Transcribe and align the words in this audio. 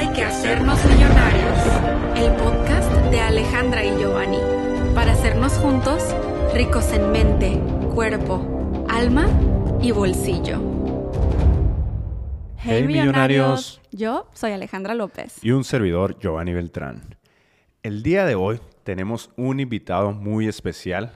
Hay 0.00 0.08
que 0.14 0.24
hacernos 0.24 0.82
millonarios. 0.86 1.58
El 2.16 2.34
podcast 2.36 2.90
de 3.10 3.20
Alejandra 3.20 3.84
y 3.84 3.90
Giovanni. 3.98 4.38
Para 4.94 5.12
hacernos 5.12 5.52
juntos 5.58 6.16
ricos 6.54 6.90
en 6.94 7.12
mente, 7.12 7.60
cuerpo, 7.94 8.86
alma 8.88 9.28
y 9.82 9.90
bolsillo. 9.90 10.58
Hey, 12.56 12.86
millonarios. 12.86 13.82
Yo 13.92 14.26
soy 14.32 14.52
Alejandra 14.52 14.94
López. 14.94 15.36
Y 15.44 15.50
un 15.50 15.64
servidor, 15.64 16.18
Giovanni 16.18 16.54
Beltrán. 16.54 17.18
El 17.82 18.02
día 18.02 18.24
de 18.24 18.36
hoy 18.36 18.58
tenemos 18.84 19.28
un 19.36 19.60
invitado 19.60 20.12
muy 20.12 20.48
especial 20.48 21.12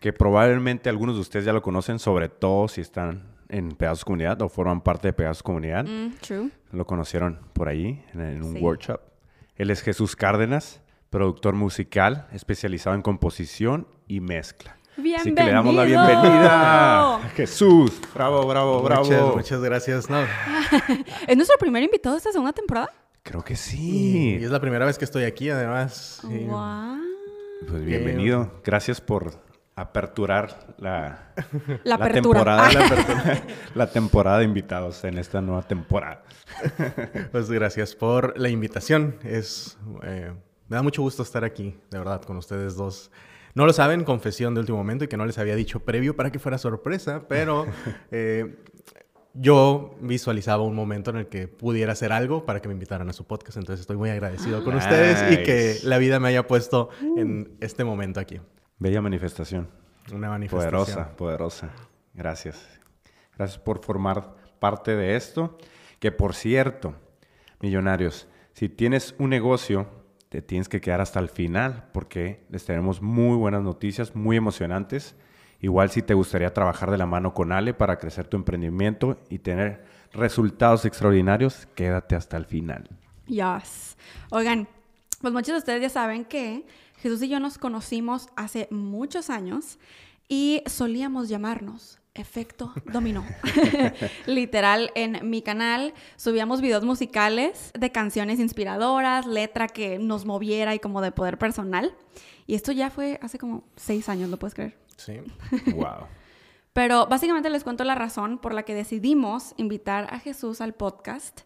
que 0.00 0.14
probablemente 0.14 0.88
algunos 0.88 1.16
de 1.16 1.20
ustedes 1.20 1.44
ya 1.44 1.52
lo 1.52 1.60
conocen, 1.60 1.98
sobre 1.98 2.30
todo 2.30 2.68
si 2.68 2.80
están 2.80 3.33
en 3.48 3.70
Pedazos 3.72 4.04
Comunidad 4.04 4.40
o 4.42 4.48
forman 4.48 4.80
parte 4.80 5.08
de 5.08 5.12
Pedazos 5.12 5.42
Comunidad. 5.42 5.84
Mm, 5.84 6.14
true. 6.20 6.50
Lo 6.72 6.86
conocieron 6.86 7.40
por 7.52 7.68
ahí 7.68 8.04
en, 8.14 8.20
en 8.20 8.42
un 8.42 8.54
Sí. 8.54 8.60
workshop. 8.60 9.00
Él 9.56 9.70
es 9.70 9.82
Jesús 9.82 10.16
Cárdenas, 10.16 10.82
productor 11.10 11.54
musical 11.54 12.26
especializado 12.32 12.96
en 12.96 13.02
composición 13.02 13.86
y 14.08 14.20
mezcla. 14.20 14.76
Así 15.16 15.34
que 15.34 15.42
le 15.44 15.50
damos 15.52 15.74
la 15.74 15.84
¡Bienvenido! 15.84 16.22
bienvenida. 16.22 17.20
Jesús, 17.34 18.00
bravo, 18.14 18.46
bravo, 18.46 18.80
bravo. 18.82 19.04
Muchas, 19.04 19.34
muchas 19.36 19.60
gracias. 19.60 20.08
No, 20.10 20.20
¿Es 21.26 21.36
nuestro 21.36 21.58
primer 21.58 21.82
invitado 21.82 22.14
de 22.14 22.18
esta 22.18 22.30
segunda 22.32 22.52
temporada? 22.52 22.90
Creo 23.24 23.42
que 23.42 23.56
sí. 23.56 24.36
y 24.40 24.44
es 24.44 24.50
la 24.50 24.60
primera 24.60 24.84
vez 24.86 24.96
que 24.98 25.04
estoy 25.04 25.24
aquí, 25.24 25.50
además. 25.50 26.20
Wow. 26.22 26.98
Pues 27.68 27.84
bienvenido. 27.84 28.52
Gracias 28.64 29.00
por 29.00 29.32
aperturar 29.76 30.74
la, 30.78 31.32
La 31.84 31.98
temporada, 31.98 32.72
la, 32.72 32.80
apertura- 32.86 33.42
la 33.74 33.86
temporada 33.90 34.38
de 34.38 34.44
invitados 34.44 35.02
en 35.04 35.18
esta 35.18 35.40
nueva 35.40 35.62
temporada. 35.62 36.22
Pues 37.32 37.50
gracias 37.50 37.94
por 37.94 38.38
la 38.38 38.48
invitación. 38.48 39.16
Es, 39.24 39.76
eh, 40.04 40.32
me 40.68 40.76
da 40.76 40.82
mucho 40.82 41.02
gusto 41.02 41.22
estar 41.22 41.44
aquí, 41.44 41.76
de 41.90 41.98
verdad, 41.98 42.22
con 42.22 42.36
ustedes 42.36 42.76
dos. 42.76 43.10
No 43.54 43.66
lo 43.66 43.72
saben, 43.72 44.04
confesión 44.04 44.54
de 44.54 44.60
último 44.60 44.78
momento 44.78 45.04
y 45.04 45.08
que 45.08 45.16
no 45.16 45.26
les 45.26 45.38
había 45.38 45.54
dicho 45.56 45.80
previo 45.80 46.16
para 46.16 46.30
que 46.30 46.38
fuera 46.38 46.58
sorpresa, 46.58 47.22
pero 47.28 47.66
eh, 48.10 48.56
yo 49.34 49.96
visualizaba 50.00 50.62
un 50.62 50.74
momento 50.76 51.10
en 51.10 51.16
el 51.16 51.26
que 51.28 51.48
pudiera 51.48 51.92
hacer 51.92 52.12
algo 52.12 52.44
para 52.46 52.60
que 52.60 52.68
me 52.68 52.74
invitaran 52.74 53.08
a 53.10 53.12
su 53.12 53.24
podcast, 53.26 53.56
entonces 53.58 53.80
estoy 53.80 53.96
muy 53.96 54.10
agradecido 54.10 54.62
con 54.64 54.76
ustedes 54.76 55.32
y 55.32 55.42
que 55.42 55.78
la 55.82 55.98
vida 55.98 56.20
me 56.20 56.28
haya 56.28 56.46
puesto 56.46 56.90
en 57.16 57.56
este 57.60 57.82
momento 57.84 58.20
aquí. 58.20 58.40
Bella 58.78 59.00
manifestación. 59.00 59.68
Una 60.12 60.30
manifestación. 60.30 60.70
Poderosa, 60.70 61.16
poderosa. 61.16 61.70
Gracias. 62.12 62.80
Gracias 63.36 63.58
por 63.58 63.82
formar 63.84 64.34
parte 64.58 64.96
de 64.96 65.16
esto. 65.16 65.58
Que 65.98 66.12
por 66.12 66.34
cierto, 66.34 66.94
millonarios, 67.60 68.28
si 68.52 68.68
tienes 68.68 69.14
un 69.18 69.30
negocio, 69.30 69.86
te 70.28 70.42
tienes 70.42 70.68
que 70.68 70.80
quedar 70.80 71.00
hasta 71.00 71.20
el 71.20 71.28
final 71.28 71.88
porque 71.92 72.44
les 72.50 72.64
tenemos 72.64 73.00
muy 73.00 73.36
buenas 73.36 73.62
noticias, 73.62 74.14
muy 74.14 74.36
emocionantes. 74.36 75.16
Igual 75.60 75.90
si 75.90 76.02
te 76.02 76.12
gustaría 76.12 76.52
trabajar 76.52 76.90
de 76.90 76.98
la 76.98 77.06
mano 77.06 77.32
con 77.32 77.52
Ale 77.52 77.72
para 77.72 77.98
crecer 77.98 78.26
tu 78.26 78.36
emprendimiento 78.36 79.18
y 79.30 79.38
tener 79.38 79.84
resultados 80.12 80.84
extraordinarios, 80.84 81.66
quédate 81.74 82.16
hasta 82.16 82.36
el 82.36 82.44
final. 82.44 82.88
Yes. 83.26 83.96
Oigan, 84.30 84.68
pues 85.24 85.32
muchos 85.32 85.54
de 85.54 85.58
ustedes 85.60 85.80
ya 85.80 85.88
saben 85.88 86.26
que 86.26 86.66
Jesús 86.98 87.22
y 87.22 87.30
yo 87.30 87.40
nos 87.40 87.56
conocimos 87.56 88.28
hace 88.36 88.68
muchos 88.70 89.30
años 89.30 89.78
y 90.28 90.62
solíamos 90.66 91.30
llamarnos 91.30 91.98
Efecto 92.12 92.74
Dominó. 92.92 93.24
Literal, 94.26 94.90
en 94.94 95.30
mi 95.30 95.40
canal 95.40 95.94
subíamos 96.16 96.60
videos 96.60 96.84
musicales 96.84 97.70
de 97.72 97.90
canciones 97.90 98.38
inspiradoras, 98.38 99.24
letra 99.24 99.66
que 99.66 99.98
nos 99.98 100.26
moviera 100.26 100.74
y 100.74 100.78
como 100.78 101.00
de 101.00 101.10
poder 101.10 101.38
personal. 101.38 101.94
Y 102.46 102.54
esto 102.54 102.72
ya 102.72 102.90
fue 102.90 103.18
hace 103.22 103.38
como 103.38 103.64
seis 103.76 104.10
años, 104.10 104.28
¿lo 104.28 104.38
puedes 104.38 104.52
creer? 104.52 104.76
Sí. 104.98 105.20
Wow. 105.74 106.06
Pero 106.74 107.06
básicamente 107.06 107.48
les 107.48 107.64
cuento 107.64 107.84
la 107.84 107.94
razón 107.94 108.36
por 108.36 108.52
la 108.52 108.64
que 108.64 108.74
decidimos 108.74 109.54
invitar 109.56 110.06
a 110.12 110.18
Jesús 110.18 110.60
al 110.60 110.74
podcast. 110.74 111.40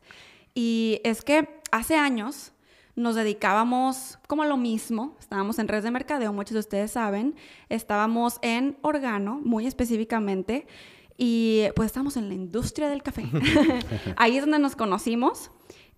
Y 0.53 1.01
es 1.05 1.23
que 1.23 1.61
hace 1.71 1.97
años 1.97 2.55
nos 2.99 3.15
dedicábamos 3.15 4.19
como 4.27 4.43
a 4.43 4.47
lo 4.47 4.57
mismo. 4.57 5.17
Estábamos 5.21 5.59
en 5.59 5.69
redes 5.69 5.85
de 5.85 5.91
mercadeo, 5.91 6.33
muchos 6.33 6.55
de 6.55 6.61
ustedes 6.61 6.91
saben. 6.91 7.37
Estábamos 7.69 8.39
en 8.43 8.77
Organo, 8.83 9.41
muy 9.45 9.67
específicamente. 9.67 10.67
Y 11.17 11.65
pues 11.77 11.87
estábamos 11.87 12.17
en 12.17 12.29
la 12.29 12.35
industria 12.35 12.89
del 12.89 13.03
café. 13.03 13.25
Ahí 14.17 14.37
es 14.37 14.43
donde 14.43 14.59
nos 14.59 14.75
conocimos. 14.75 15.51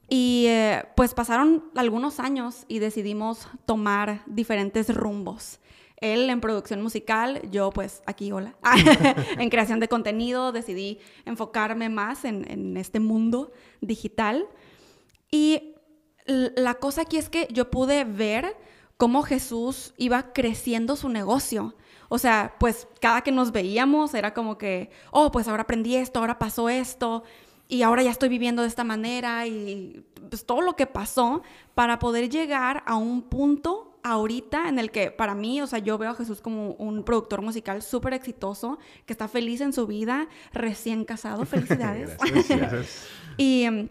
Y 0.08 0.44
eh, 0.48 0.84
pues 0.94 1.14
pasaron 1.14 1.64
algunos 1.74 2.20
años 2.20 2.64
y 2.68 2.80
decidimos 2.80 3.48
tomar 3.64 4.22
diferentes 4.26 4.94
rumbos. 4.94 5.58
Él 5.96 6.28
en 6.30 6.40
producción 6.40 6.82
musical, 6.82 7.42
yo 7.50 7.70
pues 7.70 8.02
aquí, 8.06 8.32
hola, 8.32 8.56
en 9.38 9.50
creación 9.50 9.80
de 9.80 9.88
contenido, 9.88 10.52
decidí 10.52 10.98
enfocarme 11.26 11.88
más 11.88 12.24
en, 12.24 12.50
en 12.50 12.76
este 12.76 13.00
mundo 13.00 13.52
digital. 13.80 14.46
Y 15.30 15.69
la 16.30 16.74
cosa 16.74 17.02
aquí 17.02 17.16
es 17.16 17.28
que 17.28 17.48
yo 17.50 17.70
pude 17.70 18.04
ver 18.04 18.56
cómo 18.96 19.22
Jesús 19.22 19.94
iba 19.96 20.32
creciendo 20.32 20.94
su 20.94 21.08
negocio. 21.08 21.74
O 22.08 22.18
sea, 22.18 22.56
pues 22.58 22.86
cada 23.00 23.22
que 23.22 23.32
nos 23.32 23.52
veíamos 23.52 24.14
era 24.14 24.34
como 24.34 24.58
que, 24.58 24.90
oh, 25.10 25.30
pues 25.30 25.48
ahora 25.48 25.62
aprendí 25.62 25.96
esto, 25.96 26.20
ahora 26.20 26.38
pasó 26.38 26.68
esto, 26.68 27.22
y 27.68 27.82
ahora 27.82 28.02
ya 28.02 28.10
estoy 28.10 28.28
viviendo 28.28 28.62
de 28.62 28.68
esta 28.68 28.84
manera, 28.84 29.46
y 29.46 30.04
pues 30.28 30.44
todo 30.44 30.60
lo 30.60 30.74
que 30.74 30.86
pasó 30.86 31.42
para 31.74 31.98
poder 31.98 32.28
llegar 32.28 32.82
a 32.86 32.96
un 32.96 33.22
punto 33.22 33.98
ahorita 34.02 34.68
en 34.68 34.78
el 34.78 34.90
que 34.90 35.10
para 35.10 35.34
mí, 35.34 35.60
o 35.60 35.66
sea, 35.66 35.78
yo 35.78 35.98
veo 35.98 36.10
a 36.10 36.14
Jesús 36.14 36.40
como 36.40 36.72
un 36.72 37.04
productor 37.04 37.42
musical 37.42 37.82
súper 37.82 38.14
exitoso, 38.14 38.78
que 39.06 39.12
está 39.12 39.28
feliz 39.28 39.60
en 39.60 39.72
su 39.72 39.86
vida, 39.86 40.28
recién 40.52 41.04
casado, 41.04 41.44
felicidades. 41.46 42.16
Gracias. 42.18 43.06
Y 43.36 43.62
em, 43.62 43.88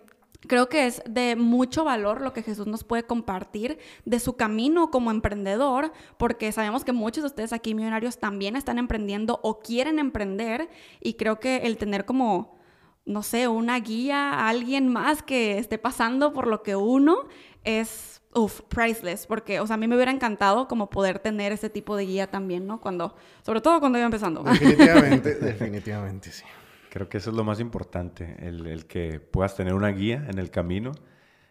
creo 0.47 0.69
que 0.69 0.87
es 0.87 1.01
de 1.09 1.35
mucho 1.35 1.83
valor 1.83 2.21
lo 2.21 2.33
que 2.33 2.43
Jesús 2.43 2.67
nos 2.67 2.83
puede 2.83 3.03
compartir 3.03 3.77
de 4.05 4.19
su 4.19 4.35
camino 4.35 4.91
como 4.91 5.11
emprendedor, 5.11 5.91
porque 6.17 6.51
sabemos 6.51 6.85
que 6.85 6.93
muchos 6.93 7.23
de 7.23 7.27
ustedes 7.27 7.53
aquí 7.53 7.75
millonarios 7.75 8.17
también 8.19 8.55
están 8.55 8.79
emprendiendo 8.79 9.39
o 9.43 9.59
quieren 9.59 9.99
emprender 9.99 10.69
y 11.01 11.15
creo 11.15 11.39
que 11.39 11.57
el 11.57 11.77
tener 11.77 12.05
como 12.05 12.59
no 13.05 13.23
sé, 13.23 13.47
una 13.47 13.79
guía, 13.79 14.47
alguien 14.47 14.87
más 14.87 15.23
que 15.23 15.57
esté 15.57 15.79
pasando 15.79 16.31
por 16.31 16.45
lo 16.45 16.61
que 16.61 16.75
uno 16.75 17.27
es, 17.63 18.21
uff, 18.35 18.61
priceless, 18.69 19.25
porque, 19.25 19.59
o 19.59 19.65
sea, 19.65 19.73
a 19.73 19.77
mí 19.77 19.87
me 19.87 19.95
hubiera 19.95 20.11
encantado 20.11 20.67
como 20.67 20.91
poder 20.91 21.17
tener 21.17 21.51
ese 21.51 21.71
tipo 21.71 21.95
de 21.95 22.05
guía 22.05 22.27
también, 22.27 22.67
¿no? 22.67 22.79
Cuando, 22.79 23.15
sobre 23.41 23.61
todo 23.61 23.79
cuando 23.79 23.97
iba 23.97 24.05
empezando. 24.05 24.43
Definitivamente, 24.43 25.35
definitivamente, 25.41 26.31
sí. 26.31 26.43
Creo 26.89 27.09
que 27.09 27.17
eso 27.17 27.29
es 27.29 27.35
lo 27.35 27.43
más 27.43 27.59
importante, 27.59 28.35
el, 28.39 28.65
el 28.65 28.85
que 28.85 29.19
puedas 29.19 29.55
tener 29.55 29.73
una 29.73 29.89
guía 29.89 30.25
en 30.27 30.39
el 30.39 30.49
camino 30.49 30.91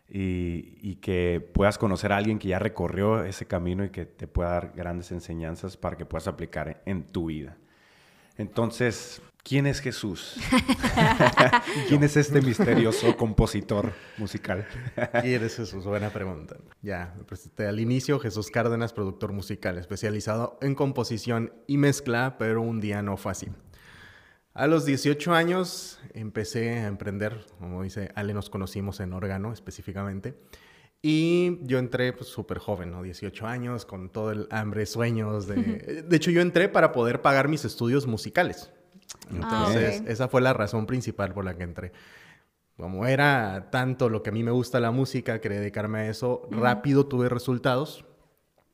y, 0.09 0.79
y 0.81 0.97
que 0.97 1.41
puedas 1.53 1.79
conocer 1.79 2.13
a 2.13 2.17
alguien 2.17 2.39
que 2.39 2.49
ya 2.49 2.59
recorrió 2.59 3.25
ese 3.25 3.47
camino 3.47 3.85
y 3.85 3.91
que 3.91 4.07
te 4.07 4.27
pueda 4.27 4.51
dar 4.51 4.73
grandes 4.75 5.13
enseñanzas 5.13 5.77
para 5.77 5.97
que 5.97 6.07
puedas 6.07 6.27
aplicar 6.27 6.83
en 6.87 7.05
tu 7.05 7.27
vida. 7.27 7.57
Entonces, 8.39 9.21
¿quién 9.43 9.67
es 9.67 9.81
Jesús? 9.81 10.37
¿Quién 11.89 12.05
es 12.05 12.17
este 12.17 12.41
misterioso 12.41 13.17
compositor 13.17 13.93
musical? 14.17 14.67
¿Quién 15.21 15.43
es 15.43 15.57
Jesús? 15.57 15.85
Buena 15.85 16.11
pregunta. 16.11 16.57
Ya, 16.81 17.15
me 17.17 17.25
presenté 17.25 17.67
al 17.67 17.81
inicio, 17.81 18.21
Jesús 18.21 18.51
Cárdenas, 18.51 18.93
productor 18.93 19.33
musical, 19.33 19.77
especializado 19.77 20.57
en 20.63 20.75
composición 20.77 21.53
y 21.67 21.79
mezcla, 21.79 22.37
pero 22.39 22.63
un 22.63 22.81
día 22.81 23.03
no 23.03 23.17
fue 23.17 23.33
así. 23.33 23.49
A 24.59 24.67
los 24.67 24.85
18 24.85 25.35
años 25.35 26.01
empecé 26.15 26.81
a 26.81 26.89
emprender, 26.89 27.47
como 27.61 27.85
dice 27.85 28.11
Ale, 28.17 28.35
nos 28.35 28.51
conocimos 28.51 28.99
en 28.99 29.13
órgano 29.13 29.53
específicamente. 29.53 30.35
Y 31.01 31.61
yo 31.63 31.79
entré 31.79 32.13
pues 32.13 32.29
súper 32.29 32.59
joven, 32.59 32.91
¿no? 32.91 33.05
18 33.05 33.47
años, 33.47 33.85
con 33.85 34.11
todo 34.11 34.33
el 34.33 34.49
hambre, 34.51 34.85
sueños. 34.87 35.47
De... 35.47 35.55
de 36.09 36.17
hecho, 36.17 36.33
yo 36.33 36.41
entré 36.41 36.69
para 36.69 36.91
poder 36.91 37.23
pagar 37.23 37.47
mis 37.47 37.65
estudios 37.65 38.09
musicales. 38.09 38.73
Entonces, 39.31 40.01
Ah, 40.01 40.03
ok. 40.03 40.09
esa 40.09 40.27
fue 40.27 40.41
la 40.41 40.53
razón 40.55 40.87
principal 40.87 41.33
por 41.33 41.45
la 41.45 41.57
que 41.57 41.63
entré. 41.63 41.93
Como 42.77 43.07
era 43.07 43.71
tanto 43.71 44.09
lo 44.09 44.25
que 44.25 44.31
a 44.31 44.33
mí 44.33 44.43
me 44.43 44.51
gusta 44.51 44.81
la 44.81 44.91
música, 44.91 45.41
quería 45.41 45.61
dedicarme 45.61 46.01
a 46.01 46.09
eso, 46.09 46.49
rápido 46.51 47.07
tuve 47.07 47.29
resultados. 47.29 48.05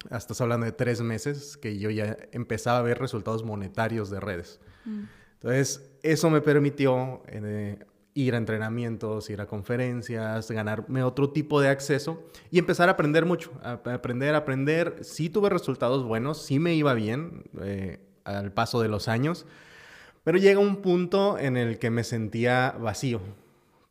Hasta 0.05 0.17
estás 0.17 0.41
hablando 0.41 0.65
de 0.65 0.73
tres 0.73 1.03
meses 1.03 1.59
que 1.59 1.79
yo 1.79 1.91
ya 1.91 2.17
empezaba 2.33 2.79
a 2.79 2.83
ver 2.83 2.99
resultados 2.99 3.45
monetarios 3.45 4.09
de 4.09 4.21
redes. 4.21 4.61
Entonces, 5.45 5.95
eso 6.03 6.31
me 6.31 6.41
permitió 6.41 7.23
eh, 7.27 7.79
ir 8.15 8.35
a 8.35 8.39
entrenamientos, 8.39 9.29
ir 9.29 9.43
a 9.43 9.47
conferencias, 9.47 10.51
ganarme 10.51 11.03
otro 11.03 11.33
tipo 11.33 11.61
de 11.61 11.69
acceso 11.69 12.25
y 12.51 12.59
empezar 12.59 12.89
a 12.89 12.93
aprender 12.93 13.27
mucho, 13.27 13.53
aprender, 13.63 14.35
aprender. 14.37 15.01
Sí 15.03 15.29
tuve 15.29 15.51
resultados 15.51 16.03
buenos, 16.03 16.41
sí 16.41 16.59
me 16.59 16.75
iba 16.75 16.95
bien 16.95 17.45
eh, 17.61 18.01
al 18.25 18.53
paso 18.53 18.81
de 18.81 18.89
los 18.89 19.07
años, 19.07 19.45
pero 20.23 20.39
llega 20.39 20.61
un 20.61 20.77
punto 20.77 21.39
en 21.39 21.59
el 21.59 21.79
que 21.79 21.91
me 21.91 22.05
sentía 22.05 22.75
vacío. 22.81 23.21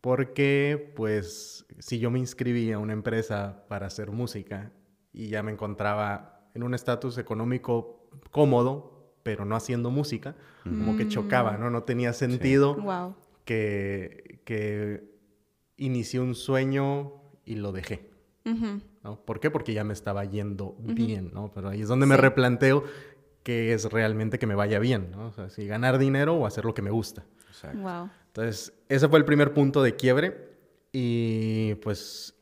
Porque, 0.02 0.92
pues, 0.96 1.68
si 1.78 2.00
yo 2.00 2.10
me 2.10 2.18
inscribí 2.18 2.72
a 2.72 2.80
una 2.80 2.94
empresa 2.94 3.64
para 3.68 3.86
hacer 3.86 4.10
música 4.10 4.72
y 5.14 5.28
ya 5.28 5.44
me 5.44 5.52
encontraba 5.52 6.50
en 6.56 6.64
un 6.64 6.74
estatus 6.74 7.20
económico 7.20 8.10
cómodo, 8.32 8.93
pero 9.24 9.46
no 9.46 9.56
haciendo 9.56 9.90
música, 9.90 10.36
como 10.64 10.96
que 10.98 11.08
chocaba, 11.08 11.58
¿no? 11.58 11.70
No 11.70 11.84
tenía 11.84 12.14
sentido 12.14 12.76
Wow. 12.76 13.16
que, 13.46 14.42
que 14.46 15.04
inicié 15.78 16.20
un 16.20 16.36
sueño 16.36 17.14
y 17.46 17.56
lo 17.56 17.72
dejé. 17.72 18.10
¿no? 19.04 19.20
¿Por 19.26 19.40
qué? 19.40 19.50
Porque 19.50 19.74
ya 19.74 19.84
me 19.86 19.94
estaba 19.94 20.24
yendo 20.26 20.76
bien, 20.80 21.32
¿no? 21.34 21.52
Pero 21.54 21.70
ahí 21.70 21.82
es 21.82 21.88
donde 21.88 22.06
me 22.06 22.18
replanteo 22.18 22.84
qué 23.44 23.74
es 23.74 23.86
realmente 23.92 24.40
que 24.40 24.48
me 24.48 24.56
vaya 24.56 24.80
bien, 24.80 25.12
¿no? 25.12 25.28
O 25.28 25.32
sea, 25.34 25.50
si 25.50 25.66
ganar 25.68 25.98
dinero 25.98 26.36
o 26.36 26.46
hacer 26.46 26.64
lo 26.66 26.74
que 26.74 26.82
me 26.82 26.92
gusta. 26.92 27.26
Exacto. 27.50 27.80
Wow. 27.80 28.10
Entonces, 28.28 28.74
ese 28.90 29.08
fue 29.10 29.20
el 29.20 29.26
primer 29.26 29.54
punto 29.54 29.82
de 29.84 29.96
quiebre 29.96 30.54
y 30.92 31.76
pues 31.76 32.36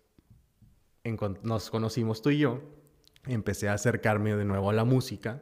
nos 1.44 1.70
conocimos 1.70 2.22
tú 2.22 2.30
y 2.30 2.40
yo. 2.40 2.62
Empecé 3.28 3.70
a 3.70 3.74
acercarme 3.74 4.36
de 4.36 4.46
nuevo 4.46 4.70
a 4.70 4.74
la 4.74 4.84
música. 4.86 5.42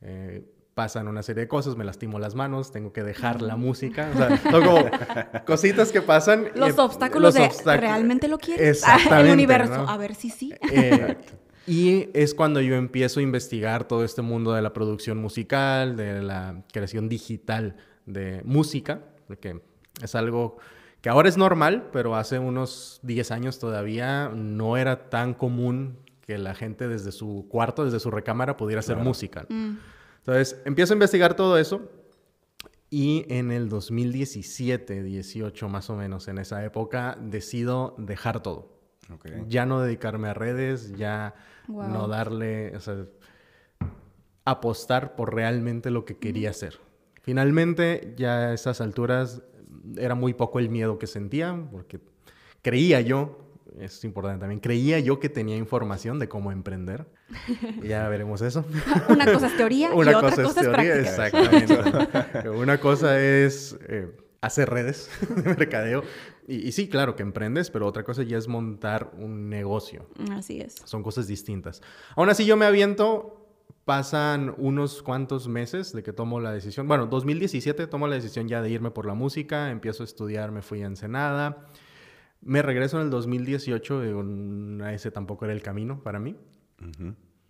Eh, 0.00 0.44
pasan 0.78 1.08
una 1.08 1.24
serie 1.24 1.40
de 1.40 1.48
cosas, 1.48 1.74
me 1.74 1.84
lastimo 1.84 2.20
las 2.20 2.36
manos, 2.36 2.70
tengo 2.70 2.92
que 2.92 3.02
dejar 3.02 3.42
la 3.42 3.56
música. 3.56 4.08
O 4.14 4.16
sea, 4.16 4.36
son 4.36 4.64
como 4.64 4.84
cositas 5.44 5.90
que 5.90 6.02
pasan. 6.02 6.50
Los 6.54 6.68
em- 6.70 6.78
obstáculos 6.78 7.34
de 7.34 7.50
¿realmente 7.64 8.28
lo 8.28 8.38
quieres? 8.38 8.84
Exactamente, 8.84 9.26
El 9.26 9.32
universo. 9.32 9.76
¿no? 9.76 9.88
A 9.88 9.96
ver 9.96 10.14
si 10.14 10.30
sí. 10.30 10.54
Eh, 10.70 11.16
y 11.66 12.10
es 12.14 12.32
cuando 12.32 12.60
yo 12.60 12.76
empiezo 12.76 13.18
a 13.18 13.24
investigar 13.24 13.88
todo 13.88 14.04
este 14.04 14.22
mundo 14.22 14.52
de 14.52 14.62
la 14.62 14.72
producción 14.72 15.18
musical, 15.18 15.96
de 15.96 16.22
la 16.22 16.62
creación 16.72 17.08
digital 17.08 17.74
de 18.06 18.40
música, 18.44 19.00
porque 19.26 19.60
es 20.00 20.14
algo 20.14 20.58
que 21.00 21.08
ahora 21.08 21.28
es 21.28 21.36
normal, 21.36 21.88
pero 21.92 22.14
hace 22.14 22.38
unos 22.38 23.00
10 23.02 23.32
años 23.32 23.58
todavía 23.58 24.28
no 24.32 24.76
era 24.76 25.10
tan 25.10 25.34
común 25.34 25.98
que 26.24 26.38
la 26.38 26.54
gente 26.54 26.86
desde 26.86 27.10
su 27.10 27.46
cuarto, 27.48 27.84
desde 27.84 27.98
su 27.98 28.12
recámara, 28.12 28.56
pudiera 28.56 28.78
hacer 28.78 28.94
Claro. 28.94 29.08
música. 29.08 29.44
Mm. 29.48 29.78
Entonces, 30.28 30.60
empiezo 30.66 30.92
a 30.92 30.96
investigar 30.96 31.34
todo 31.34 31.56
eso 31.56 31.90
y 32.90 33.24
en 33.30 33.50
el 33.50 33.70
2017, 33.70 35.02
18 35.02 35.70
más 35.70 35.88
o 35.88 35.96
menos, 35.96 36.28
en 36.28 36.36
esa 36.36 36.62
época, 36.66 37.16
decido 37.18 37.94
dejar 37.96 38.42
todo 38.42 38.78
Ok. 39.10 39.26
ya 39.46 39.64
no 39.64 39.80
dedicarme 39.80 40.28
a 40.28 40.34
redes, 40.34 40.94
ya 40.98 41.34
Wow. 41.66 41.82
no 41.88 42.08
darle, 42.08 42.76
o 42.76 42.80
sea, 42.80 43.06
apostar 44.44 45.16
por 45.16 45.34
realmente 45.34 45.90
lo 45.90 46.04
que 46.04 46.18
quería 46.18 46.50
hacer. 46.50 46.78
Finalmente, 47.22 48.12
ya 48.18 48.48
a 48.48 48.52
esas 48.52 48.82
alturas 48.82 49.40
era 49.96 50.14
muy 50.14 50.34
poco 50.34 50.58
el 50.58 50.68
miedo 50.68 50.98
que 50.98 51.06
sentía, 51.06 51.58
porque 51.72 52.00
creía 52.60 53.00
yo, 53.00 53.38
es 53.78 54.04
importante 54.04 54.40
también, 54.40 54.60
creía 54.60 54.98
yo 54.98 55.20
que 55.20 55.30
tenía 55.30 55.56
información 55.56 56.18
de 56.18 56.28
cómo 56.28 56.52
emprender. 56.52 57.06
Ya 57.82 58.08
veremos 58.08 58.40
eso. 58.42 58.64
Una 59.08 59.30
cosa 59.32 59.46
es 59.48 59.56
teoría 59.56 59.90
y 59.94 59.98
otra 59.98 60.20
cosa, 60.20 60.42
es, 60.42 60.54
teoría, 60.54 60.72
práctica. 60.72 60.98
exactamente. 61.00 62.48
Una 62.50 62.78
cosa 62.78 63.20
es 63.20 63.76
eh, 63.88 64.10
hacer 64.40 64.70
redes 64.70 65.10
de 65.28 65.42
mercadeo. 65.42 66.02
Y, 66.46 66.68
y 66.68 66.72
sí, 66.72 66.88
claro 66.88 67.14
que 67.16 67.22
emprendes, 67.22 67.70
pero 67.70 67.86
otra 67.86 68.04
cosa 68.04 68.22
ya 68.22 68.38
es 68.38 68.48
montar 68.48 69.10
un 69.18 69.48
negocio. 69.50 70.06
Así 70.32 70.60
es. 70.60 70.76
Son 70.84 71.02
cosas 71.02 71.26
distintas. 71.26 71.82
Aún 72.16 72.30
así 72.30 72.46
yo 72.46 72.56
me 72.56 72.64
aviento, 72.64 73.34
pasan 73.84 74.54
unos 74.56 75.02
cuantos 75.02 75.46
meses 75.48 75.92
de 75.92 76.02
que 76.02 76.12
tomo 76.14 76.40
la 76.40 76.52
decisión. 76.52 76.88
Bueno, 76.88 77.06
2017 77.06 77.86
tomo 77.86 78.06
la 78.08 78.14
decisión 78.14 78.48
ya 78.48 78.62
de 78.62 78.70
irme 78.70 78.90
por 78.90 79.04
la 79.06 79.14
música, 79.14 79.70
empiezo 79.70 80.02
a 80.02 80.06
estudiar, 80.06 80.50
me 80.50 80.62
fui 80.62 80.82
a 80.82 80.86
Ensenada. 80.86 81.66
Me 82.40 82.62
regreso 82.62 82.98
en 82.98 83.04
el 83.04 83.10
2018, 83.10 84.04
y 84.04 84.08
un- 84.08 84.82
ese 84.90 85.10
tampoco 85.10 85.44
era 85.44 85.52
el 85.52 85.60
camino 85.60 86.02
para 86.02 86.18
mí 86.20 86.36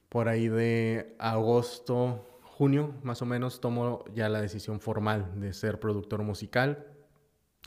Por 0.08 0.28
ahí 0.28 0.48
de 0.48 1.14
agosto, 1.18 2.26
junio, 2.42 2.94
más 3.02 3.22
o 3.22 3.26
menos, 3.26 3.60
tomo 3.60 4.04
ya 4.14 4.28
la 4.28 4.40
decisión 4.40 4.80
formal 4.80 5.40
de 5.40 5.52
ser 5.52 5.80
productor 5.80 6.22
musical. 6.22 6.86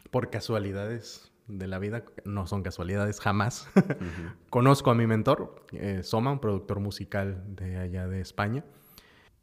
Por 0.10 0.30
casualidades 0.30 1.32
de 1.48 1.68
la 1.68 1.80
vida, 1.80 2.04
no 2.26 2.48
son 2.48 2.64
casualidades 2.64 3.20
jamás. 3.20 3.68
Conozco 4.50 4.92
a 4.92 4.96
mi 4.96 5.08
mentor, 5.08 5.66
eh, 5.72 6.02
Soma, 6.04 6.32
un 6.32 6.40
productor 6.40 6.80
musical 6.80 7.44
de 7.56 7.78
allá 7.78 8.08
de 8.08 8.22
España. 8.22 8.66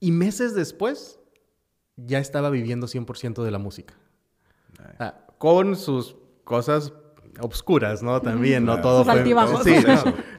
Y 0.00 0.12
meses 0.12 0.54
después, 0.54 1.20
ya 1.96 2.18
estaba 2.18 2.50
viviendo 2.50 2.86
100% 2.86 3.42
de 3.42 3.50
la 3.50 3.58
música. 3.58 3.94
Nice. 4.78 4.96
Ah, 4.98 5.26
con 5.38 5.76
sus 5.76 6.16
cosas 6.44 6.92
obscuras, 7.40 8.02
¿no? 8.02 8.20
También, 8.20 8.64
no 8.64 8.80
todo 8.80 9.04
fue... 9.04 9.12
altibajos. 9.14 9.64
Sí, 9.64 9.74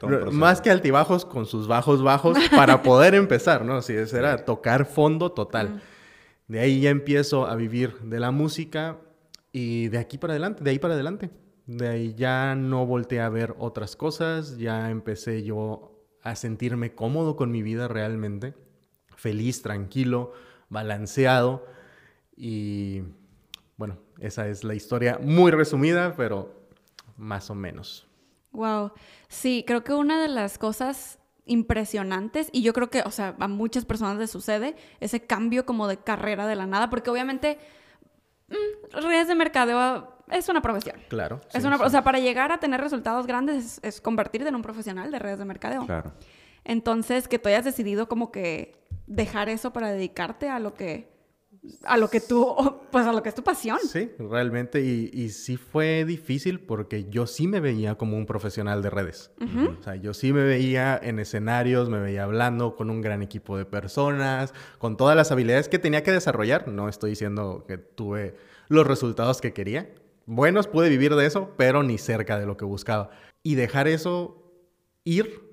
no, 0.02 0.30
más 0.32 0.60
que 0.60 0.70
altibajos, 0.70 1.24
con 1.24 1.46
sus 1.46 1.66
bajos 1.66 2.02
bajos, 2.02 2.38
para 2.54 2.82
poder 2.82 3.14
empezar, 3.14 3.64
¿no? 3.64 3.82
Sí, 3.82 3.94
era 3.94 4.44
tocar 4.44 4.86
fondo 4.86 5.32
total. 5.32 5.80
De 6.48 6.60
ahí 6.60 6.80
ya 6.80 6.90
empiezo 6.90 7.46
a 7.46 7.54
vivir 7.54 7.98
de 8.00 8.20
la 8.20 8.30
música 8.30 8.98
y 9.52 9.88
de 9.88 9.98
aquí 9.98 10.18
para 10.18 10.32
adelante, 10.32 10.64
de 10.64 10.70
ahí 10.70 10.78
para 10.78 10.94
adelante. 10.94 11.30
De 11.66 11.88
ahí 11.88 12.14
ya 12.14 12.54
no 12.56 12.86
volteé 12.86 13.20
a 13.20 13.28
ver 13.28 13.54
otras 13.58 13.94
cosas, 13.94 14.58
ya 14.58 14.90
empecé 14.90 15.44
yo 15.44 15.92
a 16.22 16.34
sentirme 16.34 16.94
cómodo 16.94 17.36
con 17.36 17.50
mi 17.50 17.62
vida 17.62 17.86
realmente, 17.86 18.54
feliz, 19.16 19.62
tranquilo, 19.62 20.32
balanceado 20.68 21.64
y 22.36 23.02
bueno, 23.76 23.98
esa 24.18 24.48
es 24.48 24.64
la 24.64 24.74
historia 24.74 25.18
muy 25.22 25.50
resumida, 25.50 26.14
pero 26.16 26.59
más 27.20 27.50
o 27.50 27.54
menos. 27.54 28.08
Wow. 28.52 28.92
Sí, 29.28 29.64
creo 29.66 29.84
que 29.84 29.94
una 29.94 30.20
de 30.20 30.28
las 30.28 30.58
cosas 30.58 31.18
impresionantes, 31.46 32.48
y 32.52 32.62
yo 32.62 32.72
creo 32.72 32.90
que, 32.90 33.02
o 33.02 33.10
sea, 33.10 33.34
a 33.38 33.48
muchas 33.48 33.84
personas 33.84 34.18
les 34.18 34.30
sucede, 34.30 34.76
ese 35.00 35.24
cambio 35.26 35.66
como 35.66 35.88
de 35.88 35.98
carrera 35.98 36.46
de 36.46 36.56
la 36.56 36.66
nada, 36.66 36.90
porque 36.90 37.10
obviamente 37.10 37.58
mm, 38.48 38.96
redes 38.96 39.28
de 39.28 39.34
mercadeo 39.34 40.16
es 40.30 40.48
una 40.48 40.62
profesión. 40.62 40.96
Claro. 41.08 41.40
es 41.52 41.62
sí, 41.62 41.66
una, 41.66 41.76
sí. 41.76 41.82
O 41.84 41.90
sea, 41.90 42.02
para 42.02 42.18
llegar 42.18 42.52
a 42.52 42.58
tener 42.58 42.80
resultados 42.80 43.26
grandes 43.26 43.56
es, 43.64 43.80
es 43.82 44.00
convertirte 44.00 44.48
en 44.48 44.54
un 44.54 44.62
profesional 44.62 45.10
de 45.10 45.18
redes 45.18 45.38
de 45.38 45.44
mercadeo. 45.44 45.86
Claro. 45.86 46.12
Entonces, 46.64 47.26
que 47.26 47.38
tú 47.38 47.48
hayas 47.48 47.64
decidido 47.64 48.08
como 48.08 48.30
que 48.30 48.80
dejar 49.06 49.48
eso 49.48 49.72
para 49.72 49.90
dedicarte 49.90 50.48
a 50.48 50.60
lo 50.60 50.74
que, 50.74 51.10
a 51.84 51.96
lo 51.96 52.08
que 52.08 52.20
tú, 52.20 52.56
pues 52.90 53.06
a 53.06 53.12
lo 53.12 53.22
que 53.22 53.28
es 53.28 53.34
tu 53.34 53.42
pasión. 53.42 53.78
Sí, 53.80 54.10
realmente. 54.18 54.80
Y, 54.80 55.10
y 55.12 55.30
sí 55.30 55.56
fue 55.56 56.04
difícil 56.04 56.60
porque 56.60 57.06
yo 57.10 57.26
sí 57.26 57.46
me 57.46 57.60
veía 57.60 57.96
como 57.96 58.16
un 58.16 58.26
profesional 58.26 58.82
de 58.82 58.90
redes. 58.90 59.30
O 59.40 59.82
sea, 59.82 59.96
yo 59.96 60.14
sí 60.14 60.32
me 60.32 60.42
veía 60.42 60.98
en 61.02 61.18
escenarios, 61.18 61.88
me 61.88 62.00
veía 62.00 62.24
hablando 62.24 62.76
con 62.76 62.90
un 62.90 63.00
gran 63.00 63.22
equipo 63.22 63.56
de 63.56 63.64
personas, 63.64 64.54
con 64.78 64.96
todas 64.96 65.16
las 65.16 65.32
habilidades 65.32 65.68
que 65.68 65.78
tenía 65.78 66.02
que 66.02 66.12
desarrollar. 66.12 66.68
No 66.68 66.88
estoy 66.88 67.10
diciendo 67.10 67.64
que 67.66 67.78
tuve 67.78 68.36
los 68.68 68.86
resultados 68.86 69.40
que 69.40 69.52
quería. 69.52 69.92
Buenos, 70.26 70.68
pude 70.68 70.88
vivir 70.88 71.14
de 71.16 71.26
eso, 71.26 71.50
pero 71.56 71.82
ni 71.82 71.98
cerca 71.98 72.38
de 72.38 72.46
lo 72.46 72.56
que 72.56 72.64
buscaba. 72.64 73.10
Y 73.42 73.56
dejar 73.56 73.88
eso 73.88 74.40
ir, 75.04 75.49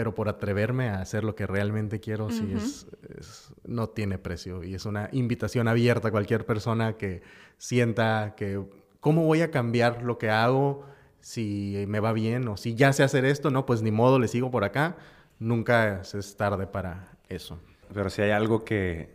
pero 0.00 0.14
por 0.14 0.30
atreverme 0.30 0.88
a 0.88 1.02
hacer 1.02 1.24
lo 1.24 1.34
que 1.34 1.46
realmente 1.46 2.00
quiero, 2.00 2.30
sí 2.30 2.50
es, 2.56 2.86
es- 3.18 3.52
no 3.66 3.90
tiene 3.90 4.16
precio. 4.16 4.64
Y 4.64 4.72
es 4.74 4.86
una 4.86 5.10
invitación 5.12 5.68
abierta 5.68 6.08
a 6.08 6.10
cualquier 6.10 6.46
persona 6.46 6.94
que 6.96 7.20
sienta 7.58 8.32
que, 8.34 8.62
¿cómo 9.00 9.26
voy 9.26 9.42
a 9.42 9.50
cambiar 9.50 10.02
lo 10.02 10.16
que 10.16 10.30
hago 10.30 10.86
si 11.20 11.84
me 11.86 12.00
va 12.00 12.14
bien? 12.14 12.48
O 12.48 12.56
si 12.56 12.74
ya 12.74 12.94
sé 12.94 13.02
hacer 13.02 13.26
esto, 13.26 13.50
no, 13.50 13.66
pues 13.66 13.82
ni 13.82 13.90
modo, 13.90 14.18
le 14.18 14.26
sigo 14.26 14.50
por 14.50 14.64
acá. 14.64 14.96
Nunca 15.38 16.00
es 16.00 16.34
tarde 16.38 16.66
para 16.66 17.12
eso. 17.28 17.60
Pero 17.92 18.08
si 18.08 18.22
hay 18.22 18.30
algo 18.30 18.64
que, 18.64 19.10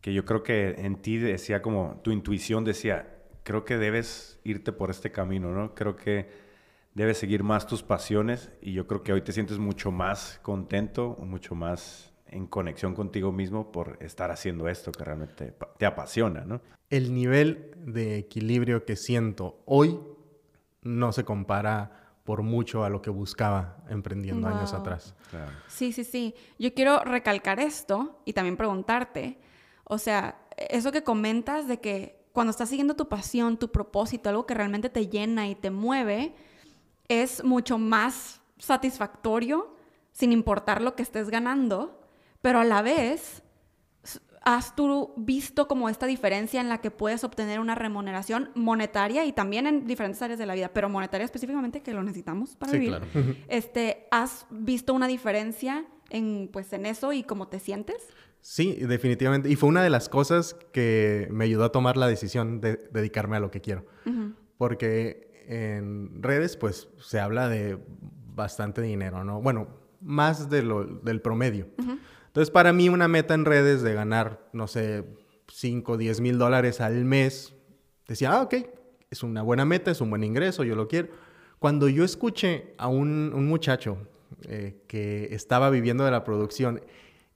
que 0.00 0.14
yo 0.14 0.24
creo 0.24 0.42
que 0.42 0.76
en 0.78 0.96
ti 0.96 1.18
decía 1.18 1.60
como, 1.60 2.00
tu 2.02 2.10
intuición 2.10 2.64
decía, 2.64 3.06
creo 3.42 3.66
que 3.66 3.76
debes 3.76 4.40
irte 4.44 4.72
por 4.72 4.88
este 4.88 5.12
camino, 5.12 5.52
¿no? 5.52 5.74
Creo 5.74 5.94
que 5.94 6.45
debes 6.96 7.18
seguir 7.18 7.42
más 7.44 7.66
tus 7.66 7.82
pasiones 7.82 8.50
y 8.62 8.72
yo 8.72 8.86
creo 8.86 9.02
que 9.02 9.12
hoy 9.12 9.20
te 9.20 9.32
sientes 9.32 9.58
mucho 9.58 9.92
más 9.92 10.40
contento, 10.42 11.14
mucho 11.20 11.54
más 11.54 12.14
en 12.26 12.46
conexión 12.46 12.94
contigo 12.94 13.32
mismo 13.32 13.70
por 13.70 13.98
estar 14.00 14.30
haciendo 14.30 14.66
esto 14.66 14.92
que 14.92 15.04
realmente 15.04 15.34
te, 15.34 15.52
pa- 15.52 15.72
te 15.78 15.84
apasiona, 15.84 16.44
¿no? 16.46 16.62
El 16.88 17.14
nivel 17.14 17.72
de 17.84 18.16
equilibrio 18.16 18.86
que 18.86 18.96
siento 18.96 19.60
hoy 19.66 20.00
no 20.82 21.12
se 21.12 21.24
compara 21.24 22.14
por 22.24 22.42
mucho 22.42 22.82
a 22.82 22.88
lo 22.88 23.02
que 23.02 23.10
buscaba 23.10 23.84
emprendiendo 23.90 24.48
años 24.48 24.72
atrás. 24.72 25.14
Claro. 25.30 25.52
Sí, 25.68 25.92
sí, 25.92 26.02
sí. 26.02 26.34
Yo 26.58 26.72
quiero 26.72 27.00
recalcar 27.04 27.60
esto 27.60 28.20
y 28.24 28.32
también 28.32 28.56
preguntarte, 28.56 29.38
o 29.84 29.98
sea, 29.98 30.38
eso 30.70 30.92
que 30.92 31.02
comentas 31.02 31.68
de 31.68 31.78
que 31.78 32.24
cuando 32.32 32.50
estás 32.52 32.70
siguiendo 32.70 32.96
tu 32.96 33.06
pasión, 33.08 33.58
tu 33.58 33.70
propósito, 33.70 34.30
algo 34.30 34.46
que 34.46 34.54
realmente 34.54 34.88
te 34.88 35.06
llena 35.08 35.46
y 35.48 35.54
te 35.54 35.70
mueve, 35.70 36.34
es 37.08 37.44
mucho 37.44 37.78
más 37.78 38.40
satisfactorio 38.58 39.74
sin 40.12 40.32
importar 40.32 40.80
lo 40.80 40.94
que 40.96 41.02
estés 41.02 41.28
ganando, 41.30 42.00
pero 42.42 42.60
a 42.60 42.64
la 42.64 42.82
vez 42.82 43.42
¿Has 44.48 44.76
tú 44.76 45.12
visto 45.16 45.66
como 45.66 45.88
esta 45.88 46.06
diferencia 46.06 46.60
en 46.60 46.68
la 46.68 46.80
que 46.80 46.92
puedes 46.92 47.24
obtener 47.24 47.58
una 47.58 47.74
remuneración 47.74 48.50
monetaria 48.54 49.24
y 49.24 49.32
también 49.32 49.66
en 49.66 49.88
diferentes 49.88 50.22
áreas 50.22 50.38
de 50.38 50.46
la 50.46 50.54
vida, 50.54 50.68
pero 50.72 50.88
monetaria 50.88 51.24
específicamente 51.24 51.82
que 51.82 51.92
lo 51.92 52.00
necesitamos 52.04 52.54
para 52.54 52.70
Sí, 52.70 52.78
vivir? 52.78 52.96
claro. 53.00 53.06
Este, 53.48 54.06
¿has 54.12 54.46
visto 54.50 54.94
una 54.94 55.08
diferencia 55.08 55.84
en 56.10 56.48
pues 56.52 56.72
en 56.72 56.86
eso 56.86 57.12
y 57.12 57.24
cómo 57.24 57.48
te 57.48 57.58
sientes? 57.58 57.96
Sí, 58.40 58.74
definitivamente. 58.74 59.50
Y 59.50 59.56
fue 59.56 59.68
una 59.68 59.82
de 59.82 59.90
las 59.90 60.08
cosas 60.08 60.54
que 60.72 61.26
me 61.32 61.42
ayudó 61.42 61.64
a 61.64 61.72
tomar 61.72 61.96
la 61.96 62.06
decisión 62.06 62.60
de 62.60 62.76
dedicarme 62.92 63.36
a 63.38 63.40
lo 63.40 63.50
que 63.50 63.60
quiero. 63.60 63.84
Porque 64.58 65.25
en 65.46 66.22
redes, 66.22 66.56
pues, 66.56 66.88
se 66.98 67.20
habla 67.20 67.48
de 67.48 67.78
bastante 68.34 68.82
dinero, 68.82 69.24
¿no? 69.24 69.40
Bueno, 69.40 69.68
más 70.00 70.50
de 70.50 70.62
lo, 70.62 70.84
del 70.84 71.20
promedio. 71.20 71.68
Entonces, 72.26 72.50
para 72.50 72.72
mí, 72.72 72.88
una 72.88 73.08
meta 73.08 73.34
en 73.34 73.44
redes 73.44 73.82
de 73.82 73.94
ganar, 73.94 74.48
no 74.52 74.66
sé, 74.66 75.04
5, 75.48 75.96
10 75.96 76.20
mil 76.20 76.38
dólares 76.38 76.80
al 76.80 77.04
mes, 77.04 77.54
decía, 78.06 78.32
ah, 78.32 78.42
ok, 78.42 78.54
es 79.10 79.22
una 79.22 79.42
buena 79.42 79.64
meta, 79.64 79.90
es 79.90 80.00
un 80.00 80.10
buen 80.10 80.24
ingreso, 80.24 80.64
yo 80.64 80.74
lo 80.74 80.88
quiero. 80.88 81.08
Cuando 81.58 81.88
yo 81.88 82.04
escuché 82.04 82.74
a 82.76 82.88
un, 82.88 83.32
un 83.34 83.46
muchacho 83.46 83.98
eh, 84.42 84.82
que 84.86 85.28
estaba 85.32 85.70
viviendo 85.70 86.04
de 86.04 86.10
la 86.10 86.24
producción 86.24 86.82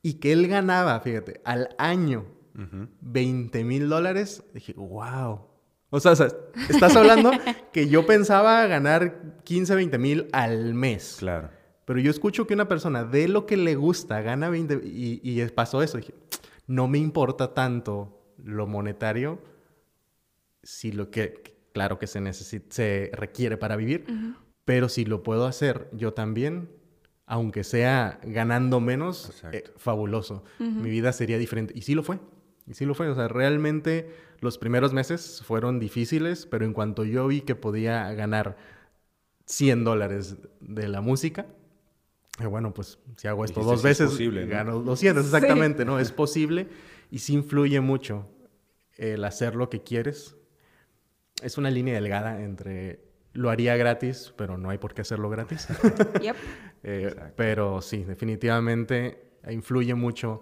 y 0.02 0.14
que 0.14 0.32
él 0.32 0.48
ganaba, 0.48 1.00
fíjate, 1.00 1.40
al 1.44 1.74
año 1.78 2.26
20 3.00 3.64
mil 3.64 3.88
dólares, 3.88 4.44
dije, 4.52 4.74
wow. 4.74 5.49
O 5.90 6.00
sea, 6.00 6.12
o 6.12 6.16
sea, 6.16 6.28
estás 6.68 6.94
hablando 6.96 7.32
que 7.72 7.88
yo 7.88 8.06
pensaba 8.06 8.64
ganar 8.66 9.42
15, 9.44 9.74
20 9.74 9.98
mil 9.98 10.28
al 10.32 10.74
mes. 10.74 11.16
Claro. 11.18 11.50
Pero 11.84 11.98
yo 11.98 12.10
escucho 12.10 12.46
que 12.46 12.54
una 12.54 12.68
persona 12.68 13.04
de 13.04 13.26
lo 13.26 13.46
que 13.46 13.56
le 13.56 13.74
gusta 13.74 14.20
gana 14.22 14.48
20 14.48 14.80
y, 14.84 15.20
y 15.22 15.44
pasó 15.48 15.82
eso. 15.82 15.98
Dije, 15.98 16.14
no 16.68 16.86
me 16.86 16.98
importa 16.98 17.52
tanto 17.52 18.34
lo 18.38 18.68
monetario 18.68 19.40
si 20.62 20.92
lo 20.92 21.10
que, 21.10 21.68
claro 21.72 21.98
que 21.98 22.06
se, 22.06 22.20
necesita, 22.20 22.66
se 22.74 23.10
requiere 23.12 23.56
para 23.56 23.76
vivir, 23.76 24.04
pero 24.64 24.88
si 24.88 25.04
lo 25.04 25.22
puedo 25.22 25.46
hacer 25.46 25.88
yo 25.92 26.12
también, 26.12 26.70
aunque 27.26 27.64
sea 27.64 28.20
ganando 28.22 28.80
menos, 28.80 29.42
eh, 29.52 29.64
fabuloso. 29.76 30.44
Mi 30.58 30.90
vida 30.90 31.12
sería 31.12 31.38
diferente. 31.38 31.72
Y 31.76 31.82
sí 31.82 31.94
lo 31.94 32.02
fue. 32.02 32.18
Y 32.70 32.74
sí 32.74 32.86
lo 32.86 32.94
fue. 32.94 33.08
O 33.08 33.14
sea, 33.16 33.26
realmente 33.26 34.08
los 34.38 34.56
primeros 34.56 34.92
meses 34.92 35.42
fueron 35.44 35.80
difíciles, 35.80 36.46
pero 36.46 36.64
en 36.64 36.72
cuanto 36.72 37.04
yo 37.04 37.26
vi 37.26 37.40
que 37.40 37.56
podía 37.56 38.12
ganar 38.12 38.56
100 39.46 39.82
dólares 39.82 40.36
de 40.60 40.86
la 40.86 41.00
música, 41.00 41.46
bueno, 42.48 42.72
pues 42.72 43.00
si 43.16 43.26
hago 43.26 43.44
esto 43.44 43.60
Dijiste, 43.60 43.72
dos 43.72 43.82
"Sí 43.82 43.88
es 43.88 43.98
veces, 43.98 44.10
posible, 44.12 44.44
¿no?" 44.46 44.50
gano 44.52 44.80
200, 44.80 45.24
exactamente, 45.24 45.84
¿no? 45.84 45.98
Es 45.98 46.12
posible 46.12 46.68
y 47.10 47.18
sí 47.18 47.34
influye 47.34 47.80
mucho 47.80 48.28
el 48.96 49.24
hacer 49.24 49.56
lo 49.56 49.68
que 49.68 49.82
quieres. 49.82 50.36
Es 51.42 51.58
una 51.58 51.70
línea 51.70 51.94
delgada 51.94 52.40
entre 52.42 53.00
lo 53.32 53.50
haría 53.50 53.76
gratis, 53.76 54.32
pero 54.36 54.58
no 54.58 54.70
hay 54.70 54.78
por 54.78 54.94
qué 54.94 55.00
hacerlo 55.02 55.28
gratis. 55.28 55.66
Yep. 56.22 56.36
Eh, 56.82 57.14
pero 57.36 57.82
sí, 57.82 58.04
definitivamente 58.04 59.32
influye 59.50 59.94
mucho 59.94 60.40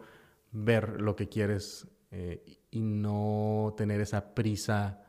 ver 0.53 1.01
lo 1.01 1.17
que 1.17 1.29
quieres 1.29 1.89
eh, 2.11 2.59
y 2.71 2.81
no 2.81 3.75
tener 3.77 4.01
esa 4.01 4.35
prisa 4.35 5.01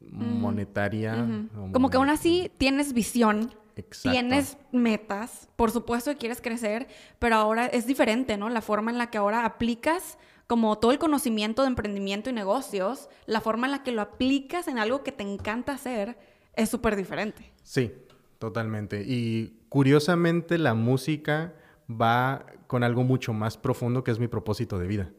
monetaria. 0.00 1.26
Como 1.72 1.90
que 1.90 1.96
aún 1.96 2.10
así 2.10 2.50
tienes 2.58 2.92
visión, 2.92 3.52
Exacto. 3.76 4.10
tienes 4.12 4.56
metas, 4.72 5.48
por 5.56 5.70
supuesto 5.70 6.10
que 6.12 6.18
quieres 6.18 6.40
crecer, 6.40 6.88
pero 7.18 7.36
ahora 7.36 7.66
es 7.66 7.86
diferente, 7.86 8.36
¿no? 8.36 8.48
La 8.48 8.62
forma 8.62 8.90
en 8.90 8.98
la 8.98 9.10
que 9.10 9.18
ahora 9.18 9.44
aplicas 9.44 10.18
como 10.46 10.78
todo 10.78 10.92
el 10.92 10.98
conocimiento 10.98 11.62
de 11.62 11.68
emprendimiento 11.68 12.30
y 12.30 12.32
negocios, 12.32 13.08
la 13.26 13.40
forma 13.40 13.66
en 13.66 13.72
la 13.72 13.82
que 13.82 13.90
lo 13.90 14.00
aplicas 14.00 14.68
en 14.68 14.78
algo 14.78 15.02
que 15.02 15.10
te 15.12 15.24
encanta 15.24 15.72
hacer 15.72 16.16
es 16.54 16.68
súper 16.70 16.94
diferente. 16.94 17.52
Sí, 17.62 17.92
totalmente. 18.38 19.02
Y 19.04 19.58
curiosamente 19.68 20.58
la 20.58 20.74
música 20.74 21.54
va 21.90 22.46
con 22.66 22.84
algo 22.84 23.02
mucho 23.02 23.32
más 23.32 23.56
profundo 23.56 24.04
que 24.04 24.12
es 24.12 24.18
mi 24.18 24.28
propósito 24.28 24.78
de 24.78 24.86
vida. 24.86 25.10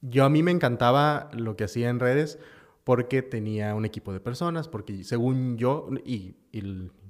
Yo 0.00 0.24
a 0.24 0.28
mí 0.28 0.42
me 0.42 0.50
encantaba 0.50 1.30
lo 1.32 1.56
que 1.56 1.64
hacía 1.64 1.88
en 1.88 2.00
redes 2.00 2.38
porque 2.84 3.22
tenía 3.22 3.74
un 3.74 3.84
equipo 3.84 4.12
de 4.12 4.20
personas, 4.20 4.68
porque 4.68 5.04
según 5.04 5.58
yo, 5.58 5.88
y, 6.04 6.36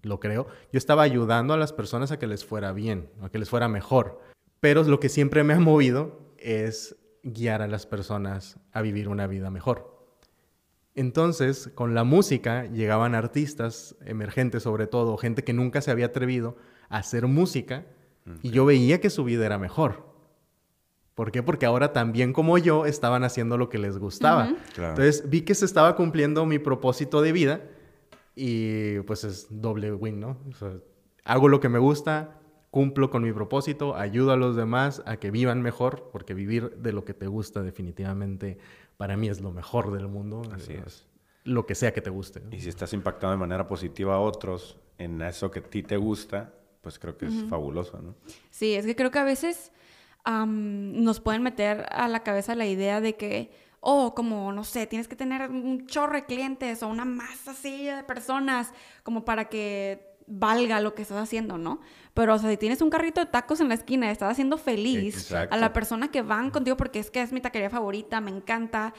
lo 0.03 0.19
creo, 0.21 0.49
yo 0.73 0.79
estaba 0.79 1.03
ayudando 1.03 1.55
a 1.55 1.57
las 1.57 1.73
personas 1.73 2.11
a 2.11 2.19
que 2.19 2.27
les 2.27 2.45
fuera 2.45 2.73
bien, 2.73 3.11
a 3.21 3.29
que 3.29 3.39
les 3.39 3.49
fuera 3.49 3.69
mejor. 3.69 4.21
Pero 4.61 4.83
lo 4.83 4.99
que 4.99 5.09
siempre 5.09 5.45
me 5.45 5.55
ha 5.55 5.61
movido 5.61 6.35
es 6.37 6.97
guiar 7.23 7.63
a 7.63 7.69
las 7.69 7.87
personas 7.87 8.59
a 8.73 8.83
vivir 8.83 9.09
una 9.09 9.27
vida 9.27 9.51
mejor. 9.51 9.99
Entonces, 10.97 11.71
con 11.77 11.95
la 11.95 12.03
música 12.03 12.67
llegaban 12.67 13.15
artistas 13.15 13.95
emergentes, 14.05 14.65
sobre 14.65 14.89
todo, 14.89 15.17
gente 15.17 15.45
que 15.45 15.53
nunca 15.53 15.81
se 15.81 15.93
había 15.93 16.07
atrevido 16.07 16.57
a 16.89 16.99
hacer 16.99 17.29
música, 17.29 17.87
y 18.43 18.51
yo 18.51 18.67
veía 18.67 19.01
que 19.01 19.11
su 19.11 19.25
vida 19.25 19.47
era 19.47 19.59
mejor. 19.59 20.09
¿Por 21.19 21.33
qué? 21.33 21.43
Porque 21.43 21.67
ahora 21.67 21.93
también 21.93 22.33
como 22.33 22.59
yo 22.59 22.87
estaban 22.87 23.25
haciendo 23.25 23.59
lo 23.59 23.69
que 23.69 23.79
les 23.79 23.99
gustaba. 23.99 24.55
Claro. 24.73 24.91
Entonces 24.91 25.29
vi 25.29 25.41
que 25.41 25.57
se 25.57 25.65
estaba 25.65 25.97
cumpliendo 25.97 26.47
mi 26.47 26.61
propósito 26.61 27.21
de 27.23 27.33
vida 27.33 27.61
y 28.37 29.01
pues 29.01 29.25
es 29.25 29.49
doble 29.51 29.93
win, 29.93 30.21
¿no? 30.21 30.37
O 30.49 30.55
sea, 30.55 30.75
hago 31.25 31.49
lo 31.49 31.59
que 31.59 31.69
me 31.69 31.81
gusta, 31.81 32.39
cumplo 32.71 33.11
con 33.11 33.25
mi 33.25 33.33
propósito, 33.33 33.97
ayudo 33.97 34.31
a 34.31 34.37
los 34.37 34.55
demás 34.55 35.03
a 35.07 35.17
que 35.17 35.33
vivan 35.33 35.61
mejor, 35.61 36.09
porque 36.13 36.35
vivir 36.35 36.77
de 36.77 36.93
lo 36.93 37.05
que 37.05 37.15
te 37.15 37.27
gusta 37.27 37.63
definitivamente 37.65 38.59
para 38.97 39.17
mí 39.17 39.29
es 39.29 39.41
lo 39.41 39.51
mejor 39.51 39.93
del 39.93 40.07
mundo. 40.07 40.43
Así 40.55 40.75
Eh, 40.75 40.83
es. 40.87 41.05
Lo 41.43 41.67
que 41.67 41.75
sea 41.75 41.93
que 41.93 42.01
te 42.01 42.11
guste. 42.11 42.39
¿no? 42.41 42.55
Y 42.55 42.61
si 42.61 42.69
estás 42.69 42.93
impactando 42.93 43.33
de 43.33 43.39
manera 43.39 43.67
positiva 43.67 44.15
a 44.15 44.21
otros 44.21 44.79
en 44.99 45.21
eso 45.23 45.51
que 45.51 45.59
a 45.59 45.63
ti 45.65 45.83
te 45.83 45.97
gusta, 45.97 46.55
pues 46.81 46.97
creo 47.01 47.17
que 47.19 47.27
es 47.27 47.35
fabuloso, 47.51 48.01
¿no? 48.01 48.15
Sí, 48.51 48.75
es 48.75 48.87
que 48.87 48.95
creo 48.95 49.11
que 49.11 49.19
a 49.19 49.25
veces 49.25 49.73
am, 50.29 51.03
nos 51.03 51.21
pueden 51.21 51.43
meter 51.43 51.87
a 51.91 52.07
la 52.07 52.23
cabeza 52.23 52.55
la 52.55 52.67
idea 52.67 53.01
de 53.01 53.17
que, 53.17 53.51
oh, 53.81 54.15
como, 54.15 54.53
no 54.53 54.63
sé, 54.63 54.87
tienes 54.87 55.09
que 55.09 55.17
tener 55.17 55.49
un 55.49 55.87
chorro 55.87 56.15
de 56.15 56.27
clientes 56.27 56.83
o 56.83 56.89
una 56.89 57.07
masa 57.07 57.53
así 57.53 57.87
de 57.87 58.03
personas 58.03 58.73
como 59.03 59.25
para 59.25 59.47
que 59.47 60.07
valga 60.27 60.81
lo 60.81 60.95
que 60.95 61.01
estás 61.01 61.17
haciendo, 61.17 61.57
¿no? 61.57 61.81
Pero, 62.13 62.35
o 62.35 62.39
sea, 62.39 62.51
si 62.51 62.59
tienes 62.59 62.83
un 62.83 62.91
carrito 62.91 63.21
de 63.21 63.27
tacos 63.27 63.61
en 63.61 63.69
la 63.69 63.75
esquina 63.75 64.09
y 64.09 64.11
estás 64.11 64.31
haciendo 64.31 64.59
feliz 64.59 65.15
Exacto. 65.17 65.55
a 65.55 65.59
la 65.59 65.73
persona 65.73 66.11
que 66.11 66.21
van 66.21 66.51
contigo 66.51 66.77
porque 66.77 66.99
es 66.99 67.11
que 67.11 67.23
es 67.23 67.33
mi 67.33 67.41
taquería 67.41 67.71
favorita, 67.71 68.21
me 68.21 68.31
encanta, 68.31 68.93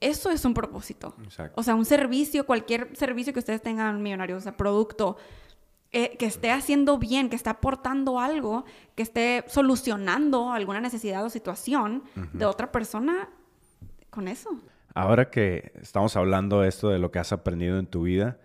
eso 0.00 0.30
es 0.30 0.44
un 0.44 0.52
propósito. 0.52 1.14
Exacto. 1.24 1.58
O 1.58 1.62
sea, 1.62 1.74
un 1.74 1.86
servicio, 1.86 2.44
cualquier 2.44 2.94
servicio 2.94 3.32
que 3.32 3.38
ustedes 3.38 3.62
tengan 3.62 4.02
millonarios, 4.02 4.38
o 4.38 4.42
sea, 4.42 4.54
producto, 4.54 5.16
eh, 5.94 6.16
que 6.18 6.26
esté 6.26 6.50
haciendo 6.50 6.98
bien, 6.98 7.30
que 7.30 7.36
esté 7.36 7.48
aportando 7.50 8.18
algo, 8.20 8.64
que 8.94 9.02
esté 9.02 9.44
solucionando 9.46 10.50
alguna 10.52 10.80
necesidad 10.80 11.24
o 11.24 11.30
situación 11.30 12.02
de 12.32 12.44
otra 12.44 12.70
persona 12.72 13.28
con 14.10 14.28
eso. 14.28 14.50
Ahora 14.94 15.30
que 15.30 15.72
estamos 15.80 16.16
hablando 16.16 16.60
de 16.60 16.68
esto, 16.68 16.88
de 16.90 16.98
lo 16.98 17.10
que 17.10 17.18
has 17.18 17.32
aprendido 17.32 17.78
en 17.78 17.86
tu 17.86 18.02
vida, 18.02 18.38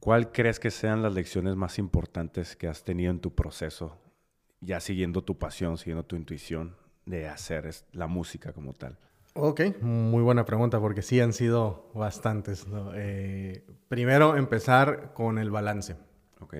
¿cuál 0.00 0.30
crees 0.32 0.60
que 0.60 0.70
sean 0.70 1.02
las 1.02 1.14
lecciones 1.14 1.56
más 1.56 1.78
importantes 1.78 2.54
que 2.56 2.68
has 2.68 2.84
tenido 2.84 3.10
en 3.10 3.20
tu 3.20 3.34
proceso, 3.34 3.98
ya 4.60 4.78
siguiendo 4.80 5.22
tu 5.22 5.38
pasión, 5.38 5.78
siguiendo 5.78 6.04
tu 6.04 6.16
intuición 6.16 6.76
de 7.06 7.28
hacer 7.28 7.66
es- 7.66 7.84
la 7.92 8.06
música 8.06 8.52
como 8.52 8.72
tal? 8.72 8.98
Ok, 9.36 9.60
muy 9.82 10.22
buena 10.22 10.44
pregunta 10.44 10.78
porque 10.78 11.02
sí 11.02 11.20
han 11.20 11.32
sido 11.32 11.90
bastantes. 11.94 12.68
¿no? 12.68 12.92
Eh, 12.94 13.64
primero, 13.88 14.36
empezar 14.36 15.12
con 15.12 15.38
el 15.38 15.50
balance. 15.50 15.96
¿Ok? 16.44 16.54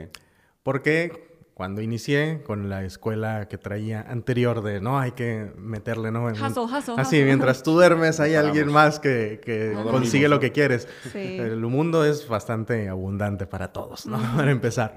Porque 0.63 1.33
cuando 1.55 1.81
inicié 1.83 2.43
con 2.43 2.69
la 2.69 2.85
escuela 2.85 3.47
que 3.49 3.59
traía 3.59 4.01
anterior 4.01 4.61
de 4.63 4.81
no 4.81 4.99
hay 4.99 5.13
que 5.13 5.53
meterle, 5.57 6.11
¿no? 6.11 6.29
En 6.29 6.35
Hustle, 6.35 6.63
hustle, 6.65 6.95
Así, 6.97 7.17
hustle. 7.19 7.25
mientras 7.27 7.63
tú 7.63 7.73
duermes, 7.75 8.19
hay 8.19 8.33
paramos. 8.33 8.49
alguien 8.51 8.73
más 8.73 8.99
que, 8.99 9.41
que 9.45 9.71
No 9.73 9.85
consigue 9.85 10.25
dormimos, 10.25 10.31
lo 10.31 10.41
que 10.41 10.51
quieres. 10.53 10.89
Sí. 11.13 11.37
El 11.39 11.61
mundo 11.61 12.05
es 12.05 12.27
bastante 12.27 12.89
abundante 12.89 13.47
para 13.47 13.73
todos, 13.73 14.05
¿no? 14.07 14.19
Para 14.37 14.51
empezar. 14.51 14.97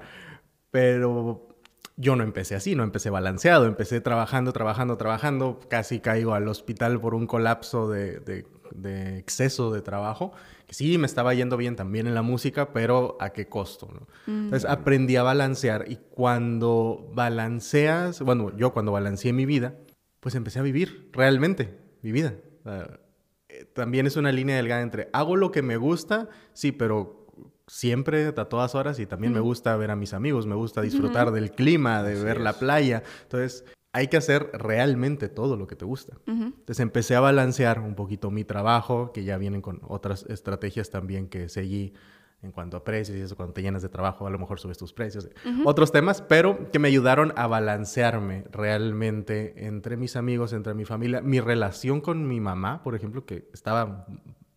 Pero 0.70 1.48
yo 1.96 2.16
no 2.16 2.24
empecé 2.24 2.54
así, 2.56 2.74
no 2.74 2.82
empecé 2.82 3.10
balanceado, 3.10 3.66
empecé 3.66 4.00
trabajando, 4.00 4.52
trabajando, 4.52 4.96
trabajando, 4.96 5.60
casi 5.68 6.00
caigo 6.00 6.34
al 6.34 6.48
hospital 6.48 7.00
por 7.00 7.14
un 7.14 7.26
colapso 7.26 7.88
de, 7.88 8.20
de- 8.20 8.46
de 8.72 9.18
exceso 9.18 9.72
de 9.72 9.80
trabajo, 9.80 10.32
que 10.68 10.74
sí 10.74 10.98
me 10.98 11.06
estaba 11.06 11.32
yendo 11.32 11.56
bien 11.56 11.76
también 11.76 12.06
en 12.06 12.14
la 12.14 12.20
música, 12.20 12.74
pero 12.74 13.16
¿a 13.20 13.30
qué 13.30 13.48
costo? 13.48 13.88
no? 13.90 14.06
Entonces 14.26 14.68
aprendí 14.68 15.16
a 15.16 15.22
balancear 15.22 15.86
y 15.88 15.96
cuando 16.10 17.10
balanceas, 17.14 18.20
bueno, 18.20 18.54
yo 18.54 18.74
cuando 18.74 18.92
balanceé 18.92 19.32
mi 19.32 19.46
vida, 19.46 19.76
pues 20.20 20.34
empecé 20.34 20.58
a 20.58 20.62
vivir 20.62 21.08
realmente 21.14 21.78
mi 22.02 22.12
vida. 22.12 22.34
O 22.60 22.62
sea, 22.64 23.00
eh, 23.48 23.64
también 23.72 24.06
es 24.06 24.16
una 24.16 24.30
línea 24.30 24.56
delgada 24.56 24.82
entre 24.82 25.08
hago 25.14 25.36
lo 25.36 25.50
que 25.52 25.62
me 25.62 25.78
gusta, 25.78 26.28
sí, 26.52 26.70
pero 26.70 27.26
siempre, 27.66 28.26
a 28.26 28.32
todas 28.32 28.74
horas, 28.74 28.98
y 28.98 29.06
también 29.06 29.32
me 29.32 29.40
gusta 29.40 29.74
ver 29.78 29.90
a 29.90 29.96
mis 29.96 30.12
amigos, 30.12 30.46
me 30.46 30.54
gusta 30.54 30.82
disfrutar 30.82 31.30
del 31.32 31.52
clima, 31.52 32.02
de 32.02 32.12
Así 32.12 32.24
ver 32.24 32.40
la 32.40 32.52
playa. 32.52 33.02
Entonces, 33.22 33.64
hay 33.92 34.08
que 34.08 34.16
hacer 34.16 34.50
realmente 34.52 35.28
todo 35.28 35.56
lo 35.56 35.66
que 35.66 35.76
te 35.76 35.84
gusta. 35.84 36.18
Entonces 36.26 36.80
empecé 36.80 37.14
a 37.16 37.20
balancear 37.20 37.80
un 37.80 37.94
poquito 37.94 38.30
mi 38.30 38.44
trabajo, 38.44 39.12
que 39.12 39.24
ya 39.24 39.38
vienen 39.38 39.62
con 39.62 39.80
otras 39.86 40.24
estrategias 40.28 40.90
también 40.90 41.28
que 41.28 41.48
seguí 41.48 41.94
en 42.40 42.52
cuanto 42.52 42.76
a 42.76 42.84
precios 42.84 43.18
y 43.18 43.20
eso, 43.20 43.34
cuando 43.34 43.52
te 43.52 43.62
llenas 43.62 43.82
de 43.82 43.88
trabajo, 43.88 44.26
a 44.26 44.30
lo 44.30 44.38
mejor 44.38 44.60
subes 44.60 44.78
tus 44.78 44.92
precios, 44.92 45.28
otros 45.64 45.90
temas, 45.90 46.22
pero 46.22 46.70
que 46.70 46.78
me 46.78 46.86
ayudaron 46.86 47.32
a 47.36 47.48
balancearme 47.48 48.44
realmente 48.52 49.66
entre 49.66 49.96
mis 49.96 50.14
amigos, 50.14 50.52
entre 50.52 50.74
mi 50.74 50.84
familia, 50.84 51.20
mi 51.20 51.40
relación 51.40 52.00
con 52.00 52.28
mi 52.28 52.38
mamá, 52.38 52.82
por 52.84 52.94
ejemplo, 52.94 53.26
que 53.26 53.48
estaba 53.52 54.06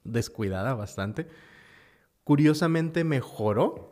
descuidada 0.03 0.75
bastante, 0.75 1.27
curiosamente 2.23 3.03
mejoró 3.03 3.89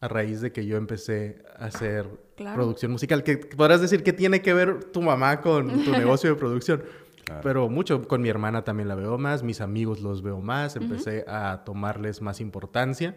a 0.00 0.08
raíz 0.08 0.40
de 0.40 0.52
que 0.52 0.64
yo 0.64 0.76
empecé 0.76 1.42
a 1.56 1.66
hacer 1.66 2.08
producción 2.36 2.92
musical. 2.92 3.22
Que 3.22 3.36
podrás 3.36 3.80
decir 3.80 4.02
que 4.02 4.12
tiene 4.12 4.40
que 4.40 4.54
ver 4.54 4.84
tu 4.84 5.02
mamá 5.02 5.40
con 5.40 5.84
tu 5.84 5.92
negocio 5.92 6.30
de 6.30 6.36
producción. 6.36 6.82
Pero 7.42 7.68
mucho 7.68 8.08
con 8.08 8.22
mi 8.22 8.28
hermana 8.28 8.64
también 8.64 8.88
la 8.88 8.96
veo 8.96 9.16
más, 9.16 9.44
mis 9.44 9.60
amigos 9.60 10.00
los 10.00 10.20
veo 10.20 10.40
más, 10.40 10.74
empecé 10.74 11.24
a 11.28 11.62
tomarles 11.64 12.20
más 12.20 12.40
importancia 12.40 13.16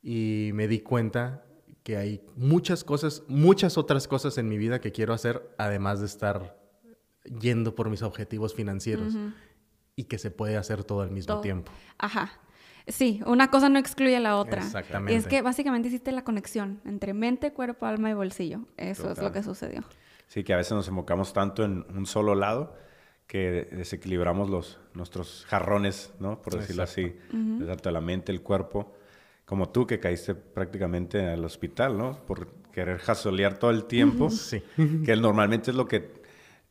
y 0.00 0.50
me 0.54 0.68
di 0.68 0.78
cuenta 0.78 1.44
que 1.82 1.96
hay 1.96 2.24
muchas 2.36 2.84
cosas, 2.84 3.24
muchas 3.26 3.78
otras 3.78 4.06
cosas 4.06 4.38
en 4.38 4.48
mi 4.48 4.58
vida 4.58 4.80
que 4.80 4.92
quiero 4.92 5.12
hacer, 5.12 5.50
además 5.58 5.98
de 5.98 6.06
estar 6.06 6.56
yendo 7.40 7.74
por 7.74 7.90
mis 7.90 8.02
objetivos 8.02 8.54
financieros 8.54 9.14
y 9.96 10.04
que 10.04 10.18
se 10.18 10.30
puede 10.30 10.56
hacer 10.56 10.84
todo 10.84 11.02
al 11.02 11.10
mismo 11.10 11.40
tiempo. 11.40 11.72
Ajá. 11.98 12.40
Sí, 12.86 13.20
una 13.26 13.50
cosa 13.50 13.68
no 13.68 13.78
excluye 13.78 14.16
a 14.16 14.20
la 14.20 14.36
otra. 14.36 14.62
Exactamente. 14.62 15.12
Y 15.12 15.16
es 15.16 15.26
que 15.26 15.42
básicamente 15.42 15.88
hiciste 15.88 16.12
la 16.12 16.24
conexión 16.24 16.80
entre 16.84 17.14
mente, 17.14 17.52
cuerpo, 17.52 17.86
alma 17.86 18.10
y 18.10 18.14
bolsillo. 18.14 18.60
Eso 18.76 19.12
es 19.12 19.18
lo 19.18 19.32
que 19.32 19.42
sucedió. 19.42 19.84
Sí, 20.26 20.44
que 20.44 20.54
a 20.54 20.56
veces 20.56 20.72
nos 20.72 20.88
enfocamos 20.88 21.32
tanto 21.32 21.64
en 21.64 21.84
un 21.94 22.06
solo 22.06 22.34
lado 22.34 22.74
que 23.26 23.68
desequilibramos 23.70 24.50
los, 24.50 24.78
nuestros 24.94 25.46
jarrones, 25.48 26.12
¿no? 26.18 26.42
Por 26.42 26.58
decirlo 26.58 26.82
así, 26.82 27.16
tanto 27.30 27.90
la 27.90 28.00
mente, 28.00 28.32
el 28.32 28.42
cuerpo, 28.42 28.94
como 29.44 29.70
tú 29.70 29.86
que 29.86 30.00
caíste 30.00 30.34
prácticamente 30.34 31.20
al 31.28 31.44
hospital, 31.44 31.96
¿no? 31.96 32.18
Por 32.26 32.48
querer 32.72 32.98
jasolear 32.98 33.58
todo 33.58 33.70
el 33.70 33.84
tiempo, 33.84 34.30
sí. 34.30 34.62
que 35.04 35.16
normalmente 35.16 35.70
es 35.70 35.76
lo 35.76 35.86
que 35.86 36.21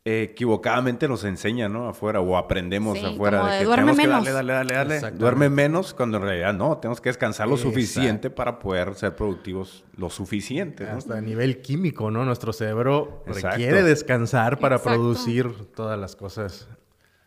equivocadamente 0.04 1.08
nos 1.08 1.24
enseña, 1.24 1.70
¿no? 1.70 1.88
Afuera, 1.88 2.22
o 2.22 2.36
aprendemos 2.36 3.04
afuera. 3.04 3.46
de 3.46 3.60
que 3.60 3.66
duerme 3.66 3.94
menos. 3.94 4.24
Que 4.24 4.32
darle, 4.32 4.54
darle, 4.54 4.74
darle, 4.74 5.00
darle. 5.00 5.18
Duerme 5.18 5.50
menos, 5.50 5.94
cuando 5.94 6.18
en 6.18 6.24
realidad 6.24 6.54
no, 6.54 6.78
tenemos 6.78 7.00
que 7.00 7.10
descansar 7.10 7.48
lo 7.48 7.58
suficiente 7.58 8.30
para 8.30 8.58
poder 8.60 8.96
ser 8.96 9.16
productivos 9.16 9.84
lo 9.96 10.10
suficiente. 10.10 10.88
Hasta 10.88 11.18
a 11.18 11.22
nivel 11.22 11.62
químico, 11.62 12.10
¿no? 12.10 12.26
Nuestro 12.26 12.52
cerebro 12.54 13.24
requiere 13.28 13.84
descansar 13.84 14.60
para 14.60 14.82
producir 14.82 15.72
todas 15.76 16.00
las 16.00 16.16
cosas. 16.16 16.68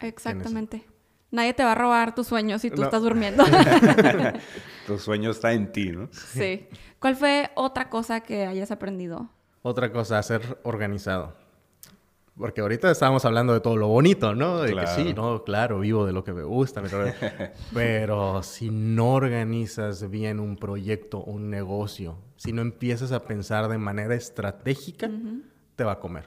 Exactamente. 0.01 0.85
Nadie 1.31 1.53
te 1.53 1.65
va 1.65 1.73
a 1.73 1.75
robar 1.75 2.15
tus 2.15 2.29
sueños 2.29 2.63
si 2.63 2.71
tú 2.71 2.83
estás 2.83 3.03
durmiendo. 3.03 3.45
tu 4.87 4.99
sueño 4.99 5.31
está 5.31 5.53
en 5.53 5.73
ti, 5.73 5.91
¿no? 5.91 6.09
Sí. 6.13 6.69
¿Cuál 7.01 7.17
fue 7.17 7.51
otra 7.57 7.91
cosa 7.91 8.21
que 8.21 8.47
hayas 8.47 8.71
aprendido? 8.71 9.31
Otra 9.63 9.91
cosa, 9.91 10.23
ser 10.23 10.61
organizado. 10.63 11.44
Porque 12.37 12.61
ahorita 12.61 12.91
estábamos 12.91 13.25
hablando 13.25 13.53
de 13.53 13.61
todo 13.61 13.77
lo 13.77 13.87
bonito, 13.87 14.35
¿no? 14.35 14.61
De 14.61 14.75
que 14.75 14.87
sí, 14.89 15.15
no, 15.15 15.45
claro, 15.45 15.79
vivo 15.79 16.05
de 16.05 16.13
lo 16.13 16.25
que 16.25 16.33
me 16.33 16.43
gusta, 16.43 16.83
pero, 17.75 18.43
si 18.43 18.71
no 18.71 19.15
organizas 19.15 20.11
bien 20.11 20.41
un 20.41 20.57
proyecto, 20.57 21.23
un 21.23 21.49
negocio, 21.49 22.19
si 22.37 22.53
no 22.53 22.63
empiezas 22.63 23.13
a 23.13 23.25
pensar 23.25 23.69
de 23.69 23.79
manera 23.79 24.17
estratégica, 24.17 25.09
te 25.77 25.85
va 25.85 25.93
a 25.93 26.01
comer. 26.01 26.25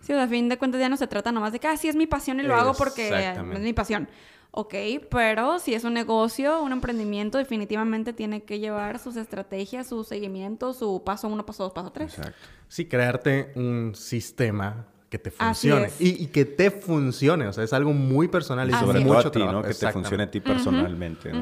Sí, 0.00 0.12
a 0.12 0.28
fin 0.28 0.48
de 0.48 0.58
cuentas 0.58 0.80
ya 0.80 0.90
no 0.90 0.96
se 0.96 1.06
trata 1.06 1.32
nomás 1.32 1.52
de 1.52 1.58
que, 1.58 1.68
ah, 1.68 1.76
sí 1.76 1.88
es 1.88 1.96
mi 1.96 2.06
pasión 2.06 2.38
y 2.38 2.42
lo 2.42 2.54
hago 2.54 2.74
porque 2.74 3.08
es 3.08 3.60
mi 3.60 3.72
pasión. 3.72 4.08
Ok, 4.50 4.74
pero 5.10 5.58
si 5.58 5.74
es 5.74 5.84
un 5.84 5.92
negocio, 5.92 6.62
un 6.62 6.72
emprendimiento, 6.72 7.36
definitivamente 7.36 8.12
tiene 8.14 8.42
que 8.44 8.58
llevar 8.58 8.98
sus 8.98 9.16
estrategias, 9.16 9.88
su 9.88 10.02
seguimiento, 10.02 10.72
su 10.72 11.02
paso 11.04 11.28
uno, 11.28 11.44
paso 11.44 11.64
dos, 11.64 11.72
paso 11.72 11.92
tres. 11.92 12.16
Exacto. 12.16 12.38
Sí, 12.68 12.86
crearte 12.86 13.52
un 13.54 13.94
sistema 13.94 14.86
que 15.08 15.18
te 15.18 15.30
funcione. 15.30 15.90
Y, 15.98 16.26
que 16.26 16.44
te 16.44 16.70
funcione. 16.70 17.46
O 17.46 17.52
sea, 17.52 17.64
es 17.64 17.72
algo 17.72 17.92
muy 17.92 18.28
personal 18.28 18.68
y 18.68 18.72
sobre 18.72 19.00
mucho 19.00 19.28
a 19.28 19.30
ti, 19.30 19.38
¿no? 19.38 19.62
Que 19.62 19.74
te 19.74 19.92
funcione 19.92 20.24
a 20.24 20.30
ti 20.30 20.40
personalmente. 20.40 21.32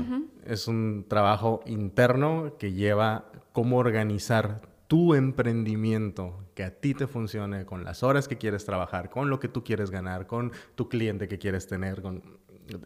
Es 0.45 0.69
un 0.69 1.07
trabajo 1.09 1.61
interno 1.67 2.57
que 2.59 2.73
lleva 2.73 3.31
cómo 3.53 3.79
organizar 3.79 4.63
tu 4.87 5.15
emprendimiento 5.15 6.45
que 6.55 6.63
a 6.63 6.71
ti 6.71 6.95
te 6.95 7.07
funcione 7.07 7.65
con 7.65 7.85
las 7.85 8.03
horas 8.03 8.29
que 8.29 8.37
quieres 8.37 8.65
trabajar, 8.65 9.11
con 9.11 9.31
lo 9.31 9.41
que 9.41 9.49
tú 9.49 9.65
quieres 9.65 9.91
ganar, 9.91 10.27
con 10.27 10.53
tu 10.75 10.89
cliente 10.89 11.27
que 11.27 11.39
quieres 11.39 11.67
tener. 11.67 12.03
Con... 12.03 12.23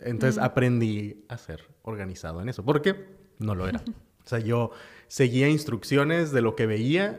Entonces 0.01 0.39
aprendí 0.39 1.25
a 1.29 1.37
ser 1.37 1.63
organizado 1.83 2.41
en 2.41 2.49
eso, 2.49 2.65
porque 2.65 3.19
no 3.39 3.55
lo 3.55 3.69
era. 3.69 3.83
O 4.25 4.29
sea, 4.29 4.41
yo 4.41 4.73
seguía 5.07 5.49
instrucciones 5.49 6.33
de 6.33 6.43
lo 6.43 6.55
que 6.55 6.67
veía 6.67 7.19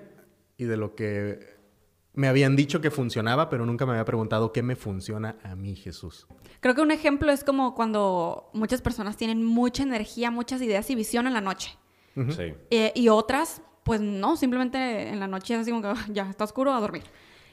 y 0.57 0.65
de 0.65 0.77
lo 0.77 0.93
que 0.93 1.58
me 2.19 2.27
habían 2.27 2.57
dicho 2.57 2.81
que 2.81 2.91
funcionaba, 2.91 3.49
pero 3.49 3.65
nunca 3.65 3.85
me 3.85 3.93
había 3.93 4.03
preguntado 4.03 4.51
qué 4.51 4.61
me 4.61 4.75
funciona 4.75 5.37
a 5.41 5.55
mí, 5.55 5.77
Jesús. 5.77 6.27
Creo 6.59 6.75
que 6.75 6.81
un 6.81 6.91
ejemplo 6.91 7.31
es 7.31 7.45
como 7.45 7.75
cuando 7.75 8.49
muchas 8.51 8.81
personas 8.81 9.15
tienen 9.15 9.41
mucha 9.41 9.83
energía, 9.83 10.29
muchas 10.29 10.61
ideas 10.61 10.89
y 10.89 10.95
visión 10.95 11.27
en 11.27 11.33
la 11.33 11.39
noche. 11.39 11.77
sí. 12.15 12.53
Eh, 12.71 12.91
y 12.93 13.07
otras, 13.07 13.61
pues 13.85 14.01
no, 14.01 14.35
simplemente 14.35 15.07
en 15.07 15.21
la 15.21 15.27
noche 15.27 15.53
es 15.53 15.61
así 15.61 15.71
como 15.71 15.81
que 15.81 15.87
ah, 15.87 16.05
ya 16.09 16.29
está 16.29 16.43
oscuro 16.43 16.73
a 16.73 16.81
dormir. 16.81 17.03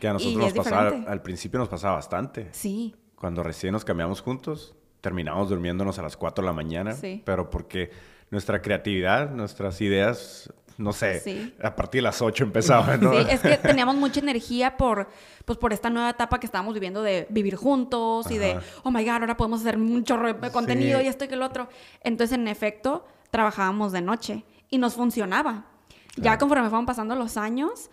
Que 0.00 0.08
a 0.08 0.14
nosotros 0.14 0.36
nos 0.36 0.52
pasaba, 0.52 0.88
al 1.06 1.22
principio 1.22 1.60
nos 1.60 1.68
pasaba 1.68 1.94
bastante. 1.94 2.48
Sí. 2.50 2.96
Cuando 3.14 3.44
recién 3.44 3.72
nos 3.72 3.84
cambiamos 3.84 4.20
juntos, 4.20 4.74
terminamos 5.00 5.48
durmiéndonos 5.48 6.00
a 6.00 6.02
las 6.02 6.16
4 6.16 6.42
de 6.42 6.46
la 6.46 6.52
mañana, 6.52 6.92
sí. 6.92 7.22
pero 7.24 7.50
porque 7.50 7.92
nuestra 8.32 8.60
creatividad, 8.60 9.30
nuestras 9.30 9.80
ideas 9.80 10.52
no 10.78 10.92
sé, 10.92 11.54
a 11.62 11.74
partir 11.74 11.98
de 11.98 12.02
las 12.02 12.20
8 12.20 12.44
empezaba, 12.44 12.96
¿no? 12.96 13.12
Sí, 13.12 13.26
es 13.30 13.40
que 13.40 13.56
teníamos 13.56 13.96
mucha 13.96 14.20
energía 14.20 14.76
por, 14.76 15.08
pues, 15.44 15.58
por 15.58 15.72
esta 15.72 15.88
nueva 15.88 16.10
etapa 16.10 16.38
que 16.38 16.46
estábamos 16.46 16.74
viviendo 16.74 17.02
de 17.02 17.26
vivir 17.30 17.56
juntos 17.56 18.30
y 18.30 18.38
de, 18.38 18.58
oh 18.82 18.90
my 18.90 19.02
God, 19.02 19.12
ahora 19.12 19.36
podemos 19.36 19.60
hacer 19.60 19.76
un 19.76 20.04
chorro 20.04 20.34
de 20.34 20.50
contenido 20.50 21.00
y 21.00 21.06
esto 21.06 21.24
y 21.24 21.28
que 21.28 21.34
el 21.34 21.42
otro. 21.42 21.68
Entonces, 22.02 22.36
en 22.36 22.48
efecto, 22.48 23.06
trabajábamos 23.30 23.92
de 23.92 24.02
noche 24.02 24.44
y 24.68 24.78
nos 24.78 24.94
funcionaba. 24.94 25.66
Ya 26.16 26.38
conforme 26.38 26.68
fueron 26.68 26.86
pasando 26.86 27.14
los 27.14 27.36
años, 27.36 27.90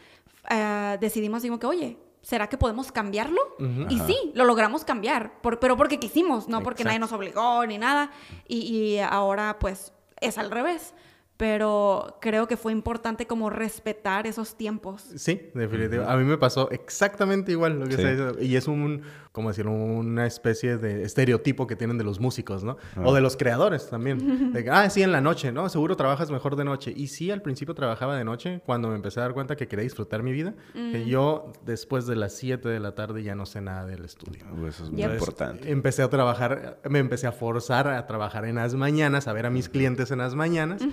eh, 0.49 0.97
decidimos, 0.99 1.41
digo 1.41 1.59
que, 1.59 1.67
oye, 1.67 1.97
¿será 2.21 2.47
que 2.47 2.57
podemos 2.57 2.91
cambiarlo? 2.91 3.41
Y 3.89 3.99
sí, 3.99 4.31
lo 4.33 4.45
logramos 4.45 4.83
cambiar, 4.83 5.33
pero 5.61 5.77
porque 5.77 5.99
quisimos, 5.99 6.49
no 6.49 6.63
porque 6.63 6.83
nadie 6.83 6.99
nos 6.99 7.13
obligó 7.13 7.65
ni 7.65 7.77
nada. 7.77 8.11
Y, 8.47 8.57
y 8.57 8.99
ahora, 8.99 9.57
pues, 9.59 9.93
es 10.19 10.37
al 10.37 10.51
revés 10.51 10.93
pero 11.37 12.17
creo 12.21 12.47
que 12.47 12.57
fue 12.57 12.71
importante 12.71 13.25
como 13.25 13.49
respetar 13.49 14.27
esos 14.27 14.55
tiempos. 14.55 15.01
Sí, 15.15 15.49
definitivamente. 15.53 16.11
A 16.11 16.15
mí 16.17 16.23
me 16.23 16.37
pasó 16.37 16.69
exactamente 16.71 17.51
igual 17.51 17.79
lo 17.79 17.87
que 17.87 17.95
se 17.95 18.45
Y 18.45 18.55
es 18.55 18.67
un, 18.67 19.01
como 19.33 19.49
decir, 19.49 19.65
una 19.67 20.27
especie 20.27 20.77
de 20.77 21.01
estereotipo 21.01 21.65
que 21.65 21.75
tienen 21.75 21.97
de 21.97 22.03
los 22.03 22.19
músicos, 22.19 22.63
¿no? 22.63 22.77
O 23.03 23.11
ah. 23.11 23.15
de 23.15 23.19
los 23.19 23.35
creadores 23.35 23.89
también. 23.89 24.53
ah, 24.71 24.87
sí, 24.91 25.01
en 25.01 25.11
la 25.11 25.21
noche, 25.21 25.51
¿no? 25.51 25.67
Seguro 25.69 25.97
trabajas 25.97 26.29
mejor 26.29 26.55
de 26.55 26.63
noche. 26.63 26.93
Y 26.95 27.07
sí, 27.07 27.31
al 27.31 27.41
principio 27.41 27.73
trabajaba 27.73 28.15
de 28.15 28.23
noche 28.23 28.61
cuando 28.63 28.89
me 28.89 28.95
empecé 28.95 29.19
a 29.19 29.23
dar 29.23 29.33
cuenta 29.33 29.55
que 29.55 29.67
quería 29.67 29.83
disfrutar 29.83 30.21
mi 30.21 30.31
vida. 30.31 30.53
Que 30.73 31.05
yo, 31.07 31.51
después 31.65 32.05
de 32.05 32.15
las 32.15 32.33
7 32.33 32.69
de 32.69 32.79
la 32.79 32.93
tarde, 32.93 33.23
ya 33.23 33.33
no 33.33 33.47
sé 33.47 33.59
nada 33.59 33.87
del 33.87 34.05
estudio. 34.05 34.45
Eso 34.67 34.83
es 34.83 34.91
muy 34.91 35.01
importante. 35.01 35.71
Empecé 35.71 36.03
a 36.03 36.09
trabajar, 36.11 36.79
me 36.87 36.99
empecé 36.99 37.25
a 37.25 37.31
forzar 37.31 37.87
a 37.87 38.05
trabajar 38.05 38.45
en 38.45 38.55
las 38.55 38.75
mañanas, 38.75 39.27
a 39.27 39.33
ver 39.33 39.47
a 39.47 39.49
mis 39.49 39.67
clientes 39.67 40.11
en 40.11 40.19
las 40.19 40.35
mañanas 40.35 40.83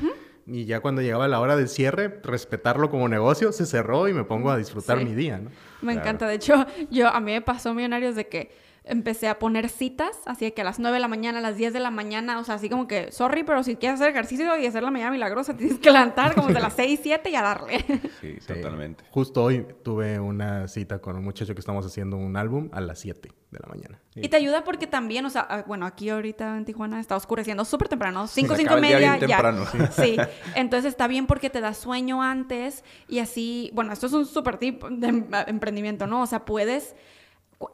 y 0.50 0.64
ya 0.64 0.80
cuando 0.80 1.00
llegaba 1.00 1.28
la 1.28 1.40
hora 1.40 1.56
del 1.56 1.68
cierre, 1.68 2.20
respetarlo 2.24 2.90
como 2.90 3.08
negocio, 3.08 3.52
se 3.52 3.66
cerró 3.66 4.08
y 4.08 4.12
me 4.12 4.24
pongo 4.24 4.50
a 4.50 4.56
disfrutar 4.56 5.02
mi 5.04 5.14
día, 5.14 5.38
¿no? 5.38 5.50
Me 5.80 5.92
encanta. 5.92 6.26
De 6.26 6.34
hecho, 6.34 6.66
yo 6.90 7.08
a 7.08 7.20
mí 7.20 7.32
me 7.32 7.40
pasó 7.40 7.72
millonarios 7.72 8.16
de 8.16 8.26
que 8.26 8.50
empecé 8.90 9.28
a 9.28 9.38
poner 9.38 9.68
citas, 9.68 10.18
así 10.26 10.50
que 10.50 10.60
a 10.60 10.64
las 10.64 10.78
9 10.78 10.94
de 10.94 11.00
la 11.00 11.08
mañana, 11.08 11.38
a 11.38 11.40
las 11.40 11.56
10 11.56 11.72
de 11.72 11.80
la 11.80 11.90
mañana, 11.90 12.38
o 12.38 12.44
sea, 12.44 12.56
así 12.56 12.68
como 12.68 12.86
que, 12.86 13.12
sorry, 13.12 13.44
pero 13.44 13.62
si 13.62 13.76
quieres 13.76 14.00
hacer 14.00 14.10
ejercicio 14.10 14.56
y 14.58 14.66
hacer 14.66 14.82
la 14.82 14.90
mañana 14.90 15.12
milagrosa, 15.12 15.56
tienes 15.56 15.78
que 15.78 15.90
levantar 15.90 16.34
como 16.34 16.48
de 16.48 16.60
las 16.60 16.72
6, 16.76 17.00
7 17.02 17.30
y 17.30 17.34
a 17.34 17.42
darle. 17.42 17.84
Sí, 18.20 18.38
totalmente. 18.46 19.04
Justo 19.10 19.44
hoy 19.44 19.66
tuve 19.82 20.18
una 20.18 20.68
cita 20.68 20.98
con 20.98 21.16
un 21.16 21.24
muchacho 21.24 21.54
que 21.54 21.60
estamos 21.60 21.86
haciendo 21.86 22.16
un 22.16 22.36
álbum 22.36 22.68
a 22.72 22.80
las 22.80 22.98
7 22.98 23.30
de 23.50 23.58
la 23.58 23.68
mañana. 23.68 24.00
Y 24.14 24.28
te 24.28 24.36
ayuda 24.36 24.64
porque 24.64 24.86
también, 24.86 25.24
o 25.24 25.30
sea, 25.30 25.46
ah, 25.48 25.64
bueno, 25.66 25.86
aquí 25.86 26.08
ahorita 26.08 26.56
en 26.56 26.64
Tijuana 26.64 27.00
está 27.00 27.16
oscureciendo 27.16 27.64
súper 27.64 27.88
temprano, 27.88 28.26
5, 28.26 28.56
5 28.56 28.78
y 28.78 28.80
media. 28.80 29.18
Temprano. 29.18 29.64
Sí. 29.90 30.16
entonces 30.54 30.90
está 30.90 31.06
bien 31.06 31.26
porque 31.26 31.50
te 31.50 31.60
da 31.60 31.74
sueño 31.74 32.22
antes 32.22 32.84
y 33.08 33.18
así, 33.18 33.70
bueno, 33.74 33.92
esto 33.92 34.06
es 34.06 34.12
un 34.12 34.26
súper 34.26 34.56
tip 34.58 34.84
de 34.84 35.08
em, 35.08 35.26
emprendimiento, 35.46 36.06
¿no? 36.06 36.22
O 36.22 36.26
sea, 36.26 36.44
puedes 36.44 36.94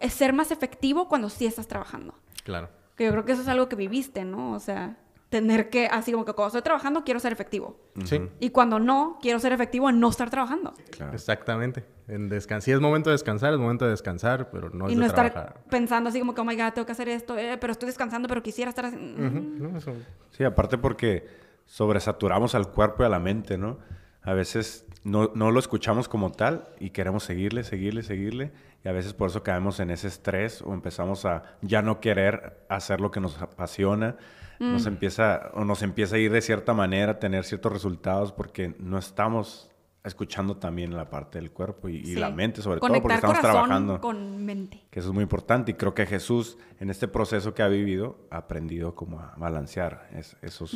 ser 0.09 0.33
más 0.33 0.51
efectivo 0.51 1.09
cuando 1.09 1.29
sí 1.29 1.47
estás 1.47 1.67
trabajando. 1.69 2.15
Claro. 2.45 2.69
Que 2.97 3.05
yo 3.07 3.11
creo 3.13 3.25
que 3.25 3.33
eso 3.33 3.43
es 3.43 3.49
algo 3.49 3.69
que 3.69 3.77
viviste, 3.77 4.25
¿no? 4.25 4.53
O 4.53 4.61
sea... 4.61 4.97
tener 5.29 5.71
que, 5.71 5.87
así 5.89 6.13
como 6.13 6.25
que 6.25 6.33
cuando 6.33 6.49
estoy 6.49 6.63
trabajando 6.63 7.03
quiero 7.03 7.19
ser 7.19 7.33
efectivo. 7.33 7.77
Sí. 8.05 8.21
Y 8.39 8.51
cuando 8.51 8.79
no, 8.79 9.19
quiero 9.21 9.41
ser 9.41 9.53
efectivo 9.53 9.91
en 9.91 9.99
no 9.99 10.09
estar 10.09 10.31
trabajando. 10.31 10.73
Claro. 10.93 11.13
Exactamente. 11.13 11.85
En 12.07 12.29
descan 12.29 12.63
si 12.63 12.71
es 12.71 12.81
momento 12.81 13.11
de 13.11 13.15
descansar, 13.15 13.53
es 13.53 13.59
momento 13.59 13.85
de 13.85 13.91
descansar, 13.91 14.51
pero 14.51 14.71
no 14.71 14.89
y 14.89 14.93
es 14.93 14.97
no 14.99 15.03
de 15.03 15.09
estar 15.09 15.33
trabajar. 15.33 15.61
pensando 15.69 16.09
así 16.11 16.21
como 16.21 16.33
que, 16.33 16.41
oh 16.41 16.45
my 16.45 16.55
God, 16.57 16.73
tengo 16.75 16.87
que 16.87 16.93
hacer 16.93 17.09
esto, 17.09 17.37
eh, 17.37 17.59
pero 17.61 17.73
estoy 17.73 17.87
descansando, 17.89 18.29
pero 18.29 18.41
quisiera 18.43 18.69
estar 18.69 18.87
haciendo... 18.87 19.27
Ujú, 19.27 19.41
no, 19.73 19.77
eso- 19.79 19.93
Sí, 20.31 20.45
aparte 20.45 20.79
porque 20.79 21.27
sobresaturamos 21.67 22.55
al 22.55 22.71
cuerpo 22.71 23.03
y 23.03 23.07
a 23.07 23.09
la 23.09 23.19
mente, 23.19 23.59
¿no? 23.59 23.79
A 24.23 24.33
veces 24.33 24.87
no, 25.03 25.33
no 25.35 25.51
lo 25.51 25.59
escuchamos 25.59 26.09
como 26.09 26.31
tal 26.31 26.69
y 26.79 26.91
queremos 26.91 27.25
seguirle, 27.25 27.65
seguirle, 27.65 28.05
seguirle. 28.05 28.53
Y 28.85 28.89
a 28.89 28.93
veces 28.93 29.13
por 29.15 29.29
eso 29.31 29.43
caemos 29.43 29.81
en 29.81 29.91
ese 29.91 30.07
estrés 30.09 30.63
o 30.63 30.73
empezamos 30.73 31.25
a 31.25 31.43
ya 31.63 31.83
no 31.83 32.01
querer 32.01 32.65
hacer 32.69 33.01
lo 33.01 33.11
que 33.11 33.21
nos 33.21 33.41
apasiona. 33.43 34.17
Nos 34.59 34.87
empieza, 34.87 35.51
o 35.53 35.65
nos 35.67 35.83
empieza 35.83 36.17
a 36.17 36.19
ir 36.19 36.33
de 36.33 36.41
cierta 36.41 36.73
manera, 36.73 37.13
a 37.13 37.19
tener 37.19 37.45
ciertos 37.45 37.71
resultados 37.73 38.33
porque 38.33 38.75
no 38.79 38.97
estamos 38.97 39.71
escuchando 40.03 40.57
también 40.57 40.97
la 40.97 41.11
parte 41.11 41.39
del 41.39 41.51
cuerpo 41.51 41.89
y, 41.91 41.97
y 41.97 42.05
Sí. 42.07 42.15
la 42.15 42.31
mente, 42.31 42.63
sobre 42.63 42.79
todo 42.81 42.89
Conectar 42.89 43.03
porque 43.03 43.15
estamos 43.33 43.41
trabajando. 43.41 44.01
con 44.01 44.47
mente. 44.47 44.87
Que 44.89 45.01
eso 45.01 45.09
es 45.09 45.15
muy 45.15 45.25
importante 45.25 45.73
y 45.73 45.75
creo 45.75 45.93
que 45.95 46.07
Jesús 46.07 46.57
en 46.81 46.89
este 46.89 47.07
proceso 47.09 47.53
que 47.53 47.63
ha 47.63 47.69
vivido 47.69 48.17
ha 48.31 48.37
aprendido 48.39 48.95
como 48.95 49.21
a 49.21 49.35
balancear 49.37 50.09
es- 50.15 50.37
esos 50.41 50.75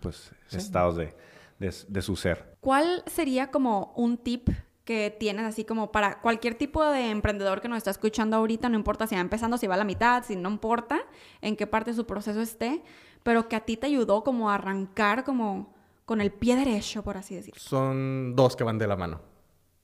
pues, 0.00 0.30
estados 0.52 0.94
de, 0.96 1.16
de- 1.58 1.74
de 1.88 2.02
su 2.02 2.14
ser. 2.16 2.54
¿Cuál 2.60 3.02
sería 3.06 3.50
como 3.50 3.92
un 3.96 4.18
tip 4.18 4.50
que 4.86 5.14
tienes 5.20 5.44
así 5.44 5.64
como 5.64 5.92
para 5.92 6.20
cualquier 6.22 6.54
tipo 6.54 6.82
de 6.82 7.10
emprendedor 7.10 7.60
que 7.60 7.68
nos 7.68 7.76
está 7.76 7.90
escuchando 7.90 8.36
ahorita, 8.36 8.68
no 8.70 8.76
importa 8.76 9.06
si 9.06 9.14
va 9.16 9.20
empezando, 9.20 9.58
si 9.58 9.66
va 9.66 9.74
a 9.74 9.78
la 9.78 9.84
mitad, 9.84 10.24
si 10.24 10.36
no 10.36 10.48
importa 10.48 11.00
en 11.42 11.56
qué 11.56 11.66
parte 11.66 11.90
de 11.90 11.96
su 11.96 12.06
proceso 12.06 12.40
esté, 12.40 12.82
pero 13.22 13.48
que 13.48 13.56
a 13.56 13.60
ti 13.60 13.76
te 13.76 13.86
ayudó 13.88 14.22
como 14.24 14.48
a 14.48 14.54
arrancar 14.54 15.24
como 15.24 15.74
con 16.06 16.20
el 16.20 16.30
pie 16.30 16.54
derecho, 16.56 17.02
por 17.02 17.16
así 17.16 17.34
decirlo? 17.34 17.60
Son 17.60 18.34
dos 18.36 18.54
que 18.54 18.62
van 18.64 18.78
de 18.78 18.86
la 18.86 18.94
mano. 18.96 19.20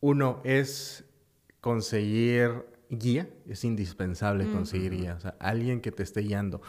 Uno 0.01 0.41
es 0.45 1.05
conseguir 1.61 2.65
guía, 2.91 3.29
es 3.49 3.65
indispensable 3.65 4.49
conseguir 4.53 4.93
guía, 4.95 5.15
o 5.17 5.21
sea, 5.21 5.35
alguien 5.41 5.81
que 5.81 5.91
te 5.91 6.03
esté 6.03 6.21
guiando. 6.21 6.61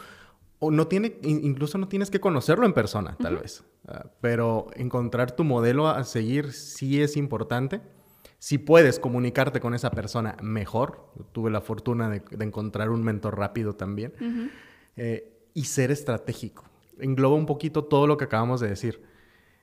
O 0.58 0.70
no 0.70 0.86
tiene, 0.88 1.18
in- 1.22 1.44
incluso 1.44 1.78
no 1.78 1.86
tienes 1.88 2.10
que 2.10 2.18
conocerlo 2.20 2.64
en 2.66 2.72
persona, 2.72 3.16
tal 3.20 3.36
vez, 3.36 3.62
Ah, 3.86 4.06
pero 4.22 4.68
encontrar 4.76 5.32
tu 5.36 5.44
modelo 5.44 5.88
a 5.88 6.04
seguir 6.04 6.52
sí 6.54 7.02
es 7.02 7.18
importante. 7.18 7.82
Si 8.44 8.58
puedes 8.58 8.98
comunicarte 8.98 9.58
con 9.58 9.72
esa 9.72 9.90
persona 9.90 10.36
mejor, 10.42 11.08
tuve 11.32 11.50
la 11.50 11.62
fortuna 11.62 12.10
de, 12.10 12.20
de 12.30 12.44
encontrar 12.44 12.90
un 12.90 13.02
mentor 13.02 13.38
rápido 13.38 13.74
también, 13.74 14.12
eh, 14.96 15.32
y 15.54 15.64
ser 15.64 15.90
estratégico. 15.90 16.62
Engloba 16.98 17.36
un 17.36 17.46
poquito 17.46 17.84
todo 17.84 18.06
lo 18.06 18.18
que 18.18 18.24
acabamos 18.24 18.60
de 18.60 18.68
decir. 18.68 19.00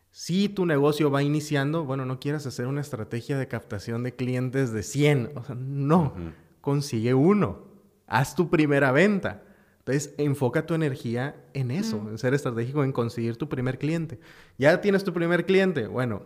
Si 0.10 0.50
tu 0.50 0.66
negocio 0.66 1.12
va 1.12 1.22
iniciando, 1.22 1.86
bueno, 1.86 2.08
no 2.08 2.20
quieras 2.20 2.48
hacer 2.48 2.66
una 2.66 2.82
estrategia 2.82 3.38
de 3.38 3.48
captación 3.48 4.02
de 4.02 4.16
clientes 4.16 4.74
de 4.74 4.82
100. 4.82 5.34
O 5.36 5.44
sea, 5.44 5.54
no, 5.54 6.16
consigue 6.62 7.14
uno. 7.14 7.60
Haz 8.08 8.34
tu 8.34 8.50
primera 8.50 8.92
venta. 8.92 9.44
Entonces, 9.78 10.16
enfoca 10.18 10.66
tu 10.66 10.74
energía 10.74 11.36
en 11.54 11.70
eso, 11.70 12.04
en 12.10 12.18
ser 12.18 12.34
estratégico, 12.34 12.84
en 12.84 12.94
conseguir 12.94 13.38
tu 13.38 13.48
primer 13.48 13.78
cliente. 13.78 14.20
Ya 14.58 14.82
tienes 14.82 15.04
tu 15.04 15.14
primer 15.14 15.46
cliente. 15.46 15.86
Bueno, 15.86 16.24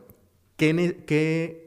¿qué, 0.55 0.73
ne- 0.73 1.03
qué, 1.03 1.64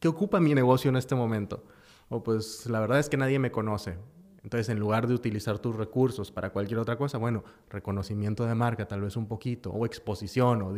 qué 0.00 0.08
ocupa 0.08 0.40
mi 0.40 0.54
negocio 0.54 0.88
en 0.88 0.96
este 0.96 1.14
momento? 1.14 1.62
O 2.08 2.22
pues 2.22 2.66
la 2.66 2.80
verdad 2.80 2.98
es 2.98 3.08
que 3.08 3.16
nadie 3.16 3.38
me 3.38 3.52
conoce. 3.52 3.96
Entonces, 4.42 4.70
en 4.70 4.78
lugar 4.78 5.06
de 5.06 5.14
utilizar 5.14 5.58
tus 5.58 5.76
recursos 5.76 6.32
para 6.32 6.50
cualquier 6.50 6.80
otra 6.80 6.96
cosa, 6.96 7.18
bueno, 7.18 7.44
reconocimiento 7.68 8.46
de 8.46 8.54
marca 8.54 8.88
tal 8.88 9.02
vez 9.02 9.16
un 9.16 9.28
poquito, 9.28 9.70
o 9.70 9.84
exposición, 9.84 10.62
o 10.62 10.74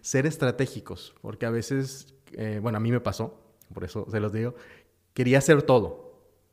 ser 0.00 0.26
estratégicos, 0.26 1.14
porque 1.22 1.46
a 1.46 1.50
veces, 1.50 2.14
eh, 2.32 2.58
bueno, 2.60 2.78
a 2.78 2.80
mí 2.80 2.90
me 2.90 3.00
pasó, 3.00 3.38
por 3.72 3.84
eso 3.84 4.06
se 4.10 4.18
los 4.18 4.32
digo, 4.32 4.56
quería 5.14 5.38
hacer 5.38 5.62
todo. 5.62 6.02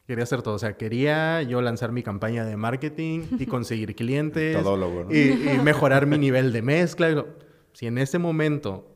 Quería 0.05 0.23
hacer 0.23 0.41
todo, 0.41 0.55
o 0.55 0.59
sea, 0.59 0.77
quería 0.77 1.41
yo 1.41 1.61
lanzar 1.61 1.91
mi 1.91 2.03
campaña 2.03 2.43
de 2.43 2.57
marketing 2.57 3.21
y 3.39 3.45
conseguir 3.47 3.95
clientes 3.95 4.57
Todólogo, 4.61 5.05
¿no? 5.05 5.13
y, 5.15 5.49
y 5.55 5.59
mejorar 5.63 6.05
mi 6.05 6.17
nivel 6.17 6.51
de 6.51 6.61
mezcla. 6.61 7.25
Si 7.73 7.87
en 7.87 7.97
ese 7.97 8.19
momento 8.19 8.91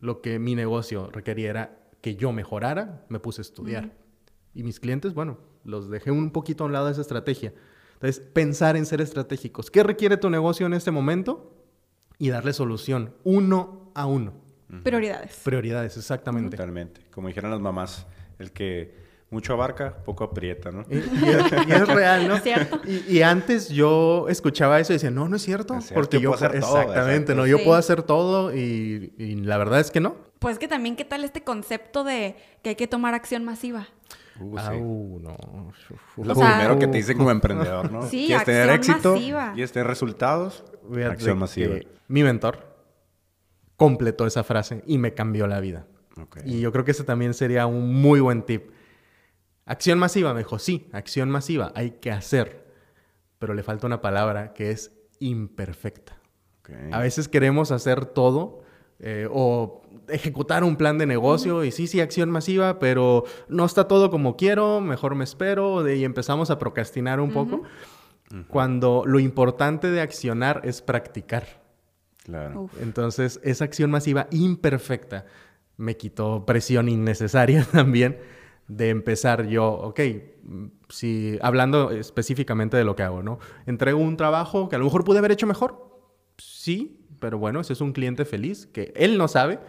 lo 0.00 0.22
que 0.22 0.38
mi 0.38 0.54
negocio 0.54 1.10
requería 1.12 1.50
era 1.50 1.83
que 2.04 2.16
yo 2.16 2.32
mejorara, 2.32 3.02
me 3.08 3.18
puse 3.18 3.40
a 3.40 3.44
estudiar. 3.44 3.90
Y 4.52 4.62
mis 4.62 4.78
clientes, 4.78 5.14
bueno, 5.14 5.38
los 5.64 5.88
dejé 5.88 6.10
un 6.10 6.32
poquito 6.32 6.62
a 6.64 6.66
un 6.66 6.74
lado 6.74 6.84
de 6.84 6.92
esa 6.92 7.00
estrategia. 7.00 7.54
Entonces, 7.94 8.20
pensar 8.20 8.76
en 8.76 8.84
ser 8.84 9.00
estratégicos. 9.00 9.70
¿Qué 9.70 9.82
requiere 9.82 10.18
tu 10.18 10.28
negocio 10.28 10.66
en 10.66 10.74
este 10.74 10.90
momento? 10.90 11.56
Y 12.18 12.28
darle 12.28 12.52
solución 12.52 13.14
uno 13.24 13.90
a 13.94 14.04
uno. 14.04 14.34
Prioridades. 14.82 15.40
Prioridades, 15.44 15.96
exactamente. 15.96 16.58
Totalmente. 16.58 17.00
Como 17.10 17.28
dijeran 17.28 17.50
las 17.50 17.60
mamás, 17.60 18.06
el 18.38 18.52
que 18.52 18.94
mucho 19.30 19.54
abarca, 19.54 19.96
poco 20.04 20.24
aprieta, 20.24 20.70
¿no? 20.70 20.82
Y, 20.90 20.96
y 20.96 20.98
es, 20.98 21.68
y 21.68 21.72
es 21.72 21.88
real, 21.88 22.28
¿no? 22.28 22.36
Cierto. 22.42 22.82
Y, 22.86 23.16
y 23.16 23.22
antes 23.22 23.70
yo 23.70 24.26
escuchaba 24.28 24.78
eso 24.78 24.92
y 24.92 24.96
decía, 24.96 25.10
no, 25.10 25.26
no 25.26 25.36
es 25.36 25.42
cierto. 25.42 25.74
Es 25.78 25.84
cierto, 25.86 25.94
porque 25.94 26.20
yo 26.20 26.32
puedo 26.32 26.44
hacer 26.44 26.60
todo, 26.60 26.80
exactamente, 26.80 27.32
exacto. 27.32 27.34
no, 27.36 27.46
yo 27.46 27.56
Sí. 27.56 27.64
puedo 27.64 27.78
hacer 27.78 28.02
todo 28.02 28.54
y, 28.54 29.14
y 29.16 29.36
la 29.36 29.56
verdad 29.56 29.80
es 29.80 29.90
que 29.90 30.00
no. 30.00 30.16
Pues 30.38 30.58
que 30.58 30.68
también, 30.68 30.96
¿qué 30.96 31.04
tal 31.04 31.24
este 31.24 31.42
concepto 31.42 32.04
de 32.04 32.36
que 32.62 32.70
hay 32.70 32.74
que 32.76 32.86
tomar 32.86 33.14
acción 33.14 33.44
masiva? 33.44 33.88
Uh, 34.40 34.58
sí. 34.58 34.64
Au, 34.66 35.18
no. 35.20 35.36
Lo 36.16 36.32
O 36.32 36.34
sea- 36.36 36.56
primero 36.56 36.78
que 36.78 36.86
te 36.88 36.96
dicen 36.98 37.16
como 37.16 37.30
emprendedor, 37.30 37.90
¿no? 37.90 38.02
Sí, 38.08 38.26
¿Quieres 38.26 38.44
tener 38.44 38.68
acción 38.70 38.96
éxito? 38.96 39.14
masiva. 39.14 39.52
¿Quieres 39.54 39.72
tener 39.72 39.86
resultados? 39.86 40.64
Fíjate 40.92 41.12
Acción 41.12 41.38
masiva. 41.38 41.76
Mi 42.08 42.22
mentor 42.22 42.74
completó 43.76 44.26
esa 44.26 44.44
frase 44.44 44.82
y 44.86 44.98
me 44.98 45.14
cambió 45.14 45.46
la 45.46 45.60
vida. 45.60 45.86
Ok. 46.20 46.38
Y 46.44 46.60
yo 46.60 46.72
creo 46.72 46.84
que 46.84 46.90
ese 46.92 47.04
también 47.04 47.34
sería 47.34 47.66
un 47.66 47.94
muy 48.00 48.20
buen 48.20 48.42
tip. 48.42 48.70
Acción 49.66 49.98
masiva, 49.98 50.32
me 50.34 50.40
dijo, 50.40 50.58
sí, 50.58 50.88
acción 50.92 51.30
masiva, 51.30 51.72
hay 51.74 51.92
que 51.92 52.10
hacer. 52.12 52.64
Pero 53.38 53.54
le 53.54 53.62
falta 53.62 53.86
una 53.86 54.00
palabra 54.02 54.52
que 54.52 54.70
es 54.70 54.92
imperfecta. 55.20 56.18
Ok. 56.60 56.70
A 56.92 56.98
veces 57.00 57.28
queremos 57.28 57.70
hacer 57.72 58.04
todo 58.04 58.62
eh, 59.00 59.26
o 59.30 59.82
ejecutar 60.08 60.64
un 60.64 60.76
plan 60.76 60.98
de 60.98 61.06
negocio 61.06 61.64
y 61.64 61.70
sí, 61.70 61.86
sí, 61.86 62.00
acción 62.00 62.30
masiva, 62.30 62.78
pero 62.78 63.24
no 63.48 63.64
está 63.64 63.88
todo 63.88 64.10
como 64.10 64.36
quiero, 64.36 64.80
mejor 64.80 65.14
me 65.14 65.24
espero 65.24 65.88
y 65.88 66.04
empezamos 66.04 66.50
a 66.50 66.58
procrastinar 66.58 67.20
un 67.20 67.32
poco. 67.32 67.62
Cuando 68.48 69.04
lo 69.06 69.20
importante 69.20 69.90
de 69.90 70.00
accionar 70.00 70.62
es 70.64 70.82
practicar. 70.82 71.62
Claro. 72.24 72.62
Uf. 72.62 72.82
Entonces, 72.82 73.38
esa 73.44 73.64
acción 73.64 73.90
masiva 73.90 74.26
imperfecta 74.30 75.26
me 75.76 75.96
quitó 75.96 76.44
presión 76.46 76.88
innecesaria 76.88 77.64
también 77.72 78.18
de 78.68 78.88
empezar 78.88 79.46
yo, 79.46 79.70
ok, 79.70 80.00
si 80.88 81.38
hablando 81.42 81.90
específicamente 81.90 82.76
de 82.76 82.84
lo 82.84 82.96
que 82.96 83.02
hago, 83.02 83.22
¿no? 83.22 83.38
Entrego 83.66 83.98
un 83.98 84.16
trabajo 84.16 84.68
que 84.68 84.76
a 84.76 84.78
lo 84.78 84.86
mejor 84.86 85.04
pude 85.04 85.18
haber 85.18 85.32
hecho 85.32 85.46
mejor, 85.46 86.00
sí, 86.38 87.06
pero 87.20 87.38
bueno, 87.38 87.60
ese 87.60 87.74
es 87.74 87.80
un 87.80 87.92
cliente 87.92 88.24
feliz 88.24 88.66
que 88.66 88.92
él 88.96 89.18
no 89.18 89.28
sabe 89.28 89.60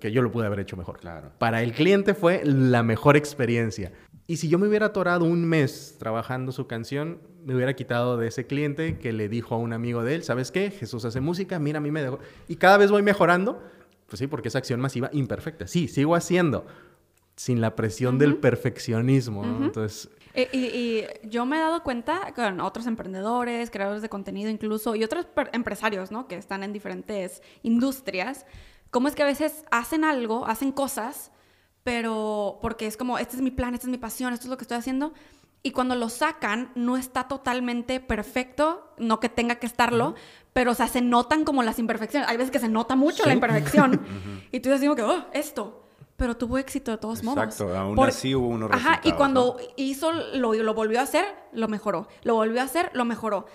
que 0.00 0.12
yo 0.12 0.22
lo 0.22 0.30
pude 0.30 0.46
haber 0.46 0.60
hecho 0.60 0.76
mejor. 0.76 0.98
Claro. 0.98 1.30
Para 1.38 1.62
el 1.62 1.72
cliente 1.72 2.14
fue 2.14 2.42
la 2.44 2.82
mejor 2.82 3.16
experiencia. 3.16 3.92
Y 4.26 4.36
si 4.36 4.48
yo 4.48 4.58
me 4.58 4.68
hubiera 4.68 4.86
atorado 4.86 5.24
un 5.24 5.44
mes 5.44 5.96
trabajando 5.98 6.52
su 6.52 6.66
canción, 6.66 7.18
me 7.44 7.54
hubiera 7.54 7.74
quitado 7.74 8.16
de 8.16 8.28
ese 8.28 8.46
cliente 8.46 8.98
que 8.98 9.12
le 9.12 9.28
dijo 9.28 9.54
a 9.54 9.58
un 9.58 9.72
amigo 9.72 10.04
de 10.04 10.14
él, 10.14 10.22
¿sabes 10.22 10.52
qué? 10.52 10.70
Jesús 10.70 11.04
hace 11.04 11.20
música, 11.20 11.58
mira, 11.58 11.78
a 11.78 11.80
mí 11.80 11.90
me 11.90 12.02
dejó. 12.02 12.20
Y 12.46 12.56
cada 12.56 12.76
vez 12.76 12.90
voy 12.90 13.02
mejorando, 13.02 13.60
pues 14.06 14.18
sí, 14.20 14.26
porque 14.26 14.48
es 14.48 14.56
acción 14.56 14.80
masiva 14.80 15.10
imperfecta. 15.12 15.66
Sí, 15.66 15.88
sigo 15.88 16.14
haciendo, 16.14 16.64
sin 17.34 17.60
la 17.60 17.74
presión 17.74 18.18
del 18.18 18.36
perfeccionismo, 18.36 19.44
¿no? 19.44 19.64
Entonces, 19.64 20.10
Eh, 20.34 20.48
Y, 20.52 20.58
y 20.58 21.28
yo 21.28 21.44
me 21.44 21.56
he 21.56 21.60
dado 21.60 21.82
cuenta 21.82 22.32
con 22.36 22.60
otros 22.60 22.86
emprendedores, 22.86 23.68
creadores 23.70 24.00
de 24.00 24.08
contenido 24.08 24.48
incluso, 24.48 24.94
y 24.94 25.02
otros 25.02 25.26
empresarios, 25.52 26.12
¿no? 26.12 26.28
Que 26.28 26.36
están 26.36 26.62
en 26.62 26.72
diferentes 26.72 27.42
industrias, 27.64 28.46
cómo 28.90 29.08
es 29.08 29.14
que 29.14 29.22
a 29.22 29.26
veces 29.26 29.64
hacen 29.70 30.04
algo, 30.04 30.46
hacen 30.46 30.72
cosas, 30.72 31.30
pero 31.84 32.58
porque 32.60 32.86
es 32.86 32.96
como, 32.96 33.18
este 33.18 33.36
es 33.36 33.42
mi 33.42 33.50
plan, 33.50 33.74
esta 33.74 33.86
es 33.86 33.90
mi 33.90 33.98
pasión, 33.98 34.32
esto 34.32 34.46
es 34.46 34.50
lo 34.50 34.56
que 34.56 34.64
estoy 34.64 34.76
haciendo, 34.78 35.12
y 35.62 35.72
cuando 35.72 35.94
lo 35.94 36.08
sacan 36.08 36.72
no 36.74 36.96
está 36.96 37.28
totalmente 37.28 38.00
perfecto, 38.00 38.94
no 38.98 39.20
que 39.20 39.28
tenga 39.28 39.56
que 39.56 39.66
estarlo, 39.66 40.14
pero 40.52 40.72
o 40.72 40.74
sea, 40.74 40.88
se 40.88 41.00
notan 41.02 41.44
como 41.44 41.62
las 41.62 41.78
imperfecciones. 41.78 42.28
Hay 42.28 42.36
veces 42.36 42.50
que 42.50 42.58
se 42.58 42.68
nota 42.68 42.96
mucho 42.96 43.24
la 43.26 43.32
imperfección, 43.34 44.00
y 44.52 44.60
tú 44.60 44.70
dices 44.70 44.84
como 44.84 44.96
que, 44.96 45.02
oh, 45.02 45.26
esto, 45.32 45.84
pero 46.16 46.36
tuvo 46.36 46.58
éxito 46.58 46.90
de 46.90 46.98
todos 46.98 47.22
modos. 47.22 47.44
Exacto, 47.44 47.74
aún 47.76 47.94
Por- 47.94 48.08
así 48.08 48.34
hubo 48.34 48.48
unos 48.48 48.70
Ajá, 48.70 48.78
y 48.78 49.10
resultados, 49.10 49.16
cuando 49.16 49.56
hizo, 49.76 50.12
lo, 50.12 50.52
lo 50.54 50.74
volvió 50.74 51.00
a 51.00 51.02
hacer, 51.02 51.24
lo 51.52 51.66
mejoró. 51.68 52.08
Lo 52.24 52.34
volvió 52.34 52.60
a 52.60 52.64
hacer, 52.64 52.90
lo 52.92 53.04
mejoró. 53.06 53.46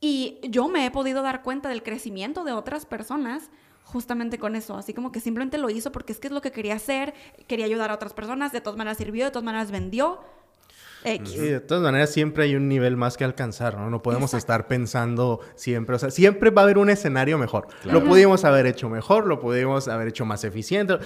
Y 0.00 0.38
yo 0.42 0.68
me 0.68 0.86
he 0.86 0.90
podido 0.90 1.22
dar 1.22 1.42
cuenta 1.42 1.68
del 1.68 1.82
crecimiento 1.82 2.44
de 2.44 2.52
otras 2.52 2.86
personas 2.86 3.50
justamente 3.86 4.38
con 4.38 4.56
eso. 4.56 4.76
Así 4.76 4.92
como 4.92 5.12
que 5.12 5.20
simplemente 5.20 5.58
lo 5.58 5.70
hizo 5.70 5.92
porque 5.92 6.12
es 6.12 6.18
que 6.18 6.26
es 6.26 6.32
lo 6.32 6.42
que 6.42 6.52
quería 6.52 6.74
hacer, 6.74 7.14
quería 7.46 7.64
ayudar 7.64 7.90
a 7.90 7.94
otras 7.94 8.12
personas, 8.12 8.52
de 8.52 8.60
todas 8.60 8.76
maneras 8.76 8.98
sirvió, 8.98 9.24
de 9.24 9.30
todas 9.30 9.44
maneras 9.44 9.70
vendió. 9.70 10.20
X. 11.04 11.36
Y 11.36 11.38
de 11.38 11.60
todas 11.60 11.84
maneras, 11.84 12.10
siempre 12.10 12.44
hay 12.44 12.56
un 12.56 12.68
nivel 12.68 12.96
más 12.96 13.16
que 13.16 13.22
alcanzar, 13.22 13.76
¿no? 13.78 13.88
No 13.90 14.02
podemos 14.02 14.34
estar 14.34 14.66
pensando 14.66 15.40
siempre, 15.54 15.94
o 15.94 15.98
sea, 16.00 16.10
siempre 16.10 16.50
va 16.50 16.62
a 16.62 16.64
haber 16.64 16.78
un 16.78 16.90
escenario 16.90 17.38
mejor. 17.38 17.68
Lo 17.84 18.02
pudimos 18.02 18.44
haber 18.44 18.66
hecho 18.66 18.88
mejor, 18.88 19.26
lo 19.26 19.38
pudimos 19.38 19.86
haber 19.86 20.08
hecho 20.08 20.24
más 20.24 20.42
eficiente. 20.42 20.98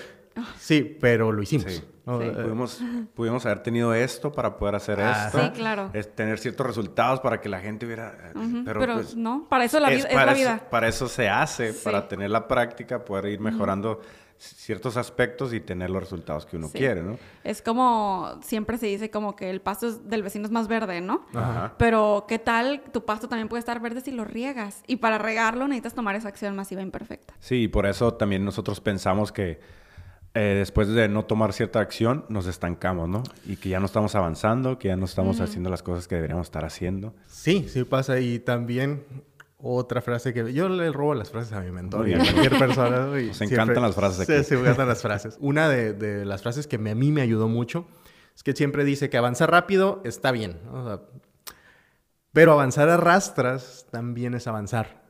Sí, 0.59 0.97
pero 1.01 1.33
lo 1.33 1.43
hicimos. 1.43 1.73
Sí. 1.73 1.83
¿no? 2.07 2.19
Sí. 2.21 2.27
Eh, 2.27 2.31
Pudimos, 2.33 2.83
pudimos 3.15 3.47
haber 3.47 3.63
tenido 3.63 3.93
esto 3.95 4.33
para 4.33 4.57
poder 4.57 4.75
hacer 4.77 5.01
Ah, 5.01 5.27
esto. 5.27 5.41
Sí, 5.43 5.51
claro. 5.51 5.91
Es 5.93 6.15
tener 6.15 6.39
ciertos 6.39 6.67
resultados 6.67 7.21
para 7.21 7.41
que 7.41 7.49
la 7.49 7.61
gente 7.61 7.87
hubiera... 7.87 8.33
Ujú, 8.35 8.63
Pero, 8.65 8.81
Pero, 8.81 8.95
pues, 8.95 9.15
no, 9.17 9.47
para 9.49 9.65
eso 9.65 9.79
la 9.81 9.91
vida, 9.91 10.09
es 10.09 10.15
para 10.15 10.27
la 10.27 10.33
eso- 10.33 10.41
vida. 10.41 10.71
para 10.71 10.89
eso 10.89 11.09
se 11.09 11.29
hace, 11.29 11.73
Sí. 11.73 11.81
para 11.85 12.09
tener 12.09 12.31
la 12.31 12.49
práctica, 12.49 13.05
poder 13.05 13.27
ir 13.27 13.41
mejorando 13.41 14.01
ciertos 14.39 14.97
aspectos 14.97 15.53
y 15.53 15.61
tener 15.61 15.91
los 15.91 16.03
resultados 16.03 16.47
que 16.47 16.57
uno 16.57 16.69
Sí. 16.69 16.79
quiere, 16.79 17.03
¿no? 17.03 17.19
Es 17.45 17.61
como, 17.61 18.39
siempre 18.43 18.79
se 18.79 18.87
dice 18.87 19.11
como 19.11 19.37
que 19.37 19.51
el 19.51 19.61
pasto 19.61 19.93
del 19.93 20.23
vecino 20.23 20.47
es 20.47 20.51
más 20.51 20.67
verde, 20.67 21.03
¿no? 21.03 21.27
Ajá. 21.35 21.75
Pero, 21.77 22.25
¿qué 22.27 22.39
tal? 22.39 22.81
Tu 22.91 23.05
pasto 23.05 23.29
también 23.29 23.49
puede 23.49 23.59
estar 23.59 23.79
verde 23.81 24.01
si 24.01 24.11
lo 24.13 24.25
riegas. 24.25 24.83
Y 24.87 24.97
para 24.97 25.19
regarlo 25.19 25.69
necesitas 25.69 25.95
tomar 25.95 26.17
esa 26.17 26.29
acción 26.29 26.57
masiva 26.57 26.81
imperfecta. 26.81 27.35
Sí, 27.39 27.65
y 27.65 27.69
por 27.69 27.85
eso 27.85 28.15
también 28.15 28.43
nosotros 28.43 28.81
pensamos 28.81 29.31
que 29.31 29.61
eh, 30.35 30.55
después 30.59 30.89
de 30.89 31.09
no 31.09 31.25
tomar 31.25 31.53
cierta 31.53 31.81
acción, 31.81 32.25
nos 32.29 32.47
estancamos, 32.47 33.09
¿no? 33.09 33.23
Y 33.47 33.57
que 33.57 33.69
ya 33.69 33.81
no 33.81 33.87
estamos 33.87 34.15
avanzando, 34.15 34.79
que 34.79 34.89
ya 34.89 34.97
no 34.97 35.05
estamos 35.05 35.41
haciendo 35.41 35.71
las 35.71 35.83
cosas 35.83 36.07
que 36.07 36.15
deberíamos 36.17 36.47
estar 36.47 36.65
haciendo. 36.65 37.15
Sí, 37.27 37.67
sí 37.69 37.85
pasa. 37.85 38.21
Y 38.21 38.39
también 38.39 39.05
otra 39.59 40.01
frase 40.01 40.33
que 40.33 40.53
yo 40.53 40.69
le 40.69 40.91
robo 40.93 41.15
las 41.15 41.31
frases 41.31 41.53
a 41.53 41.61
mi 41.61 41.71
mentor 41.71 42.09
y 42.09 42.15
a 42.15 42.19
cualquier 42.19 42.59
persona. 42.59 43.07
Nos 43.27 43.41
encantan 43.43 43.83
las 43.83 43.95
frases 43.95 44.27
Sí, 44.27 44.33
aquí. 44.33 44.45
sí, 44.45 44.55
me 44.55 44.61
encantan 44.61 44.89
las 44.89 45.03
frases. 45.03 45.37
Una 45.41 45.69
de, 45.69 45.93
de 45.93 46.25
las 46.25 46.43
frases 46.43 46.67
que 46.67 46.79
me- 46.79 46.93
a 46.93 46.95
mí 46.95 47.11
me 47.13 47.21
ayudó 47.23 47.49
mucho 47.49 47.87
es 48.35 48.43
que 48.43 48.53
siempre 48.55 48.85
dice 48.85 49.11
que 49.11 49.19
avanzar 49.19 49.51
rápido 49.51 50.01
está 50.05 50.31
bien. 50.33 50.61
¿no? 50.65 50.83
O 50.83 50.87
sea, 50.87 51.01
pero 52.33 52.53
avanzar 52.53 52.89
a 52.89 52.97
rastras 52.97 53.87
también 53.91 54.35
es 54.35 54.47
avanzar. 54.47 55.03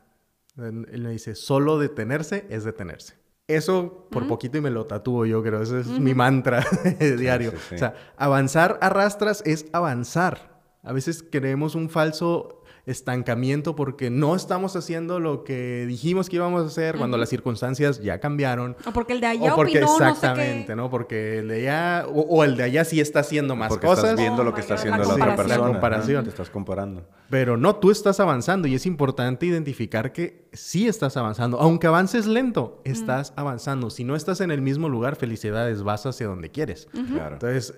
Él 0.56 0.86
él 0.90 1.02
me 1.02 1.10
dice, 1.10 1.34
solo 1.34 1.78
detenerse 1.78 2.46
es 2.48 2.64
detenerse. 2.64 3.19
Eso 3.54 4.06
por 4.10 4.26
poquito 4.26 4.58
y 4.58 4.60
me 4.60 4.70
lo 4.70 4.86
tatúo 4.86 5.26
yo, 5.26 5.42
creo. 5.42 5.62
Ese 5.62 5.80
es 5.80 5.86
mi 5.86 6.14
mantra 6.14 6.64
diario. 7.18 7.50
sí, 7.52 7.56
sí. 7.70 7.74
O 7.76 7.78
sea, 7.78 7.94
avanzar 8.16 8.78
a 8.80 8.88
rastras 8.88 9.42
es 9.46 9.66
avanzar. 9.72 10.60
A 10.82 10.92
veces 10.92 11.22
creemos 11.30 11.74
un 11.74 11.90
falso 11.90 12.59
estancamiento 12.90 13.74
porque 13.76 14.10
no 14.10 14.34
estamos 14.36 14.76
haciendo 14.76 15.20
lo 15.20 15.44
que 15.44 15.84
dijimos 15.86 16.28
que 16.28 16.36
íbamos 16.36 16.62
a 16.62 16.66
hacer 16.66 16.96
cuando 16.96 17.16
las 17.16 17.28
circunstancias 17.28 18.02
ya 18.02 18.20
cambiaron. 18.20 18.76
O 18.84 18.92
porque 18.92 19.12
el 19.14 19.20
de 19.20 19.26
allá 19.28 19.52
O 19.52 19.56
porque 19.56 19.78
opinó, 19.78 19.86
no 19.86 19.98
sé 19.98 20.04
qué. 20.04 20.10
exactamente, 20.10 20.76
¿no? 20.76 20.90
Porque 20.90 21.38
el 21.38 21.48
de 21.48 21.68
allá, 21.68 22.06
o, 22.08 22.20
o 22.20 22.44
el 22.44 22.56
de 22.56 22.64
allá 22.64 22.84
sí 22.84 23.00
está 23.00 23.20
haciendo 23.20 23.56
más 23.56 23.68
Porque 23.68 23.86
cosas. 23.86 24.04
estás 24.04 24.18
viendo 24.18 24.42
Oh 24.42 24.44
lo 24.44 24.50
my 24.50 24.54
que 24.54 24.60
está 24.60 24.74
God, 24.74 24.78
haciendo 24.80 25.02
la 25.02 25.08
la, 25.08 25.14
otra 25.14 25.36
persona. 25.36 25.58
La 25.58 25.66
comparación. 25.72 26.24
Te 26.24 26.30
estás 26.30 26.50
comparando. 26.50 27.06
Pero 27.30 27.56
no, 27.56 27.76
tú 27.76 27.90
estás 27.90 28.18
avanzando 28.20 28.66
y 28.68 28.74
es 28.74 28.86
importante 28.86 29.46
identificar 29.46 30.12
que 30.12 30.48
sí 30.52 30.88
estás 30.88 31.16
avanzando. 31.16 31.58
Aunque 31.60 31.86
avances 31.86 32.26
lento, 32.26 32.80
estás 32.84 33.32
avanzando. 33.36 33.90
Si 33.90 34.02
no 34.04 34.16
estás 34.16 34.40
en 34.40 34.50
el 34.50 34.60
mismo 34.62 34.88
lugar, 34.88 35.16
felicidades, 35.16 35.82
vas 35.82 36.04
hacia 36.06 36.26
donde 36.26 36.50
quieres. 36.50 36.88
Claro. 37.12 37.34
Entonces, 37.34 37.74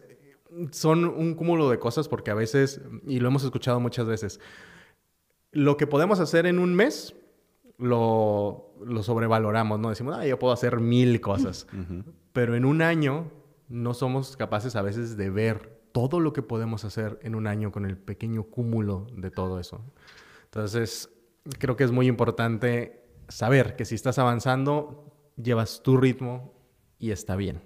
son 0.70 1.04
un 1.04 1.34
cúmulo 1.34 1.70
de 1.70 1.78
cosas 1.78 2.08
porque 2.08 2.30
a 2.30 2.34
veces, 2.34 2.80
y 3.06 3.20
lo 3.20 3.28
hemos 3.28 3.44
escuchado 3.44 3.80
muchas 3.80 4.06
veces, 4.06 4.40
lo 5.52 5.76
que 5.76 5.86
podemos 5.86 6.18
hacer 6.20 6.46
en 6.46 6.58
un 6.58 6.74
mes 6.74 7.14
lo, 7.78 8.74
lo 8.84 9.02
sobrevaloramos, 9.02 9.78
¿no? 9.78 9.90
Decimos, 9.90 10.16
ah, 10.18 10.26
yo 10.26 10.38
puedo 10.38 10.52
hacer 10.52 10.80
mil 10.80 11.20
cosas. 11.20 11.66
Pero 12.32 12.56
en 12.56 12.64
un 12.64 12.82
año 12.82 13.30
no 13.68 13.94
somos 13.94 14.36
capaces 14.36 14.76
a 14.76 14.82
veces 14.82 15.16
de 15.16 15.30
ver 15.30 15.82
todo 15.92 16.20
lo 16.20 16.32
que 16.32 16.42
podemos 16.42 16.84
hacer 16.84 17.18
en 17.22 17.34
un 17.34 17.46
año 17.46 17.70
con 17.70 17.84
el 17.84 17.98
pequeño 17.98 18.44
cúmulo 18.44 19.06
de 19.14 19.30
todo 19.30 19.60
eso. 19.60 19.84
Entonces, 20.44 21.10
creo 21.58 21.76
que 21.76 21.84
es 21.84 21.92
muy 21.92 22.06
importante 22.06 23.04
saber 23.28 23.76
que 23.76 23.84
si 23.84 23.94
estás 23.94 24.18
avanzando, 24.18 25.12
llevas 25.36 25.82
tu 25.82 25.96
ritmo 25.96 26.54
y 26.98 27.10
está 27.10 27.36
bien. 27.36 27.62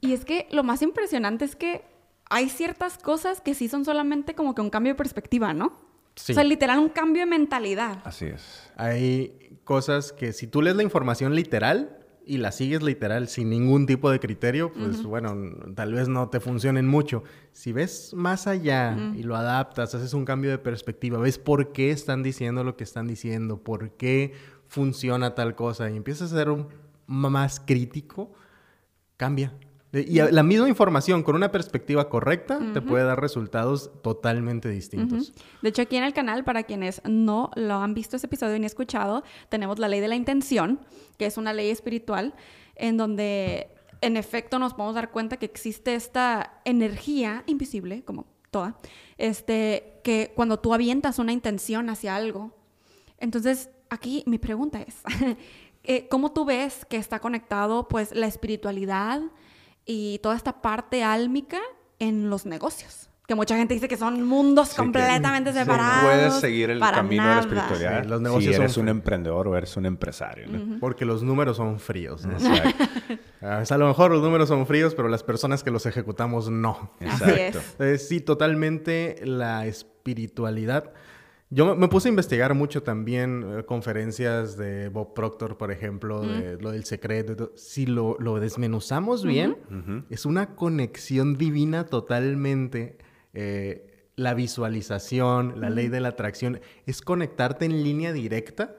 Y 0.00 0.12
es 0.12 0.24
que 0.24 0.48
lo 0.50 0.64
más 0.64 0.82
impresionante 0.82 1.44
es 1.44 1.56
que 1.56 1.84
hay 2.28 2.48
ciertas 2.48 2.98
cosas 2.98 3.40
que 3.40 3.54
sí 3.54 3.68
son 3.68 3.84
solamente 3.84 4.34
como 4.34 4.54
que 4.54 4.62
un 4.62 4.70
cambio 4.70 4.92
de 4.92 4.96
perspectiva, 4.96 5.54
¿no? 5.54 5.91
Sí. 6.14 6.32
O 6.32 6.34
sea, 6.34 6.44
literal, 6.44 6.78
un 6.78 6.88
cambio 6.88 7.22
de 7.22 7.26
mentalidad. 7.26 8.00
Así 8.04 8.26
es. 8.26 8.70
Hay 8.76 9.58
cosas 9.64 10.12
que 10.12 10.32
si 10.32 10.46
tú 10.46 10.62
lees 10.62 10.76
la 10.76 10.82
información 10.82 11.34
literal 11.34 11.98
y 12.24 12.38
la 12.38 12.52
sigues 12.52 12.82
literal 12.82 13.28
sin 13.28 13.50
ningún 13.50 13.86
tipo 13.86 14.10
de 14.10 14.20
criterio, 14.20 14.72
pues 14.72 15.02
bueno, 15.02 15.34
tal 15.74 15.92
vez 15.92 16.08
no 16.08 16.28
te 16.28 16.38
funcionen 16.38 16.86
mucho. 16.86 17.24
Si 17.52 17.72
ves 17.72 18.12
más 18.14 18.46
allá 18.46 18.96
y 19.16 19.22
lo 19.24 19.34
adaptas, 19.34 19.94
haces 19.94 20.14
un 20.14 20.24
cambio 20.24 20.50
de 20.50 20.58
perspectiva, 20.58 21.18
ves 21.18 21.38
por 21.38 21.72
qué 21.72 21.90
están 21.90 22.22
diciendo 22.22 22.62
lo 22.62 22.76
que 22.76 22.84
están 22.84 23.08
diciendo, 23.08 23.62
por 23.62 23.96
qué 23.96 24.34
funciona 24.68 25.34
tal 25.34 25.54
cosa 25.56 25.90
y 25.90 25.96
empiezas 25.96 26.32
a 26.32 26.36
ser 26.36 26.50
un 26.50 26.68
más 27.06 27.58
crítico, 27.58 28.32
cambia. 29.16 29.52
Y 29.92 30.20
la 30.20 30.42
misma 30.42 30.70
información 30.70 31.22
con 31.22 31.34
una 31.36 31.52
perspectiva 31.52 32.08
correcta 32.08 32.58
te 32.72 32.80
puede 32.80 33.04
dar 33.04 33.20
resultados 33.20 33.90
totalmente 34.02 34.70
distintos. 34.70 35.34
De 35.60 35.68
hecho, 35.68 35.82
aquí 35.82 35.96
en 35.96 36.04
el 36.04 36.14
canal, 36.14 36.44
para 36.44 36.62
quienes 36.62 37.02
no 37.04 37.50
lo 37.56 37.74
han 37.74 37.92
visto 37.92 38.16
ese 38.16 38.26
episodio 38.26 38.58
ni 38.58 38.64
escuchado, 38.64 39.22
tenemos 39.50 39.78
la 39.78 39.88
ley 39.88 40.00
de 40.00 40.08
la 40.08 40.16
intención, 40.16 40.80
que 41.18 41.26
es 41.26 41.36
una 41.36 41.52
ley 41.52 41.68
espiritual, 41.68 42.34
en 42.74 42.96
donde 42.96 43.68
en 44.00 44.16
efecto 44.16 44.58
nos 44.58 44.72
podemos 44.72 44.94
dar 44.94 45.10
cuenta 45.10 45.36
que 45.36 45.44
existe 45.44 45.94
esta 45.94 46.60
energía 46.64 47.44
invisible, 47.46 48.02
como 48.02 48.26
toda, 48.50 48.78
este, 49.18 50.00
que 50.02 50.32
cuando 50.34 50.58
tú 50.58 50.72
avientas 50.72 51.18
una 51.18 51.32
intención 51.32 51.90
hacia 51.90 52.16
algo, 52.16 52.56
entonces 53.18 53.68
aquí 53.90 54.24
mi 54.26 54.38
pregunta 54.38 54.80
es, 54.80 54.96
eh, 55.84 56.08
¿cómo 56.08 56.32
tú 56.32 56.46
ves 56.46 56.86
que 56.86 56.96
está 56.96 57.20
conectado 57.20 57.88
pues 57.88 58.14
la 58.14 58.26
espiritualidad 58.26 59.20
y 59.86 60.18
toda 60.22 60.36
esta 60.36 60.60
parte 60.62 61.02
álmica 61.04 61.58
en 61.98 62.30
los 62.30 62.46
negocios? 62.46 63.08
Que 63.26 63.36
mucha 63.36 63.56
gente 63.56 63.72
dice 63.72 63.86
que 63.86 63.96
son 63.96 64.24
mundos 64.24 64.68
Sí, 64.70 64.72
que 64.76 64.82
completamente 64.82 65.52
sí, 65.52 65.58
separados. 65.58 66.02
Puedes 66.04 66.34
seguir 66.40 66.70
el 66.70 66.80
para 66.80 66.96
camino 66.98 67.22
de 67.22 67.28
la 67.28 67.34
nada. 67.36 67.40
espiritualidad 67.40 68.02
Sí, 68.02 68.08
los 68.08 68.20
negocios 68.20 68.50
si 68.50 68.54
son 68.56 68.62
eres 68.64 68.76
un 68.76 68.82
fríos. 68.84 68.96
emprendedor 68.96 69.48
o 69.48 69.56
eres 69.56 69.76
un 69.76 69.86
empresario. 69.86 70.48
¿no? 70.48 70.78
Porque 70.80 71.04
los 71.04 71.22
números 71.22 71.56
son 71.56 71.78
fríos. 71.78 72.26
¿no? 72.26 72.32
Exacto. 72.32 72.84
O 73.44 73.64
sea, 73.64 73.74
a 73.74 73.78
lo 73.78 73.88
mejor 73.88 74.12
los 74.12 74.22
números 74.22 74.48
son 74.48 74.66
fríos, 74.68 74.94
pero 74.94 75.08
las 75.08 75.24
personas 75.24 75.64
que 75.64 75.72
los 75.72 75.84
ejecutamos 75.86 76.48
no. 76.48 76.92
Así 77.00 77.24
Exacto. 77.24 77.34
es. 77.34 77.56
Entonces, 77.72 78.08
sí, 78.08 78.20
totalmente 78.20 79.20
la 79.24 79.66
espiritualidad. 79.66 80.92
Yo 81.54 81.66
me- 81.66 81.74
me 81.74 81.88
puse 81.88 82.08
a 82.08 82.10
investigar 82.10 82.54
mucho 82.54 82.82
también 82.82 83.44
eh, 83.46 83.64
conferencias 83.64 84.56
de 84.56 84.88
Bob 84.88 85.12
Proctor, 85.14 85.58
por 85.58 85.70
ejemplo, 85.70 86.22
de 86.22 86.56
lo 86.60 86.70
del 86.72 86.84
secreto. 86.84 87.52
Si 87.56 87.84
lo, 87.86 88.16
lo 88.18 88.40
desmenuzamos 88.40 89.22
bien, 89.24 89.56
es 90.10 90.24
una 90.26 90.54
conexión 90.56 91.36
divina 91.36 91.84
totalmente. 91.86 92.96
eh, 93.34 93.88
la 94.14 94.34
visualización, 94.34 95.58
la 95.60 95.70
ley 95.70 95.88
de 95.88 95.98
la 96.00 96.08
atracción, 96.08 96.60
es 96.86 97.00
conectarte 97.00 97.64
en 97.64 97.82
línea 97.82 98.12
directa 98.12 98.76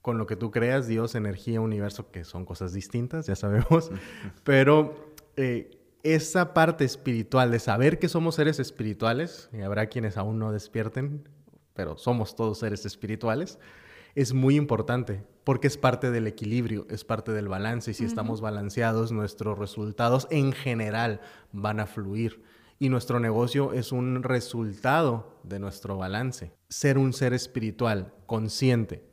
con 0.00 0.16
lo 0.18 0.26
que 0.26 0.36
tú 0.36 0.50
creas, 0.52 0.86
Dios, 0.86 1.14
energía, 1.16 1.60
universo, 1.60 2.10
que 2.12 2.22
son 2.24 2.44
cosas 2.44 2.72
distintas, 2.72 3.26
ya 3.26 3.34
sabemos, 3.36 3.90
pero 4.44 5.12
eh, 5.36 5.70
esa 6.04 6.54
parte 6.54 6.84
espiritual 6.84 7.50
de 7.50 7.58
saber 7.58 7.98
que 7.98 8.08
somos 8.08 8.36
seres 8.36 8.58
espirituales, 8.60 9.48
y 9.52 9.60
habrá 9.62 9.86
quienes 9.86 10.16
aún 10.16 10.38
no 10.38 10.52
despierten, 10.52 11.28
pero 11.74 11.96
somos 11.96 12.36
todos 12.36 12.58
seres 12.58 12.84
espirituales, 12.86 13.58
es 14.14 14.32
muy 14.32 14.56
importante 14.56 15.24
porque 15.44 15.66
es 15.66 15.76
parte 15.76 16.10
del 16.10 16.26
equilibrio, 16.26 16.86
es 16.90 17.04
parte 17.04 17.32
del 17.32 17.48
balance 17.48 17.90
y 17.90 17.94
si 17.94 18.04
estamos 18.04 18.40
balanceados, 18.40 19.10
nuestros 19.10 19.58
resultados 19.58 20.28
en 20.30 20.52
general 20.52 21.20
van 21.52 21.80
a 21.80 21.86
fluir 21.86 22.42
y 22.78 22.88
nuestro 22.88 23.20
negocio 23.20 23.72
es 23.72 23.92
un 23.92 24.22
resultado 24.22 25.38
de 25.44 25.58
nuestro 25.58 25.96
balance. 25.96 26.52
Ser 26.68 26.98
un 26.98 27.12
ser 27.12 27.32
espiritual 27.32 28.12
consciente 28.26 29.04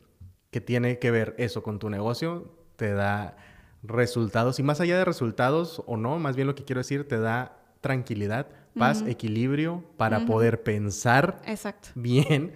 que 0.52 0.62
tiene 0.62 1.00
que 1.00 1.12
ver 1.12 1.36
eso 1.38 1.64
con 1.64 1.80
tu 1.80 1.90
negocio 1.90 2.52
te 2.76 2.94
da 2.94 3.38
resultados 3.84 4.60
y 4.60 4.64
más 4.64 4.82
allá 4.82 4.98
de 4.98 5.06
resultados 5.06 5.84
o 5.86 5.98
no, 5.98 6.18
más 6.20 6.36
bien 6.36 6.48
lo 6.48 6.56
que 6.56 6.66
quiero 6.66 6.80
decir, 6.80 7.08
te 7.08 7.20
da 7.20 7.60
tranquilidad, 7.82 8.48
paz, 8.78 9.04
equilibrio 9.08 9.84
para 9.98 10.26
poder 10.26 10.64
pensar 10.64 11.42
Exacto. 11.46 11.90
bien 11.96 12.54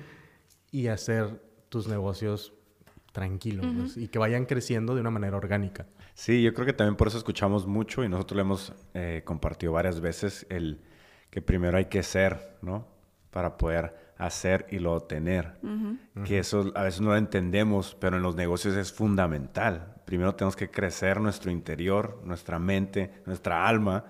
y 0.72 0.88
hacer 0.88 1.42
tus 1.70 1.88
negocios 1.88 2.54
tranquilos 3.12 3.66
pues, 3.78 3.98
y 3.98 4.08
que 4.08 4.20
vayan 4.20 4.46
creciendo 4.46 4.96
de 4.96 5.02
una 5.02 5.12
manera 5.12 5.38
orgánica. 5.38 5.86
Sí, 6.16 6.42
yo 6.42 6.54
creo 6.54 6.66
que 6.66 6.74
también 6.74 6.96
por 6.96 7.08
eso 7.08 7.18
escuchamos 7.18 7.66
mucho 7.66 8.04
y 8.04 8.10
nosotros 8.10 8.36
lo 8.36 8.42
hemos 8.42 8.74
eh, 8.94 9.22
compartido 9.24 9.74
varias 9.74 10.00
veces 10.00 10.46
el 10.50 10.82
que 11.30 11.42
primero 11.42 11.78
hay 11.78 11.86
que 11.86 12.04
ser, 12.04 12.58
¿no? 12.62 12.88
Para 13.32 13.58
poder 13.58 14.13
hacer 14.26 14.66
y 14.70 14.80
luego 14.80 15.02
tener. 15.02 15.58
Que 16.26 16.40
eso 16.40 16.72
a 16.76 16.84
veces 16.84 17.02
no 17.02 17.12
lo 17.12 17.18
entendemos, 17.18 17.96
pero 18.00 18.18
en 18.18 18.24
los 18.24 18.36
negocios 18.36 18.76
es 18.76 18.92
fundamental. 18.94 19.96
Primero 20.06 20.36
tenemos 20.36 20.56
que 20.56 20.70
crecer 20.70 21.20
nuestro 21.22 21.52
interior, 21.52 22.22
nuestra 22.26 22.60
mente, 22.60 23.12
nuestra 23.26 23.68
alma, 23.68 24.06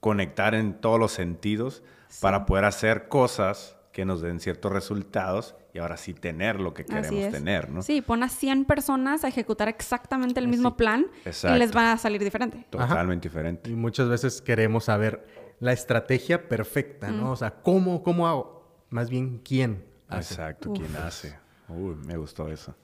conectar 0.00 0.54
en 0.54 0.74
todos 0.74 0.98
los 0.98 1.12
sentidos 1.12 1.82
para 2.20 2.46
poder 2.46 2.64
hacer 2.64 3.08
cosas 3.08 3.76
que 3.92 4.04
nos 4.04 4.20
den 4.20 4.40
ciertos 4.40 4.72
resultados 4.72 5.54
y 5.72 5.78
ahora 5.78 5.96
sí 5.96 6.12
tener 6.12 6.60
lo 6.60 6.74
que 6.74 6.84
queremos 6.84 7.32
tener, 7.32 7.70
¿no? 7.70 7.82
Sí, 7.82 8.02
pon 8.02 8.22
a 8.22 8.28
100 8.28 8.66
personas 8.66 9.24
a 9.24 9.28
ejecutar 9.28 9.68
exactamente 9.68 10.38
el 10.38 10.48
mismo 10.48 10.76
plan 10.76 11.06
y 11.24 11.58
les 11.58 11.74
va 11.74 11.92
a 11.92 11.96
salir 11.96 12.22
diferente. 12.22 12.66
Totalmente 12.70 13.28
diferente. 13.28 13.70
Y 13.70 13.74
muchas 13.74 14.08
veces 14.08 14.42
queremos 14.42 14.84
saber 14.84 15.26
la 15.60 15.72
estrategia 15.72 16.48
perfecta, 16.48 17.10
¿no? 17.10 17.32
O 17.32 17.36
sea, 17.36 17.50
¿cómo, 17.62 18.02
cómo 18.02 18.26
hago? 18.26 18.55
Más 18.90 19.10
bien, 19.10 19.40
¿quién 19.44 19.84
hace? 20.08 20.34
Exacto, 20.34 20.72
¿quién 20.72 20.94
hace? 20.96 21.36
Uy, 21.68 21.94
me 21.94 22.16
gustó 22.16 22.48
eso. 22.48 22.74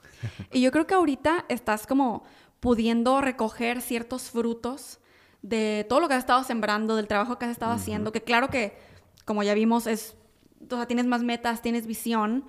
Y 0.52 0.60
yo 0.60 0.72
creo 0.72 0.86
que 0.86 0.94
ahorita 0.94 1.44
estás 1.48 1.86
como 1.86 2.24
pudiendo 2.60 3.20
recoger 3.20 3.80
ciertos 3.80 4.30
frutos 4.30 4.98
de 5.42 5.84
todo 5.88 6.00
lo 6.00 6.08
que 6.08 6.14
has 6.14 6.20
estado 6.20 6.44
sembrando, 6.44 6.96
del 6.96 7.08
trabajo 7.08 7.38
que 7.38 7.46
has 7.46 7.50
estado 7.50 7.72
haciendo, 7.72 8.12
que 8.12 8.22
claro 8.22 8.48
que, 8.48 8.76
como 9.24 9.42
ya 9.42 9.54
vimos, 9.54 9.86
es, 9.86 10.16
o 10.70 10.76
sea, 10.76 10.86
tienes 10.86 11.06
más 11.06 11.22
metas, 11.22 11.62
tienes 11.62 11.86
visión. 11.86 12.44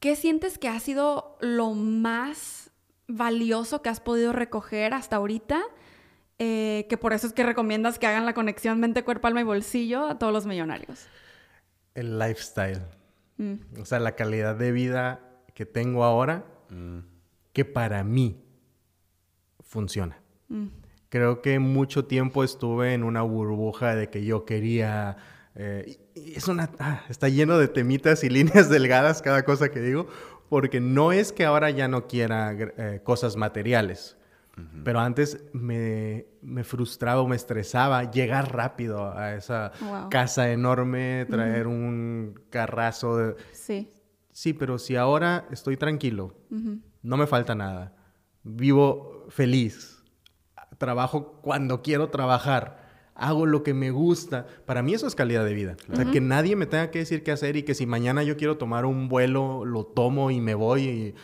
¿Qué 0.00 0.16
sientes 0.16 0.58
que 0.58 0.68
ha 0.68 0.78
sido 0.80 1.36
lo 1.40 1.72
más 1.72 2.70
valioso 3.06 3.82
que 3.82 3.88
has 3.88 4.00
podido 4.00 4.32
recoger 4.32 4.94
hasta 4.94 5.16
ahorita? 5.16 5.62
Eh, 6.40 6.86
que 6.88 6.96
por 6.96 7.12
eso 7.12 7.28
es 7.28 7.32
que 7.32 7.44
recomiendas 7.44 8.00
que 8.00 8.08
hagan 8.08 8.26
la 8.26 8.34
conexión 8.34 8.80
mente, 8.80 9.04
cuerpo, 9.04 9.28
alma 9.28 9.40
y 9.40 9.44
bolsillo 9.44 10.08
a 10.08 10.18
todos 10.18 10.32
los 10.32 10.46
millonarios. 10.46 11.06
El 11.94 12.18
lifestyle. 12.18 12.82
Mm. 13.36 13.54
O 13.80 13.84
sea, 13.84 13.98
la 14.00 14.16
calidad 14.16 14.56
de 14.56 14.72
vida 14.72 15.20
que 15.54 15.66
tengo 15.66 16.04
ahora, 16.04 16.44
mm. 16.70 16.98
que 17.52 17.64
para 17.64 18.04
mí 18.04 18.42
funciona. 19.60 20.20
Mm. 20.48 20.66
Creo 21.08 21.42
que 21.42 21.58
mucho 21.58 22.06
tiempo 22.06 22.42
estuve 22.42 22.94
en 22.94 23.04
una 23.04 23.22
burbuja 23.22 23.94
de 23.94 24.10
que 24.10 24.24
yo 24.24 24.44
quería... 24.44 25.16
Eh, 25.54 25.98
es 26.14 26.48
una... 26.48 26.70
Ah, 26.78 27.04
está 27.08 27.28
lleno 27.28 27.58
de 27.58 27.68
temitas 27.68 28.24
y 28.24 28.28
líneas 28.30 28.68
delgadas 28.68 29.22
cada 29.22 29.44
cosa 29.44 29.70
que 29.70 29.80
digo, 29.80 30.08
porque 30.48 30.80
no 30.80 31.12
es 31.12 31.32
que 31.32 31.44
ahora 31.44 31.70
ya 31.70 31.88
no 31.88 32.06
quiera 32.08 32.52
eh, 32.52 33.00
cosas 33.04 33.36
materiales 33.36 34.16
pero 34.84 35.00
antes 35.00 35.44
me, 35.52 36.26
frustraba 36.62 37.20
o 37.20 37.26
me 37.26 37.36
estresaba 37.36 38.10
llegar 38.10 38.54
rápido 38.54 39.10
a 39.12 39.34
esa 39.34 39.72
casa 40.10 40.50
enorme, 40.52 41.26
traer 41.28 41.66
un 41.66 42.40
carrazo. 42.50 43.16
De... 43.16 43.36
Sí. 43.52 43.90
Sí, 44.30 44.52
pero 44.52 44.78
si 44.78 44.96
ahora 44.96 45.46
estoy 45.50 45.76
tranquilo, 45.76 46.34
no 47.02 47.16
me 47.16 47.26
falta 47.26 47.54
nada, 47.54 47.96
vivo 48.42 49.26
feliz, 49.28 50.02
trabajo 50.78 51.40
cuando 51.40 51.82
quiero 51.82 52.10
trabajar, 52.10 52.84
hago 53.14 53.46
lo 53.46 53.62
que 53.62 53.74
me 53.74 53.90
gusta. 53.90 54.46
Para 54.66 54.82
mí 54.82 54.94
eso 54.94 55.06
es 55.06 55.14
calidad 55.14 55.44
de 55.44 55.54
vida. 55.54 55.76
O 55.90 55.96
sea, 55.96 56.04
que 56.10 56.20
nadie 56.20 56.56
me 56.56 56.66
tenga 56.66 56.90
que 56.90 57.00
decir 57.00 57.22
qué 57.22 57.32
hacer 57.32 57.56
y 57.56 57.62
que 57.62 57.74
si 57.74 57.86
mañana 57.86 58.22
yo 58.22 58.36
quiero 58.36 58.58
tomar 58.58 58.86
un 58.86 59.08
vuelo, 59.08 59.64
lo 59.64 59.84
tomo 59.84 60.30
y 60.30 60.40
me 60.40 60.54
voy 60.54 60.82
y 60.82 61.14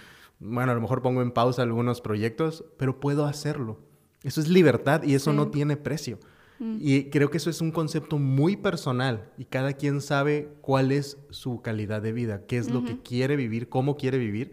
bueno, 0.40 0.72
a 0.72 0.74
lo 0.74 0.80
mejor 0.80 1.02
pongo 1.02 1.22
en 1.22 1.30
pausa 1.30 1.62
algunos 1.62 2.00
proyectos, 2.00 2.64
pero 2.78 2.98
puedo 2.98 3.26
hacerlo. 3.26 3.78
Eso 4.24 4.40
es 4.40 4.48
libertad 4.48 5.02
y 5.02 5.14
eso 5.14 5.32
no 5.32 5.48
tiene 5.50 5.76
precio. 5.76 6.18
Mm. 6.58 6.78
Y 6.80 7.04
creo 7.10 7.30
que 7.30 7.36
eso 7.36 7.50
es 7.50 7.60
un 7.60 7.70
concepto 7.70 8.18
muy 8.18 8.56
personal 8.56 9.30
y 9.38 9.44
cada 9.44 9.74
quien 9.74 10.00
sabe 10.00 10.48
cuál 10.60 10.92
es 10.92 11.18
su 11.30 11.62
calidad 11.62 12.02
de 12.02 12.12
vida, 12.12 12.46
qué 12.46 12.56
es 12.56 12.70
lo 12.70 12.84
que 12.84 13.00
quiere 13.00 13.36
vivir, 13.36 13.68
cómo 13.68 13.96
quiere 13.96 14.18
vivir. 14.18 14.52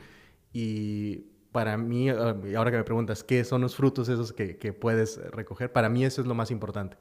Y 0.54 1.26
para 1.52 1.78
mí, 1.78 2.10
ah, 2.10 2.36
ahora 2.56 2.71
que 2.71 2.78
me 2.78 2.84
preguntas, 2.84 3.23
¿qué 3.23 3.43
son 3.43 3.62
los 3.62 3.76
frutos 3.76 4.10
esos 4.10 4.34
que, 4.34 4.58
que 4.58 4.73
puedes 4.73 5.17
recoger? 5.32 5.71
Para 5.71 5.89
mí 5.89 6.04
eso 6.06 6.21
es 6.21 6.28
lo 6.28 6.36
más 6.36 6.52
importante, 6.52 6.97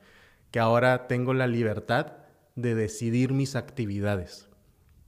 que 0.50 0.60
ahora 0.60 1.08
tengo 1.08 1.34
la 1.34 1.46
libertad 1.46 2.14
de 2.54 2.74
decidir 2.74 3.32
mis 3.32 3.54
actividades. 3.54 4.45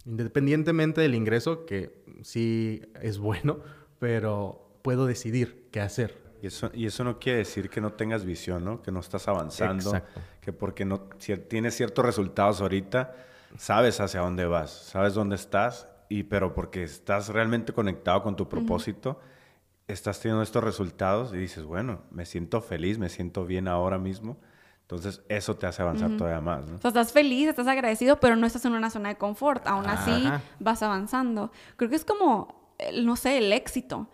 Independientemente 0.08 1.02
del 1.02 1.14
ingreso, 1.14 1.66
que 1.66 2.02
sí 2.22 2.80
es 3.02 3.18
bueno, 3.18 3.58
pero 3.98 4.80
puedo 4.80 5.04
decidir 5.04 5.68
qué 5.70 5.82
hacer. 5.82 6.16
Y 6.40 6.46
eso, 6.46 6.70
y 6.72 6.86
eso 6.86 7.04
no 7.04 7.18
quiere 7.18 7.40
decir 7.40 7.68
que 7.68 7.82
no 7.82 7.92
tengas 7.92 8.24
visión, 8.24 8.64
¿no? 8.64 8.80
Que 8.80 8.90
no 8.90 9.00
estás 9.00 9.28
avanzando, 9.28 9.92
que 10.40 10.52
porque 10.52 10.86
no 10.86 11.00
tienes 11.48 11.76
ciertos 11.76 12.06
resultados 12.06 12.62
ahorita, 12.62 13.14
sabes 13.58 14.00
hacia 14.00 14.20
dónde 14.20 14.46
vas, 14.46 14.70
sabes 14.70 15.12
dónde 15.12 15.36
estás, 15.36 15.88
y 16.08 16.22
pero 16.22 16.54
porque 16.54 16.84
estás 16.84 17.28
realmente 17.28 17.74
conectado 17.74 18.22
con 18.22 18.34
tu 18.34 18.48
propósito, 18.48 19.20
estás 19.88 20.20
teniendo 20.20 20.42
estos 20.42 20.64
resultados 20.64 21.34
y 21.34 21.36
dices, 21.36 21.64
bueno, 21.64 22.02
me 22.10 22.24
siento 22.24 22.62
feliz, 22.62 22.98
me 22.98 23.10
siento 23.10 23.44
bien 23.44 23.68
ahora 23.68 23.98
mismo 23.98 24.38
entonces, 24.90 25.20
eso 25.28 25.54
te 25.54 25.66
hace 25.66 25.82
avanzar 25.82 26.16
todavía 26.16 26.40
más, 26.40 26.66
¿no? 26.66 26.76
O 26.76 26.78
sea, 26.78 26.88
estás 26.88 27.12
feliz, 27.12 27.46
estás 27.46 27.66
agradecido, 27.66 28.18
pero 28.20 28.36
no 28.36 28.46
estás 28.46 28.64
en 28.64 28.72
una 28.72 28.88
zona 28.88 29.10
de 29.10 29.16
confort. 29.16 29.66
Aún 29.66 29.84
así, 29.86 30.26
vas 30.60 30.82
avanzando. 30.82 31.52
Creo 31.76 31.90
que 31.90 31.96
es 31.96 32.06
como, 32.06 32.72
no 32.94 33.14
sé, 33.14 33.36
el 33.36 33.52
éxito. 33.52 34.08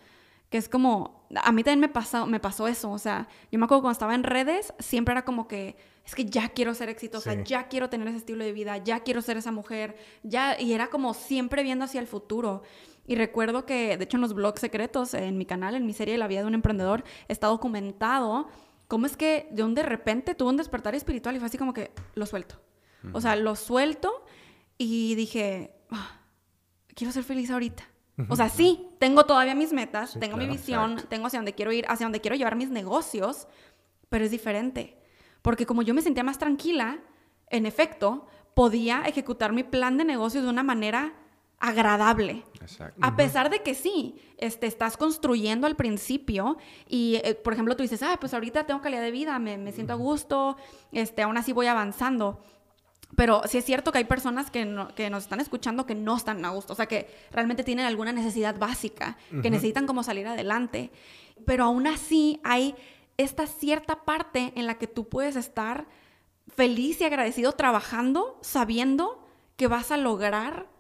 Que 0.51 0.59
es 0.59 0.69
como, 0.69 1.29
a 1.37 1.53
mí 1.53 1.63
también 1.63 1.79
me 1.79 1.89
pasó, 1.89 2.27
me 2.27 2.41
pasó 2.41 2.67
eso. 2.67 2.91
O 2.91 2.99
sea, 2.99 3.29
yo 3.53 3.59
me 3.61 3.67
acuerdo 3.67 3.83
cuando 3.83 3.93
estaba 3.93 4.17
en 4.17 4.25
redes, 4.25 4.75
siempre 4.81 5.13
era 5.13 5.25
como 5.25 5.47
que, 5.47 5.77
es 6.05 6.17
que 6.17 6.25
ya 6.25 6.49
quiero 6.49 6.75
ser 6.75 6.89
exitosa, 6.89 7.35
ya 7.45 7.69
quiero 7.69 7.89
tener 7.89 8.09
ese 8.09 8.17
estilo 8.17 8.43
de 8.43 8.53
vida, 8.53 8.77
ya 8.79 8.99
quiero 9.05 9.23
ser 9.23 9.37
esa 9.37 9.53
mujer, 9.53 9.97
ya, 10.25 10.61
y 10.61 10.73
era 10.73 10.89
como 10.89 11.15
siempre 11.15 11.63
viendo 11.63 11.85
hacia 11.85 12.01
el 12.01 12.09
futuro. 12.09 12.65
Y 13.07 13.15
recuerdo 13.15 13.65
que, 13.65 13.97
de 13.97 14.03
hecho, 14.03 14.17
en 14.17 14.23
los 14.23 14.35
blogs 14.35 14.61
secretos, 14.61 15.15
en 15.15 15.39
mi 15.39 15.47
canal, 15.47 15.77
en 15.77 15.87
mi 15.87 15.93
serie 15.93 16.19
La 16.19 16.27
vida 16.27 16.41
de 16.41 16.47
un 16.47 16.55
emprendedor, 16.55 17.05
está 17.29 17.47
documentado 17.47 18.49
¿Cómo 18.88 19.07
es 19.07 19.16
que 19.16 19.49
de 19.51 19.62
un 19.62 19.75
de 19.75 19.83
repente 19.83 20.35
tuvo 20.35 20.51
un 20.51 20.57
despertar 20.57 20.94
espiritual 20.94 21.37
y 21.37 21.38
fue 21.38 21.47
así 21.47 21.59
como 21.59 21.73
que 21.73 21.92
lo 22.14 22.27
suelto? 22.27 22.61
O 23.12 23.20
sea, 23.20 23.37
lo 23.37 23.55
suelto 23.55 24.25
y 24.79 25.14
dije, 25.14 25.75
ah, 25.90 26.20
quiero 26.94 27.12
ser 27.12 27.23
feliz 27.23 27.51
ahorita. 27.51 27.85
O 28.29 28.37
sea, 28.37 28.49
sí, 28.49 28.88
tengo 28.99 29.27
todavía 29.27 29.55
mis 29.55 29.73
metas, 29.73 30.16
tengo 30.20 30.37
mi 30.37 30.47
visión, 30.47 31.03
tengo 31.09 31.27
hacia 31.27 31.40
dónde 31.40 31.55
quiero 31.55 31.73
ir, 31.73 31.85
hacia 31.88 32.07
dónde 32.07 32.20
quiero 32.20 32.37
llevar 32.37 32.55
mis 32.55 32.70
negocios, 32.70 33.49
pero 34.09 34.25
es 34.25 34.31
diferente. 34.31 34.97
Porque 35.42 35.66
como 35.66 35.83
yo 35.83 35.94
me 35.94 36.01
sentía 36.01 36.23
más 36.23 36.38
tranquila, 36.38 37.01
en 37.49 37.66
efecto, 37.66 38.27
podía 38.55 39.03
ejecutar 39.03 39.53
mi 39.53 39.64
plan 39.64 39.99
de 39.99 40.05
negocio 40.05 40.42
de 40.42 40.49
una 40.49 40.62
manera 40.62 41.14
agradable. 41.64 42.44
A 43.00 43.16
pesar 43.16 43.48
de 43.48 43.62
que 43.62 43.74
sí, 43.74 44.16
este, 44.37 44.66
estás 44.66 44.98
construyendo 44.98 45.66
al 45.66 45.77
principio 45.77 46.59
y, 46.87 47.20
eh, 47.24 47.35
por 47.35 47.55
ejemplo, 47.55 47.74
tú 47.74 47.83
dices, 47.83 48.03
ah, 48.03 48.18
pues 48.20 48.35
ahorita 48.35 48.66
tengo 48.66 48.83
calidad 48.83 49.00
de 49.00 49.11
vida, 49.11 49.38
me, 49.38 49.72
siento 49.72 49.94
a 49.94 49.96
gusto, 49.96 50.59
este, 50.92 51.22
aún 51.22 51.38
así 51.38 51.53
voy 51.53 51.66
avanzando. 51.66 52.40
Pero 53.16 53.42
sí 53.46 53.59
es 53.59 53.64
cierto 53.64 53.92
que 53.92 53.98
hay 53.98 54.05
personas 54.05 54.50
que, 54.50 54.87
que, 54.94 55.09
nos 55.09 55.22
están 55.22 55.40
escuchando 55.40 55.87
que 55.87 55.94
no 55.94 56.16
están 56.16 56.44
a 56.44 56.50
gusto, 56.50 56.74
o 56.74 56.77
sea, 56.77 56.87
que 56.87 57.09
realmente 57.31 57.64
tienen 57.64 57.87
alguna 57.87 58.12
necesidad 58.12 58.59
básica, 58.59 59.16
que 59.40 59.50
necesitan 59.50 59.87
como 59.87 60.03
salir 60.03 60.27
adelante. 60.27 60.90
Pero 61.46 61.64
aún 61.64 61.87
así 61.87 62.40
hay 62.44 62.74
esta 63.16 63.46
cierta 63.46 64.05
parte 64.05 64.53
en 64.57 64.66
la 64.66 64.74
que 64.74 64.87
tú 64.87 65.09
puedes 65.09 65.37
estar 65.37 65.87
feliz 66.48 67.00
y 67.00 67.05
agradecido 67.05 67.53
trabajando, 67.53 68.38
sabiendo 68.42 69.27
que 69.57 69.68
vas 69.68 69.92
a 69.92 69.96
lograr 69.96 70.74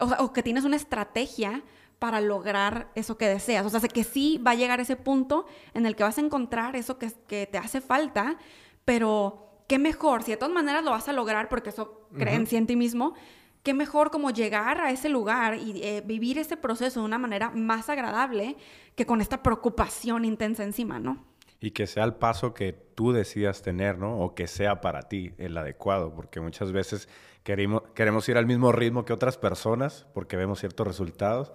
o, 0.00 0.32
que 0.32 0.42
tienes 0.42 0.64
una 0.64 0.76
estrategia 0.76 1.62
para 1.98 2.20
lograr 2.20 2.90
eso 2.94 3.18
que 3.18 3.28
deseas. 3.28 3.66
O 3.66 3.70
sea, 3.70 3.80
que 3.80 4.04
sí 4.04 4.38
va 4.38 4.52
a 4.52 4.54
llegar 4.54 4.80
ese 4.80 4.96
punto 4.96 5.46
en 5.74 5.86
el 5.86 5.96
que 5.96 6.02
vas 6.02 6.18
a 6.18 6.22
encontrar 6.22 6.76
eso 6.76 6.98
que, 6.98 7.12
que 7.26 7.46
te 7.46 7.58
hace 7.58 7.80
falta, 7.80 8.38
pero 8.84 9.50
qué 9.68 9.78
mejor, 9.78 10.22
si 10.24 10.32
de 10.32 10.36
todas 10.36 10.52
maneras 10.52 10.82
lo 10.82 10.90
vas 10.90 11.08
a 11.08 11.12
lograr 11.12 11.48
porque 11.48 11.70
eso 11.70 12.08
creencia 12.16 12.58
en 12.58 12.66
ti 12.66 12.74
mismo, 12.74 13.14
qué 13.62 13.74
mejor 13.74 14.10
como 14.10 14.30
llegar 14.30 14.80
a 14.80 14.90
ese 14.90 15.08
lugar 15.08 15.58
y 15.58 15.80
eh, 15.82 16.02
vivir 16.04 16.38
ese 16.38 16.56
proceso 16.56 17.00
de 17.00 17.06
una 17.06 17.18
manera 17.18 17.50
más 17.50 17.88
agradable 17.88 18.56
que 18.96 19.06
con 19.06 19.20
esta 19.20 19.42
preocupación 19.42 20.24
intensa 20.24 20.64
encima, 20.64 20.98
¿no? 20.98 21.29
Y 21.60 21.72
que 21.72 21.86
sea 21.86 22.04
el 22.04 22.14
paso 22.14 22.54
que 22.54 22.72
tú 22.72 23.12
decidas 23.12 23.62
tener, 23.62 23.98
¿no? 23.98 24.18
O 24.20 24.34
que 24.34 24.46
sea 24.46 24.80
para 24.80 25.02
ti 25.02 25.34
el 25.38 25.56
adecuado, 25.56 26.14
porque 26.14 26.40
muchas 26.40 26.72
veces 26.72 27.08
queremos, 27.42 27.82
queremos 27.94 28.28
ir 28.28 28.36
al 28.36 28.46
mismo 28.46 28.72
ritmo 28.72 29.04
que 29.04 29.12
otras 29.12 29.36
personas 29.36 30.06
porque 30.14 30.36
vemos 30.36 30.60
ciertos 30.60 30.86
resultados 30.86 31.52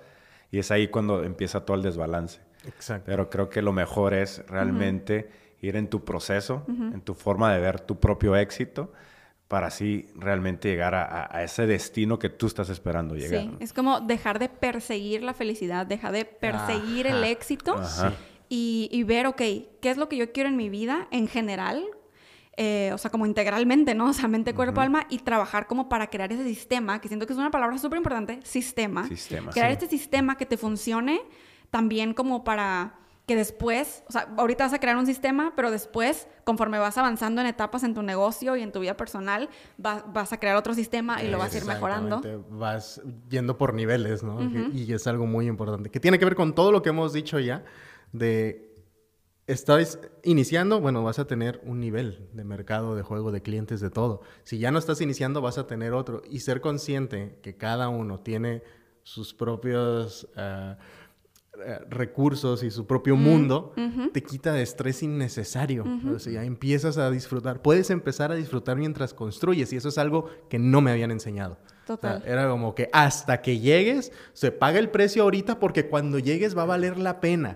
y 0.51 0.59
es 0.59 0.71
ahí 0.71 0.87
cuando 0.87 1.23
empieza 1.23 1.65
todo 1.65 1.75
el 1.75 1.83
desbalance. 1.83 2.41
Exacto. 2.65 3.05
Pero 3.07 3.29
creo 3.29 3.49
que 3.49 3.61
lo 3.61 3.73
mejor 3.73 4.13
es 4.13 4.45
realmente 4.47 5.29
ir 5.61 5.75
en 5.75 5.89
tu 5.89 6.03
proceso, 6.03 6.63
en 6.67 7.01
tu 7.01 7.13
forma 7.13 7.53
de 7.53 7.59
ver 7.59 7.79
tu 7.79 7.99
propio 7.99 8.35
éxito 8.35 8.91
para 9.47 9.67
así 9.67 10.07
realmente 10.15 10.69
llegar 10.69 10.95
a, 10.95 11.43
ese 11.43 11.67
destino 11.67 12.17
que 12.17 12.29
tú 12.29 12.47
estás 12.47 12.69
esperando 12.69 13.15
llegar. 13.15 13.41
Sí, 13.41 13.51
es 13.59 13.73
como 13.73 14.01
dejar 14.01 14.39
de 14.39 14.49
perseguir 14.49 15.23
la 15.23 15.33
felicidad, 15.33 15.85
dejar 15.85 16.13
de 16.13 16.25
perseguir 16.25 17.05
el 17.07 17.23
éxito 17.23 17.79
y, 18.49 18.89
y, 18.91 19.03
ver, 19.03 19.27
ok, 19.27 19.37
¿qué 19.37 19.89
es 19.89 19.97
lo 19.97 20.07
que 20.09 20.17
yo 20.17 20.31
quiero 20.31 20.49
en 20.49 20.55
mi 20.55 20.69
vida 20.69 21.07
en 21.11 21.27
general? 21.27 21.83
eh, 22.57 22.91
o 22.93 22.97
sea, 22.97 23.11
como 23.11 23.25
integralmente, 23.25 23.93
¿no? 23.95 24.05
O 24.09 24.13
sea, 24.13 24.27
mente, 24.29 24.53
cuerpo, 24.53 24.79
alma, 24.79 25.05
y 25.09 25.19
trabajar 25.19 25.67
como 25.67 25.89
para 25.89 26.07
crear 26.07 26.31
ese 26.31 26.45
sistema, 26.45 27.01
que 27.01 27.09
siento 27.09 27.27
que 27.27 27.33
es 27.33 27.39
una 27.39 27.51
palabra 27.51 27.77
súper 27.77 27.97
importante, 27.97 28.39
sistema. 28.43 29.05
Sistema, 29.07 29.51
Crear 29.51 29.67
sí. 29.69 29.73
este 29.73 29.87
sistema 29.87 30.37
que 30.37 30.45
te 30.45 30.55
funcione 30.55 31.21
también 31.69 32.13
como 32.13 32.45
para 32.45 32.97
que 33.25 33.35
después, 33.35 34.03
o 34.07 34.11
sea, 34.11 34.29
ahorita 34.37 34.65
vas 34.65 34.73
a 34.73 34.79
crear 34.79 34.95
un 34.97 35.07
sistema, 35.07 35.51
pero 35.55 35.71
después, 35.71 36.27
conforme 36.43 36.77
vas 36.77 36.97
avanzando 36.97 37.41
en 37.41 37.47
etapas 37.47 37.83
en 37.83 37.95
tu 37.95 38.03
negocio 38.03 38.55
y 38.55 38.61
en 38.61 38.71
tu 38.71 38.79
vida 38.79 38.95
personal, 38.95 39.49
va- 39.83 40.05
vas 40.13 40.31
a 40.31 40.39
crear 40.39 40.55
otro 40.55 40.75
sistema 40.75 41.23
y 41.23 41.27
lo 41.29 41.39
vas 41.39 41.53
a 41.53 41.57
ir 41.57 41.65
mejorando. 41.65 42.21
Vas 42.51 43.01
yendo 43.27 43.57
por 43.57 43.73
niveles, 43.73 44.21
¿no? 44.23 44.43
Y 44.71 44.93
es 44.93 45.07
algo 45.07 45.25
muy 45.25 45.47
importante. 45.47 45.89
Que 45.89 45.99
tiene 45.99 46.19
que 46.19 46.25
ver 46.25 46.35
con 46.35 46.53
todo 46.53 46.71
lo 46.71 46.83
que 46.83 46.89
hemos 46.89 47.13
dicho 47.13 47.39
ya. 47.39 47.65
De. 48.17 48.61
Estás 49.47 49.99
iniciando, 50.23 50.81
bueno, 50.81 51.03
vas 51.03 51.19
a 51.19 51.27
tener 51.27 51.61
un 51.65 51.79
nivel 51.79 52.29
de 52.33 52.43
mercado, 52.43 52.95
de 52.95 53.03
juego, 53.03 53.31
de 53.31 53.43
clientes, 53.43 53.79
de 53.79 53.91
todo. 53.91 54.21
Si 54.43 54.57
ya 54.57 54.71
no 54.71 54.79
estás 54.79 55.01
iniciando, 55.01 55.39
vas 55.39 55.59
a 55.59 55.67
tener 55.67 55.93
otro. 55.93 56.23
Y 56.27 56.39
ser 56.39 56.61
consciente 56.61 57.37
que 57.43 57.55
cada 57.55 57.89
uno 57.89 58.21
tiene 58.21 58.63
sus 59.03 59.35
propios 59.35 60.27
ah, 60.35 60.77
eh, 61.63 61.79
recursos 61.89 62.63
y 62.63 62.71
su 62.71 62.85
propio 62.85 63.15
mundo, 63.15 63.73
te 64.11 64.23
quita 64.23 64.51
de 64.51 64.61
estrés 64.61 65.03
innecesario. 65.03 65.85
O 66.13 66.19
sea, 66.19 66.43
empiezas 66.43 66.97
a 66.97 67.09
disfrutar. 67.09 67.61
Puedes 67.61 67.89
empezar 67.91 68.31
a 68.31 68.35
disfrutar 68.35 68.77
mientras 68.77 69.13
construyes 69.13 69.71
y 69.71 69.77
eso 69.77 69.89
es 69.89 69.97
algo 69.97 70.27
que 70.49 70.59
no 70.59 70.81
me 70.81 70.91
habían 70.91 71.11
enseñado. 71.11 71.57
Total. 71.85 72.17
O 72.17 72.21
sea, 72.21 72.31
era 72.33 72.49
como 72.49 72.73
que 72.75 72.89
hasta 72.93 73.41
que 73.41 73.59
llegues, 73.59 74.11
se 74.33 74.51
paga 74.51 74.79
el 74.79 74.89
precio 74.89 75.23
ahorita 75.23 75.59
porque 75.59 75.87
cuando 75.87 76.19
llegues 76.19 76.57
va 76.57 76.63
a 76.63 76.65
valer 76.65 76.97
la 76.97 77.19
pena. 77.19 77.55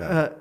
Ah, 0.00 0.32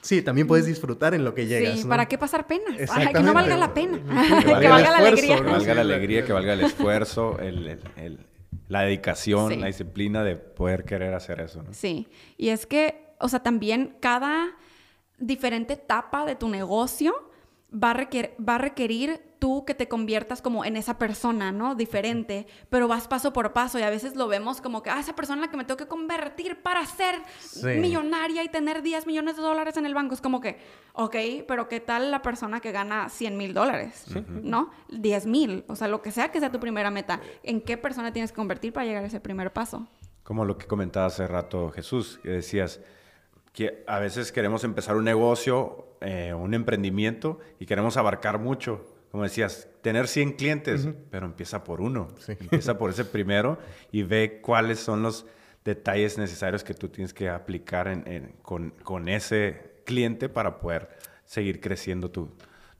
sí, 0.00 0.22
también 0.22 0.46
puedes 0.46 0.66
disfrutar 0.66 1.14
en 1.14 1.24
lo 1.24 1.34
que 1.34 1.46
llegas. 1.46 1.76
sí, 1.78 1.82
¿no? 1.84 1.88
¿para 1.90 2.06
qué 2.06 2.18
pasar 2.18 2.46
penas? 2.46 2.76
Para 2.88 3.12
que 3.12 3.20
no 3.20 3.32
valga 3.32 3.56
la 3.56 3.72
pena. 3.74 3.98
Que 4.40 4.44
que 4.60 4.68
valga 4.68 4.90
la 4.90 4.96
alegría. 4.98 5.36
Que 5.36 5.42
valga 5.42 5.74
la 5.74 5.84
la- 5.84 5.94
alegría, 5.94 6.24
que 6.24 6.32
valga 6.32 6.52
el 6.54 6.60
esfuerzo, 6.62 7.38
el- 7.38 7.66
el- 7.66 7.80
el- 7.96 8.18
la 8.68 8.82
dedicación, 8.82 9.50
Sí. 9.52 9.56
la 9.58 9.66
disciplina 9.66 10.24
de 10.24 10.36
poder 10.36 10.84
querer 10.84 11.12
hacer 11.14 11.40
eso. 11.40 11.62
¿no? 11.62 11.72
Sí, 11.74 12.08
y 12.36 12.48
es 12.48 12.66
que, 12.66 13.14
o 13.18 13.28
sea, 13.28 13.40
también 13.42 13.96
cada 14.00 14.56
diferente 15.18 15.74
etapa 15.74 16.24
de 16.26 16.34
tu 16.34 16.48
negocio 16.48 17.14
va 17.74 17.90
a, 17.90 17.94
requer- 17.94 18.32
va 18.46 18.54
a 18.54 18.58
requerir 18.58 19.20
tú 19.40 19.64
que 19.66 19.74
te 19.74 19.88
conviertas 19.88 20.40
como 20.40 20.64
en 20.64 20.76
esa 20.76 20.96
persona, 20.96 21.52
¿no? 21.52 21.74
Diferente, 21.74 22.46
pero 22.70 22.88
vas 22.88 23.08
paso 23.08 23.32
por 23.32 23.52
paso 23.52 23.78
y 23.78 23.82
a 23.82 23.90
veces 23.90 24.14
lo 24.16 24.26
vemos 24.28 24.60
como 24.62 24.82
que, 24.82 24.88
ah, 24.90 25.00
esa 25.00 25.14
persona 25.14 25.36
en 25.36 25.40
la 25.42 25.50
que 25.50 25.56
me 25.58 25.64
tengo 25.64 25.76
que 25.76 25.86
convertir 25.88 26.62
para 26.62 26.86
ser 26.86 27.16
Sí. 27.40 27.66
millonaria 27.66 28.42
y 28.42 28.48
tener 28.48 28.80
10 28.80 29.06
millones 29.06 29.36
de 29.36 29.42
dólares 29.42 29.76
en 29.76 29.84
el 29.86 29.92
banco. 29.94 30.14
Es 30.14 30.20
como 30.22 30.40
que, 30.40 30.58
ok, 30.94 31.16
pero 31.46 31.68
¿qué 31.68 31.80
tal 31.80 32.10
la 32.10 32.22
persona 32.22 32.60
que 32.60 32.72
gana 32.72 33.08
100 33.10 33.36
mil 33.36 33.52
dólares? 33.52 34.06
¿No? 34.28 34.70
10 34.88 35.26
mil, 35.26 35.64
o 35.68 35.76
sea, 35.76 35.88
lo 35.88 36.00
que 36.00 36.10
sea 36.12 36.30
que 36.30 36.40
sea 36.40 36.50
tu 36.52 36.60
primera 36.60 36.90
meta. 36.90 37.20
¿En 37.42 37.60
qué 37.60 37.76
persona 37.76 38.12
tienes 38.12 38.30
que 38.32 38.36
convertir 38.36 38.72
para 38.72 38.86
llegar 38.86 39.04
a 39.04 39.08
ese 39.08 39.20
primer 39.20 39.52
paso? 39.52 39.86
Como 40.22 40.46
lo 40.46 40.56
que 40.56 40.66
comentaba 40.66 41.06
hace 41.06 41.26
rato 41.26 41.70
Jesús, 41.70 42.18
que 42.22 42.30
decías 42.30 42.80
que 43.52 43.84
a 43.86 43.98
veces 43.98 44.32
queremos 44.32 44.64
empezar 44.64 44.96
un 44.96 45.04
negocio, 45.04 45.93
eh, 46.04 46.34
un 46.34 46.54
emprendimiento 46.54 47.38
y 47.58 47.66
queremos 47.66 47.96
abarcar 47.96 48.38
mucho. 48.38 48.84
Como 49.10 49.22
decías, 49.22 49.68
tener 49.80 50.08
100 50.08 50.32
clientes, 50.32 50.88
pero 51.10 51.26
empieza 51.26 51.62
por 51.62 51.80
uno. 51.80 52.08
Sí. 52.18 52.32
Empieza 52.40 52.76
por 52.78 52.90
ese 52.90 53.04
primero 53.04 53.58
y 53.92 54.02
ve 54.02 54.40
cuáles 54.42 54.80
son 54.80 55.02
los 55.02 55.24
detalles 55.64 56.18
necesarios 56.18 56.64
que 56.64 56.74
tú 56.74 56.88
tienes 56.88 57.14
que 57.14 57.28
aplicar 57.28 57.86
en- 57.88 58.06
en- 58.08 58.32
con, 58.42 58.70
con 58.82 59.08
ese 59.08 59.80
cliente 59.84 60.28
para 60.28 60.58
poder 60.58 60.88
seguir 61.24 61.60
creciendo 61.60 62.10
tu, 62.10 62.28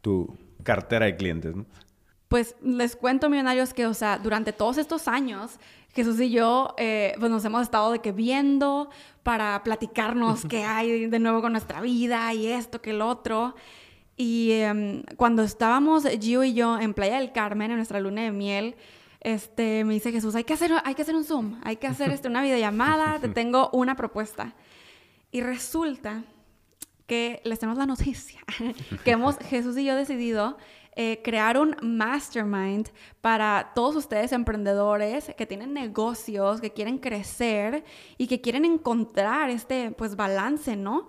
tu 0.00 0.36
cartera 0.64 1.06
de 1.06 1.16
clientes. 1.16 1.54
¿no? 1.54 1.66
Pues 2.28 2.56
les 2.62 2.96
cuento, 2.96 3.30
millonarios, 3.30 3.72
que, 3.72 3.86
o 3.86 3.94
sea, 3.94 4.18
durante 4.18 4.52
todos 4.52 4.76
estos 4.78 5.06
años, 5.06 5.58
Jesús 5.94 6.20
y 6.20 6.30
yo, 6.30 6.74
eh, 6.76 7.14
pues 7.18 7.30
nos 7.30 7.44
hemos 7.44 7.62
estado 7.62 7.92
de 7.92 8.00
que 8.00 8.12
viendo 8.12 8.90
para 9.22 9.62
platicarnos 9.62 10.44
qué 10.48 10.64
hay 10.64 11.06
de 11.06 11.18
nuevo 11.18 11.40
con 11.40 11.52
nuestra 11.52 11.80
vida 11.80 12.32
y 12.34 12.48
esto, 12.48 12.82
que 12.82 12.90
el 12.90 13.00
otro. 13.00 13.54
Y 14.16 14.52
em, 14.52 15.02
cuando 15.16 15.42
estábamos 15.42 16.04
Gio 16.20 16.44
y 16.44 16.54
yo 16.54 16.78
en 16.78 16.94
Playa 16.94 17.18
del 17.18 17.32
Carmen, 17.32 17.70
en 17.70 17.76
nuestra 17.76 18.00
luna 18.00 18.22
de 18.22 18.32
miel, 18.32 18.76
este, 19.20 19.84
me 19.84 19.94
dice 19.94 20.12
Jesús, 20.12 20.34
hay 20.34 20.44
que 20.44 20.52
hacer, 20.52 20.72
hay 20.84 20.94
que 20.94 21.02
hacer 21.02 21.16
un 21.16 21.24
Zoom, 21.24 21.60
hay 21.64 21.76
que 21.76 21.86
hacer 21.86 22.10
este, 22.10 22.28
una 22.28 22.42
videollamada, 22.42 23.18
te 23.20 23.28
tengo 23.30 23.70
una 23.72 23.96
propuesta. 23.96 24.54
Y 25.30 25.40
resulta 25.40 26.24
que 27.06 27.40
les 27.44 27.58
tenemos 27.58 27.78
la 27.78 27.86
noticia, 27.86 28.40
que 29.04 29.10
hemos, 29.12 29.38
Jesús 29.38 29.76
y 29.78 29.84
yo, 29.84 29.94
decidido 29.94 30.56
eh, 30.96 31.20
crear 31.24 31.58
un 31.58 31.76
mastermind 31.82 32.88
para 33.20 33.72
todos 33.74 33.96
ustedes 33.96 34.30
emprendedores 34.32 35.32
que 35.36 35.44
tienen 35.44 35.72
negocios, 35.72 36.60
que 36.60 36.72
quieren 36.72 36.98
crecer 36.98 37.82
y 38.16 38.28
que 38.28 38.40
quieren 38.40 38.64
encontrar 38.64 39.50
este, 39.50 39.90
pues, 39.90 40.14
balance, 40.14 40.76
¿no? 40.76 41.08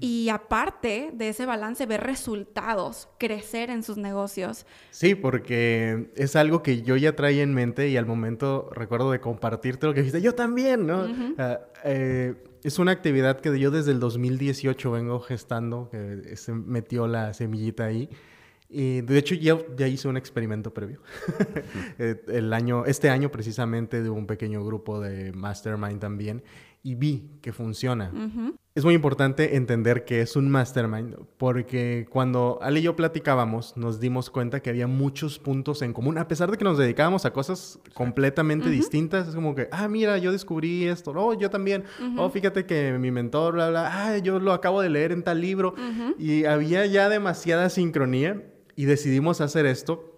Y 0.00 0.30
aparte 0.30 1.10
de 1.12 1.28
ese 1.28 1.44
balance, 1.44 1.84
ver 1.86 2.02
resultados, 2.02 3.08
crecer 3.18 3.68
en 3.68 3.82
sus 3.82 3.98
negocios. 3.98 4.66
Sí, 4.90 5.14
porque 5.14 6.10
es 6.16 6.34
algo 6.34 6.62
que 6.62 6.82
yo 6.82 6.96
ya 6.96 7.14
traía 7.14 7.42
en 7.42 7.52
mente 7.52 7.88
y 7.88 7.96
al 7.96 8.06
momento 8.06 8.70
recuerdo 8.72 9.10
de 9.10 9.20
compartirte 9.20 9.86
lo 9.86 9.94
que 9.94 10.00
dijiste, 10.00 10.22
yo 10.22 10.34
también, 10.34 10.86
¿no? 10.86 11.06
Eh, 11.84 12.34
es 12.62 12.78
una 12.78 12.92
actividad 12.92 13.40
que 13.40 13.58
yo 13.58 13.70
desde 13.70 13.92
el 13.92 14.00
2018 14.00 14.90
vengo 14.90 15.20
gestando, 15.20 15.88
que 15.90 16.36
se 16.36 16.52
metió 16.52 17.06
la 17.06 17.34
semillita 17.34 17.84
ahí. 17.84 18.08
Y 18.74 19.02
de 19.02 19.18
hecho 19.18 19.34
ya, 19.34 19.58
ya 19.76 19.86
hice 19.86 20.08
un 20.08 20.16
experimento 20.16 20.72
previo. 20.72 21.00
Eh, 21.98 22.22
el 22.28 22.52
año, 22.52 22.84
este 22.86 23.10
año 23.10 23.30
precisamente 23.30 24.02
de 24.02 24.08
un 24.08 24.26
pequeño 24.26 24.64
grupo 24.64 25.00
de 25.00 25.32
Mastermind 25.32 26.00
también 26.00 26.42
y 26.82 26.94
vi 26.96 27.30
que 27.40 27.52
funciona. 27.52 28.10
Es 28.74 28.84
muy 28.84 28.94
importante 28.94 29.56
entender 29.56 30.04
que 30.04 30.20
es 30.20 30.34
un 30.34 30.50
mastermind 30.50 31.16
porque 31.36 32.06
cuando 32.10 32.58
Ale 32.62 32.80
y 32.80 32.82
yo 32.82 32.96
platicábamos 32.96 33.76
nos 33.76 34.00
dimos 34.00 34.30
cuenta 34.30 34.60
que 34.60 34.70
había 34.70 34.86
muchos 34.86 35.38
puntos 35.38 35.82
en 35.82 35.92
común, 35.92 36.18
a 36.18 36.26
pesar 36.26 36.50
de 36.50 36.56
que 36.56 36.64
nos 36.64 36.78
dedicábamos 36.78 37.24
a 37.24 37.32
cosas 37.32 37.78
completamente 37.94 38.68
distintas. 38.70 39.28
Es 39.28 39.34
como 39.34 39.54
que, 39.54 39.68
ah, 39.70 39.86
mira, 39.88 40.18
yo 40.18 40.32
descubrí 40.32 40.84
esto, 40.86 41.12
oh, 41.14 41.34
yo 41.34 41.50
también, 41.50 41.84
oh, 42.16 42.30
fíjate 42.30 42.66
que 42.66 42.92
mi 42.98 43.10
mentor, 43.10 43.54
bla, 43.54 43.70
bla, 43.70 43.90
ah, 43.92 44.18
yo 44.18 44.40
lo 44.40 44.52
acabo 44.52 44.80
de 44.80 44.90
leer 44.90 45.12
en 45.12 45.22
tal 45.22 45.40
libro. 45.40 45.74
Y 46.18 46.44
había 46.46 46.86
ya 46.86 47.08
demasiada 47.08 47.68
sincronía 47.68 48.42
y 48.76 48.84
decidimos 48.84 49.40
hacer 49.40 49.66
esto. 49.66 50.08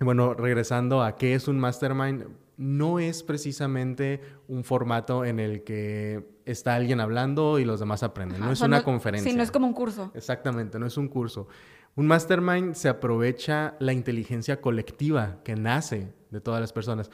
Bueno, 0.00 0.34
regresando 0.34 1.02
a 1.02 1.16
qué 1.16 1.34
es 1.34 1.48
un 1.48 1.58
mastermind, 1.58 2.26
no 2.56 2.98
es 2.98 3.22
precisamente 3.22 4.20
un 4.48 4.64
formato 4.64 5.24
en 5.24 5.40
el 5.40 5.64
que 5.64 6.26
está 6.44 6.74
alguien 6.74 7.00
hablando 7.00 7.58
y 7.58 7.64
los 7.64 7.80
demás 7.80 8.02
aprenden. 8.02 8.38
Ajá, 8.38 8.46
no 8.46 8.52
es 8.52 8.60
una 8.60 8.82
conferencia. 8.82 9.30
Sí, 9.30 9.36
no 9.36 9.42
es 9.42 9.50
como 9.50 9.66
un 9.66 9.72
curso. 9.72 10.10
Exactamente, 10.14 10.78
no 10.78 10.86
es 10.86 10.96
un 10.96 11.08
curso. 11.08 11.48
Un 11.96 12.06
mastermind 12.06 12.74
se 12.74 12.88
aprovecha 12.88 13.76
la 13.78 13.92
inteligencia 13.92 14.60
colectiva 14.60 15.40
que 15.44 15.54
nace 15.54 16.12
de 16.30 16.40
todas 16.40 16.60
las 16.60 16.72
personas. 16.72 17.10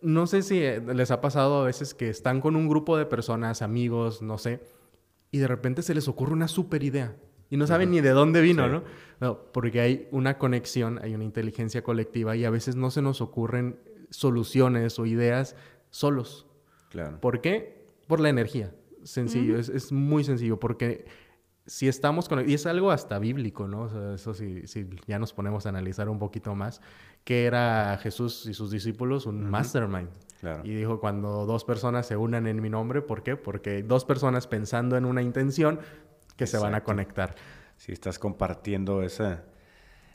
No 0.00 0.26
sé 0.26 0.42
si 0.42 0.60
eh, 0.60 0.80
les 0.80 1.10
ha 1.10 1.20
pasado 1.20 1.62
a 1.62 1.66
veces 1.66 1.92
que 1.92 2.08
están 2.08 2.40
con 2.40 2.56
un 2.56 2.68
grupo 2.68 2.96
de 2.96 3.04
personas, 3.04 3.60
amigos, 3.60 4.22
no 4.22 4.38
sé, 4.38 4.60
y 5.30 5.38
de 5.38 5.46
repente 5.46 5.82
se 5.82 5.94
les 5.94 6.08
ocurre 6.08 6.32
una 6.32 6.48
super 6.48 6.82
idea 6.82 7.14
y 7.50 7.56
no 7.56 7.66
saben 7.66 7.90
ni 7.90 8.00
de 8.00 8.10
dónde 8.10 8.40
vino, 8.40 8.66
Sí. 8.66 8.72
¿no? 8.72 8.82
No, 9.20 9.38
Porque 9.52 9.80
hay 9.80 10.08
una 10.10 10.38
conexión, 10.38 10.98
hay 11.02 11.14
una 11.14 11.24
inteligencia 11.24 11.82
colectiva 11.82 12.36
y 12.36 12.44
a 12.44 12.50
veces 12.50 12.76
no 12.76 12.90
se 12.90 13.00
nos 13.00 13.20
ocurren 13.20 13.78
soluciones 14.10 14.98
o 14.98 15.06
ideas 15.06 15.56
solos. 15.90 16.46
Claro. 16.90 17.20
¿Por 17.20 17.40
qué? 17.40 17.86
Por 18.06 18.20
la 18.20 18.28
energía. 18.28 18.74
Sencillo, 19.02 19.58
es, 19.58 19.68
es 19.68 19.92
muy 19.92 20.24
sencillo, 20.24 20.58
porque 20.58 21.04
si 21.66 21.88
estamos 21.88 22.28
con... 22.28 22.48
Y 22.48 22.54
es 22.54 22.66
algo 22.66 22.90
hasta 22.90 23.18
bíblico, 23.18 23.68
¿no? 23.68 23.82
O 23.82 23.88
sea, 23.88 24.14
eso 24.14 24.34
si, 24.34 24.66
si 24.66 24.86
ya 25.06 25.18
nos 25.18 25.32
ponemos 25.32 25.66
a 25.66 25.70
analizar 25.70 26.08
un 26.08 26.18
poquito 26.18 26.54
más, 26.54 26.80
que 27.24 27.44
era 27.44 27.98
Jesús 28.02 28.46
y 28.46 28.54
sus 28.54 28.70
discípulos 28.70 29.26
un 29.26 29.48
mastermind. 29.48 30.10
Claro. 30.40 30.60
Y 30.64 30.74
dijo, 30.74 31.00
cuando 31.00 31.46
dos 31.46 31.64
personas 31.64 32.06
se 32.06 32.16
unan 32.16 32.46
en 32.46 32.60
mi 32.60 32.68
nombre, 32.68 33.00
¿por 33.00 33.22
qué? 33.22 33.36
Porque 33.36 33.82
dos 33.82 34.04
personas 34.04 34.46
pensando 34.46 34.96
en 34.98 35.06
una 35.06 35.22
intención 35.22 35.80
que 36.36 36.46
se 36.46 36.58
van 36.58 36.74
a 36.74 36.82
conectar. 36.82 37.34
Si 37.76 37.92
estás 37.92 38.18
compartiendo 38.18 39.02
esa, 39.02 39.44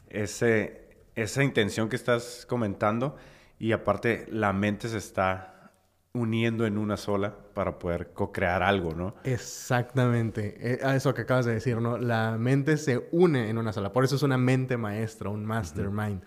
ese, 0.08 0.90
esa 1.16 1.44
intención 1.44 1.90
que 1.90 1.96
estás 1.96 2.46
comentando 2.48 3.16
y 3.58 3.72
aparte 3.74 4.26
la 4.32 4.54
mente 4.54 4.88
se 4.88 4.98
está 4.98 5.72
uniendo 6.14 6.66
en 6.66 6.78
una 6.78 6.98
sola 6.98 7.36
para 7.54 7.78
poder 7.78 8.14
co-crear 8.14 8.64
algo, 8.64 8.94
¿no? 8.96 9.16
Exactamente, 9.24 10.56
Eh, 10.60 10.80
a 10.84 10.96
eso 10.96 11.14
que 11.14 11.22
acabas 11.22 11.46
de 11.46 11.54
decir, 11.54 11.78
¿no? 11.78 11.98
La 11.98 12.38
mente 12.38 12.78
se 12.78 13.08
une 13.12 13.50
en 13.50 13.58
una 13.58 13.74
sola, 13.74 13.94
por 13.94 14.04
eso 14.04 14.16
es 14.16 14.24
una 14.24 14.38
mente 14.38 14.78
maestra, 14.78 15.30
un 15.30 15.46
mastermind. 15.46 16.24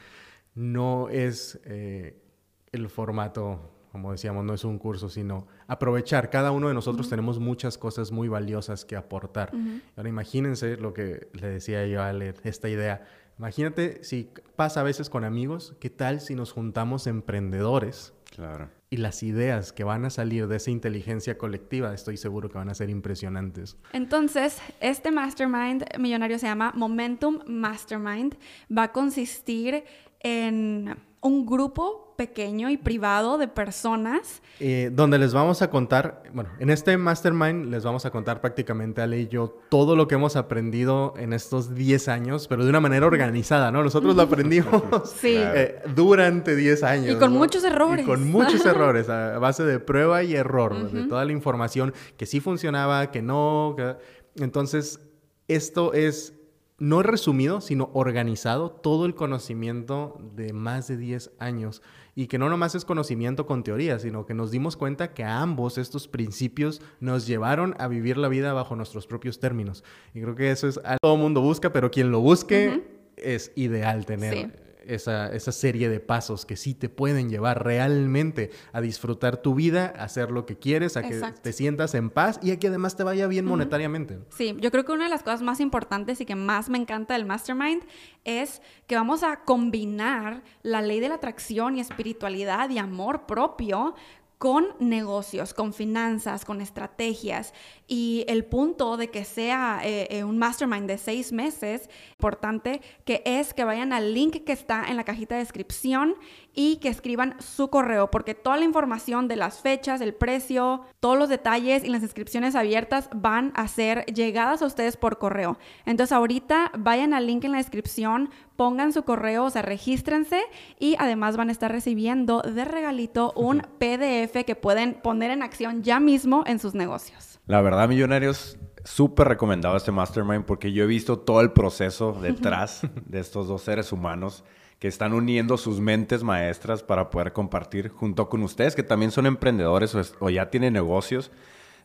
No 0.55 1.09
es 1.09 1.61
eh, 1.65 2.23
el 2.71 2.89
formato, 2.89 3.72
como 3.93 4.11
decíamos, 4.11 4.45
no 4.45 4.55
es 4.55 4.65
un 4.65 4.79
curso, 4.79 5.09
sino 5.09 5.47
aprovechar. 5.69 6.31
Cada 6.31 6.51
uno 6.51 6.69
de 6.69 6.75
nosotros 6.75 7.09
tenemos 7.09 7.39
muchas 7.39 7.79
cosas 7.79 8.11
muy 8.11 8.27
valiosas 8.27 8.85
que 8.85 8.97
aportar. 8.97 9.53
Ahora 9.97 10.09
imagínense 10.09 10.77
lo 10.79 10.95
que 10.95 11.29
le 11.35 11.49
decía 11.49 11.87
yo 11.87 12.03
a 12.03 12.09
Ale, 12.09 12.35
esta 12.43 12.69
idea 12.69 13.05
Imagínate 13.39 14.05
si 14.05 14.31
pasa 14.57 14.81
a 14.81 14.83
veces 14.83 15.11
con 15.11 15.25
amigos, 15.25 15.75
¿qué 15.81 15.91
tal 15.91 16.21
si 16.21 16.35
nos 16.35 16.53
juntamos 16.53 17.07
emprendedores? 17.07 18.13
Claro. 18.35 18.71
Y 18.89 18.99
las 18.99 19.23
ideas 19.23 19.73
que 19.73 19.85
van 19.85 20.05
a 20.05 20.11
salir 20.11 20.47
de 20.49 20.57
esa 20.57 20.71
inteligencia 20.71 21.37
colectiva, 21.39 21.93
estoy 21.93 22.17
seguro 22.17 22.49
que 22.51 22.59
van 22.59 22.69
a 22.69 22.75
ser 22.75 22.91
impresionantes. 22.91 23.77
Entonces, 23.93 24.59
este 24.81 25.11
mastermind 25.11 25.85
millonario 25.99 26.39
se 26.39 26.47
llama 26.47 26.73
Momentum 26.75 27.41
Mastermind. 27.47 28.37
Va 28.71 28.85
a 28.85 28.93
consistir 28.93 29.85
en 30.21 30.95
un 31.23 31.47
grupo 31.47 32.15
pequeño 32.17 32.69
y 32.69 32.77
privado 32.77 33.39
de 33.39 33.47
personas. 33.49 34.43
Eh, 34.59 34.91
donde 34.93 35.19
les 35.19 35.33
vamos 35.33 35.63
a 35.63 35.71
contar, 35.71 36.25
bueno, 36.35 36.51
en 36.59 36.69
este 36.69 36.97
mastermind 36.97 37.71
les 37.71 37.85
vamos 37.85 38.05
a 38.05 38.11
contar 38.11 38.41
prácticamente 38.41 39.01
Ale 39.01 39.21
y 39.21 39.29
yo 39.29 39.57
todo 39.71 39.97
lo 39.97 40.09
que 40.09 40.17
hemos 40.17 40.35
aprendido 40.35 41.15
en 41.17 41.33
estos 41.33 41.75
10 41.75 42.09
años, 42.09 42.49
pero 42.49 42.65
de 42.65 42.71
una 42.71 42.81
manera 42.81 43.07
organizada, 43.07 43.71
¿no? 43.71 43.83
Nosotros 43.85 44.17
lo 44.17 44.23
aprendimos 44.23 44.83
sí. 45.21 45.37
eh, 45.37 45.81
durante 45.95 46.57
10 46.57 46.83
años. 46.83 47.17
Y 47.17 47.19
con 47.19 47.33
muchos 47.33 47.63
errores. 47.63 48.05
Y 48.05 48.09
con 48.09 48.29
muchos 48.31 48.67
errores, 48.67 49.09
a 49.09 49.39
base 49.39 49.63
de 49.65 49.79
prueba 49.79 50.25
y 50.25 50.35
error, 50.35 50.91
de 50.91 51.05
toda 51.05 51.25
la 51.25 51.33
información 51.33 51.95
que 52.17 52.27
sí 52.27 52.41
funcionaba, 52.41 53.13
que 53.13 53.23
no. 53.23 53.75
Que... 53.77 53.97
Entonces, 54.43 55.01
esto 55.47 55.93
es 55.93 56.35
no 56.83 57.01
resumido, 57.05 57.61
sino 57.61 57.91
organizado 57.95 58.73
todo 58.73 59.07
el 59.07 59.15
conocimiento 59.15 60.19
de 60.35 60.53
más 60.53 60.89
de 60.89 60.97
10 60.97 61.31
años. 61.39 61.81
Y 62.17 62.27
que 62.27 62.39
no 62.39 62.49
nomás 62.49 62.75
es 62.75 62.85
conocimiento 62.85 63.47
con 63.47 63.63
teoría, 63.63 64.01
sino 64.01 64.27
que 64.27 64.35
nos 64.35 64.51
dimos 64.51 64.77
cuenta 64.77 65.15
que 65.15 65.23
ambos 65.23 65.79
estos 65.79 66.09
principios 66.09 66.83
nos 66.99 67.29
llevaron 67.29 67.77
a 67.79 67.87
vivir 67.87 68.19
la 68.19 68.27
vida 68.27 68.53
bajo 68.53 68.75
nuestros 68.75 69.07
propios 69.07 69.39
términos. 69.39 69.85
Y 70.13 70.23
creo 70.23 70.35
que 70.35 70.51
eso 70.51 70.67
es 70.67 70.77
algo 70.79 70.95
que 70.95 70.97
todo 71.01 71.17
mundo 71.17 71.41
busca, 71.41 71.73
pero 71.73 71.89
quien 71.93 72.11
lo 72.11 72.19
busque 72.19 72.83
es 73.17 73.53
ideal 73.55 74.05
tener 74.05 74.62
esa, 74.87 75.33
esa, 75.33 75.53
serie 75.53 75.89
de 75.89 76.01
pasos 76.01 76.47
que 76.47 76.57
sí 76.57 76.75
te 76.75 76.89
pueden 76.89 77.29
llevar 77.29 77.65
realmente 77.65 78.51
a 78.73 78.81
disfrutar 78.81 79.39
tu 79.39 79.55
vida, 79.55 79.93
a 79.97 80.05
hacer 80.05 80.31
lo 80.31 80.47
que 80.47 80.57
quieres, 80.57 80.97
a 80.97 81.03
que 81.03 81.21
te 81.43 81.53
sientas 81.53 81.95
en 81.95 82.11
paz 82.11 82.39
y 82.43 82.51
a 82.51 82.59
que 82.59 82.69
además 82.69 82.97
te 82.97 83.05
vaya 83.05 83.27
bien 83.27 83.45
monetariamente. 83.45 84.19
Sí, 84.31 84.57
yo 84.61 84.71
creo 84.71 84.85
que 84.85 84.93
una 84.93 85.05
de 85.05 85.11
las 85.11 85.23
cosas 85.23 85.43
más 85.43 85.61
importantes 85.61 86.21
y 86.21 86.27
que 86.27 86.35
más 86.35 86.69
me 86.69 86.79
encanta 86.79 87.15
del 87.15 87.25
mastermind 87.25 87.83
es 88.25 88.63
que 88.87 88.97
vamos 88.97 89.23
a 89.23 89.41
combinar 89.45 90.43
la 90.63 90.83
ley 90.83 91.01
de 91.01 91.09
la 91.09 91.17
atracción 91.17 91.77
y 91.77 91.81
espiritualidad 91.81 92.71
y 92.71 92.79
amor 92.79 93.27
propio 93.27 93.95
con 94.43 94.67
negocios, 94.81 95.55
con 95.55 95.73
finanzas, 95.73 96.45
con 96.45 96.61
estrategias. 96.61 97.55
Y 97.87 98.25
el 98.27 98.45
punto 98.45 98.97
de 98.97 99.09
que 99.09 99.25
sea 99.25 99.81
eh, 99.85 100.09
eh, 100.11 100.25
un 100.25 100.37
mastermind 100.37 100.89
de 100.89 100.99
seis 100.99 101.31
meses, 101.31 101.89
importante, 102.19 102.81
que 103.05 103.23
es 103.25 103.55
que 103.55 103.63
vayan 103.63 103.93
al 103.93 104.15
link 104.15 104.43
que 104.43 104.53
está 104.53 104.87
en 104.89 104.97
la 104.97 105.05
cajita 105.05 105.37
de 105.37 105.43
descripción 105.43 106.17
y 106.55 106.77
que 106.77 106.89
escriban 106.89 107.37
su 107.41 107.69
correo, 107.69 108.11
porque 108.11 108.35
toda 108.35 108.57
la 108.57 108.65
información 108.65 109.29
de 109.29 109.37
las 109.37 109.61
fechas, 109.61 110.01
el 110.01 110.15
precio, 110.15 110.83
todos 111.01 111.19
los 111.19 111.29
detalles 111.29 111.85
y 111.85 111.89
las 111.89 112.03
inscripciones 112.03 112.55
abiertas 112.55 113.09
van 113.15 113.53
a 113.55 113.69
ser 113.69 114.05
llegadas 114.07 114.63
a 114.63 114.67
ustedes 114.67 114.97
por 114.97 115.19
correo. 115.19 115.59
Entonces 115.87 116.13
ahorita 116.13 116.73
vayan 116.79 117.15
al 117.15 117.27
link 117.27 117.45
en 117.45 117.53
la 117.53 117.59
descripción, 117.59 118.31
pongan 118.57 118.93
su 118.93 119.05
correo, 119.05 119.45
o 119.45 119.51
sea, 119.51 119.63
regístrense 119.63 120.43
y 120.79 120.97
además 120.99 121.37
van 121.37 121.49
a 121.49 121.53
estar 121.53 121.73
recibiendo 121.73 122.43
de 122.43 122.65
regalito 122.65 123.33
un 123.35 123.63
PDF 123.79 124.45
que 124.45 124.57
pueden 124.57 124.95
poner 124.95 125.31
en 125.31 125.43
acción 125.43 125.83
ya 125.83 126.01
mismo 126.01 126.45
en 126.47 126.59
sus 126.59 126.75
negocios. 126.75 127.41
La 127.47 127.61
verdad, 127.61 127.89
millonarios, 127.89 128.59
súper 128.85 129.29
recomendado 129.29 129.77
este 129.77 129.93
mastermind 129.93 130.45
porque 130.45 130.73
yo 130.73 130.85
he 130.85 130.87
visto 130.87 131.19
todo 131.19 131.41
el 131.41 131.53
proceso 131.53 132.13
detrás 132.23 132.83
de 133.07 133.21
estos 133.21 133.49
dos 133.49 133.63
seres 133.63 133.93
humanos 133.93 134.45
que 134.83 134.89
están 134.89 135.13
uniendo 135.13 135.59
sus 135.59 135.79
mentes 135.79 136.25
maestras 136.25 136.83
para 136.83 137.09
poder 137.09 137.33
compartir 137.33 137.91
junto 137.91 138.29
con 138.29 138.43
ustedes, 138.43 138.75
que 138.75 138.83
también 138.83 139.13
son 139.13 139.27
emprendedores 139.27 139.95
o, 140.19 140.29
ya 140.29 140.51
tienen 140.51 140.73
negocios, 140.73 141.31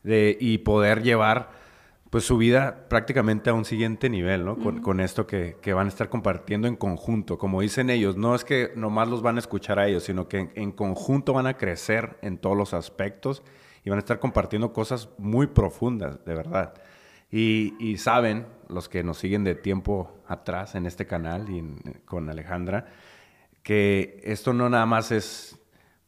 y 0.04 0.58
poder 0.58 1.04
llevar 1.04 1.52
pues 2.10 2.24
su 2.24 2.40
vida 2.40 2.88
prácticamente 2.90 3.52
a 3.52 3.54
un 3.54 3.66
siguiente 3.66 4.10
nivel, 4.10 4.46
¿no? 4.46 4.58
Con, 4.58 5.00
esto 5.00 5.28
que, 5.28 5.56
van 5.76 5.86
a 5.86 5.90
estar 5.90 6.10
compartiendo 6.10 6.68
en 6.68 6.76
conjunto. 6.76 7.38
Como 7.38 7.62
dicen 7.62 7.92
ellos, 7.92 8.18
no 8.18 8.34
es 8.34 8.44
que 8.44 8.72
nomás 8.76 9.08
los 9.10 9.22
van 9.22 9.36
a 9.36 9.42
escuchar 9.42 9.78
a 9.78 9.88
ellos, 9.88 10.02
sino 10.02 10.28
que 10.28 10.50
en, 10.56 10.72
conjunto 10.72 11.34
van 11.34 11.46
a 11.46 11.56
crecer 11.56 12.18
en 12.24 12.40
todos 12.40 12.58
los 12.58 12.74
aspectos 12.74 13.44
y 13.86 13.92
van 13.92 13.98
a 13.98 14.00
estar 14.00 14.18
compartiendo 14.18 14.74
cosas 14.74 15.10
muy 15.20 15.46
profundas, 15.46 16.26
de 16.26 16.34
verdad. 16.34 16.74
Y, 17.30 17.98
saben, 18.00 18.48
los 18.70 18.90
que 18.90 19.04
nos 19.04 19.18
siguen 19.18 19.44
de 19.44 19.56
tiempo 19.56 20.20
atrás 20.28 20.76
en 20.76 20.86
este 20.86 21.06
canal 21.06 21.50
y 21.50 21.64
con 22.06 22.30
Alejandra, 22.30 22.88
que 23.64 24.22
esto 24.24 24.54
no 24.54 24.70
nada 24.70 24.86
más 24.86 25.12
es 25.12 25.60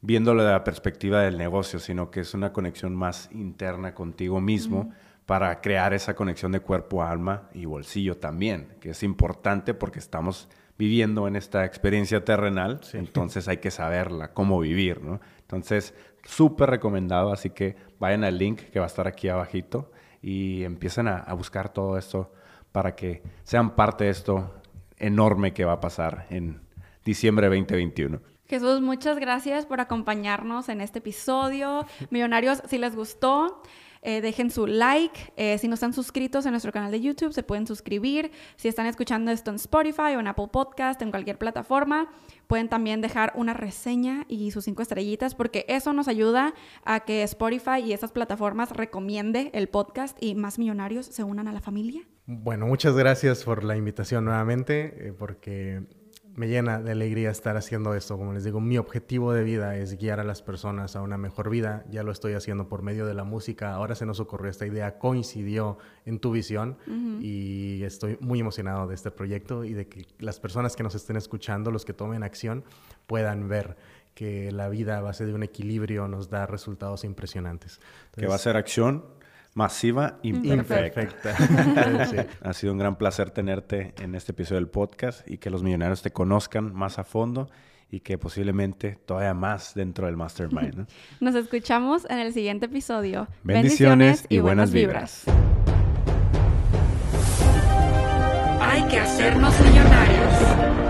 viéndolo 0.02 0.44
de 0.44 0.52
la 0.52 0.64
perspectiva 0.64 1.22
del 1.22 1.38
negocio, 1.38 1.80
sino 1.80 2.10
que 2.10 2.22
es 2.22 2.34
una 2.34 2.54
conexión 2.54 2.96
más 2.96 3.30
interna 3.32 3.94
contigo 3.94 4.40
mismo 4.40 4.94
para 5.26 5.62
crear 5.62 5.94
esa 5.94 6.16
conexión 6.16 6.52
de 6.52 6.62
cuerpo, 6.62 7.04
alma 7.04 7.50
y 7.54 7.66
bolsillo 7.66 8.18
también, 8.18 8.76
que 8.80 8.92
es 8.92 9.04
importante 9.04 9.74
porque 9.74 10.00
estamos 10.00 10.50
viviendo 10.78 11.28
en 11.28 11.36
esta 11.36 11.66
experiencia 11.66 12.24
terrenal, 12.24 12.80
entonces 12.94 13.48
hay 13.50 13.58
que 13.58 13.70
saberla, 13.70 14.34
cómo 14.34 14.60
vivir, 14.60 15.04
¿no? 15.04 15.20
Entonces, 15.42 15.94
súper 16.24 16.70
recomendado, 16.70 17.34
así 17.34 17.50
que 17.50 17.76
vayan 18.00 18.24
al 18.24 18.38
link 18.38 18.62
que 18.72 18.80
va 18.80 18.86
a 18.86 18.88
estar 18.88 19.06
aquí 19.06 19.28
abajito 19.28 19.92
y 20.22 20.64
empiecen 20.64 21.08
a, 21.08 21.34
buscar 21.34 21.74
todo 21.74 21.98
esto 21.98 22.32
para 22.72 22.96
que 22.96 23.22
sean 23.44 23.76
parte 23.76 24.06
de 24.06 24.12
esto 24.12 24.62
enorme 24.98 25.54
que 25.54 25.66
va 25.66 25.74
a 25.74 25.80
pasar 25.80 26.28
en 26.30 26.62
diciembre 27.04 27.50
de 27.50 27.58
2021. 27.58 28.20
Jesús, 28.48 28.82
muchas 28.82 29.20
gracias 29.20 29.66
por 29.66 29.80
acompañarnos 29.80 30.70
en 30.70 30.82
este 30.82 31.00
episodio. 31.00 31.86
Millonarios, 32.10 32.64
si 32.68 32.80
les 32.80 32.96
gustó, 32.96 33.62
eh, 34.02 34.22
dejen 34.22 34.50
su 34.50 34.66
like. 34.66 35.34
Eh, 35.36 35.58
si 35.60 35.68
no 35.68 35.76
están 35.76 35.94
suscritos 35.94 36.46
en 36.46 36.52
nuestro 36.52 36.72
canal 36.72 36.92
de 36.92 37.00
YouTube, 37.02 37.32
se 37.34 37.44
pueden 37.44 37.68
suscribir. 37.68 38.32
Si 38.56 38.68
están 38.68 38.88
escuchando 38.88 39.30
esto 39.30 39.52
en 39.52 39.58
Spotify 39.58 40.16
o 40.16 40.20
en 40.20 40.28
Apple 40.28 40.48
Podcast, 40.52 41.02
en 41.02 41.12
cualquier 41.12 41.38
plataforma, 41.38 42.10
pueden 42.48 42.70
también 42.70 43.02
dejar 43.02 43.34
una 43.36 43.54
reseña 43.54 44.26
y 44.28 44.50
sus 44.50 44.66
cinco 44.66 44.82
estrellitas, 44.82 45.36
porque 45.36 45.66
eso 45.68 45.94
nos 45.94 46.08
ayuda 46.08 46.54
a 46.86 47.02
que 47.02 47.24
Spotify 47.24 47.82
y 47.86 47.94
esas 47.94 48.12
plataformas 48.12 48.72
recomiende 48.72 49.52
el 49.54 49.70
podcast 49.70 50.18
y 50.20 50.34
más 50.34 50.58
millonarios 50.58 51.06
se 51.06 51.24
unan 51.24 51.48
a 51.48 51.54
la 51.54 51.62
familia. 51.62 52.02
Bueno, 52.32 52.68
muchas 52.68 52.96
gracias 52.96 53.44
por 53.44 53.64
la 53.64 53.76
invitación 53.76 54.24
nuevamente, 54.26 55.08
eh, 55.08 55.14
porque 55.18 55.82
me 56.36 56.48
llena 56.48 56.80
de 56.80 56.92
alegría 56.92 57.32
estar 57.32 57.58
haciendo 57.58 57.96
esto. 57.96 58.20
Como 58.20 58.34
les 58.34 58.44
digo, 58.44 58.62
mi 58.62 58.78
objetivo 58.78 59.34
de 59.34 59.44
vida 59.44 59.76
es 59.78 59.98
guiar 59.98 60.20
a 60.20 60.24
las 60.24 60.44
personas 60.44 60.96
a 60.96 61.02
una 61.02 61.18
mejor 61.18 61.50
vida. 61.50 61.86
Ya 61.90 62.04
lo 62.04 62.12
estoy 62.12 62.34
haciendo 62.34 62.70
por 62.70 62.84
medio 62.84 63.08
de 63.08 63.16
la 63.16 63.24
música. 63.24 63.74
Ahora 63.74 63.96
se 63.96 64.06
nos 64.06 64.20
ocurrió 64.20 64.52
esta 64.52 64.68
idea, 64.68 65.00
coincidió 65.00 65.80
en 66.06 66.20
tu 66.20 66.30
visión 66.30 66.78
y 67.20 67.82
estoy 67.82 68.20
muy 68.22 68.42
emocionado 68.42 68.86
de 68.86 68.94
este 68.94 69.10
proyecto 69.10 69.66
y 69.66 69.74
de 69.74 69.88
que 69.88 70.06
las 70.20 70.40
personas 70.40 70.76
que 70.76 70.84
nos 70.84 70.94
estén 70.94 71.16
escuchando, 71.16 71.72
los 71.72 71.84
que 71.84 71.94
tomen 71.94 72.22
acción, 72.22 72.64
puedan 73.08 73.48
ver 73.48 73.76
que 74.14 74.52
la 74.52 74.70
vida 74.70 75.00
a 75.00 75.02
base 75.02 75.26
de 75.26 75.34
un 75.34 75.42
equilibrio 75.42 76.08
nos 76.08 76.30
da 76.30 76.46
resultados 76.46 77.06
impresionantes. 77.06 77.80
que 78.16 78.28
va 78.28 78.36
a 78.36 78.38
ser 78.38 78.56
acción 78.56 79.18
masiva 79.60 80.20
y 80.24 80.32
perfecta. 80.34 81.36
Ha 82.44 82.54
sido 82.54 82.72
un 82.72 82.80
gran 82.80 82.98
placer 82.98 83.30
tenerte 83.30 83.94
en 84.00 84.16
este 84.16 84.32
episodio 84.32 84.56
del 84.56 84.70
podcast 84.70 85.30
y 85.30 85.38
que 85.38 85.50
los 85.50 85.64
millonarios 85.64 86.02
te 86.02 86.12
conozcan 86.12 86.74
más 86.74 86.98
a 86.98 87.04
fondo 87.04 87.50
y 87.92 88.00
que 88.00 88.18
posiblemente 88.18 88.98
todavía 89.06 89.34
más 89.34 89.74
dentro 89.74 90.06
del 90.06 90.16
mastermind. 90.16 90.88
Nos 91.20 91.36
escuchamos 91.36 92.06
en 92.10 92.20
el 92.20 92.34
siguiente 92.34 92.68
episodio. 92.68 93.28
Bendiciones, 93.44 94.26
y, 94.30 94.40
buenas 94.40 94.72
vibras. 94.72 95.26
Hay 98.62 98.84
que 98.88 98.98
hacernos 98.98 99.54
millonarios. 99.60 100.34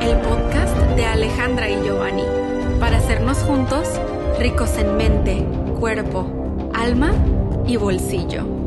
El 0.02 0.18
podcast 0.18 0.78
de 0.96 1.06
Alejandra 1.06 1.70
y 1.72 1.82
Giovanni. 1.84 2.24
Para 2.80 2.98
hacernos 2.98 3.40
juntos 3.40 4.00
ricos 4.38 4.78
en 4.78 4.96
mente, 4.96 5.44
cuerpo, 5.80 6.72
alma 6.74 7.12
y 7.66 7.78
bolsillo. 7.78 8.59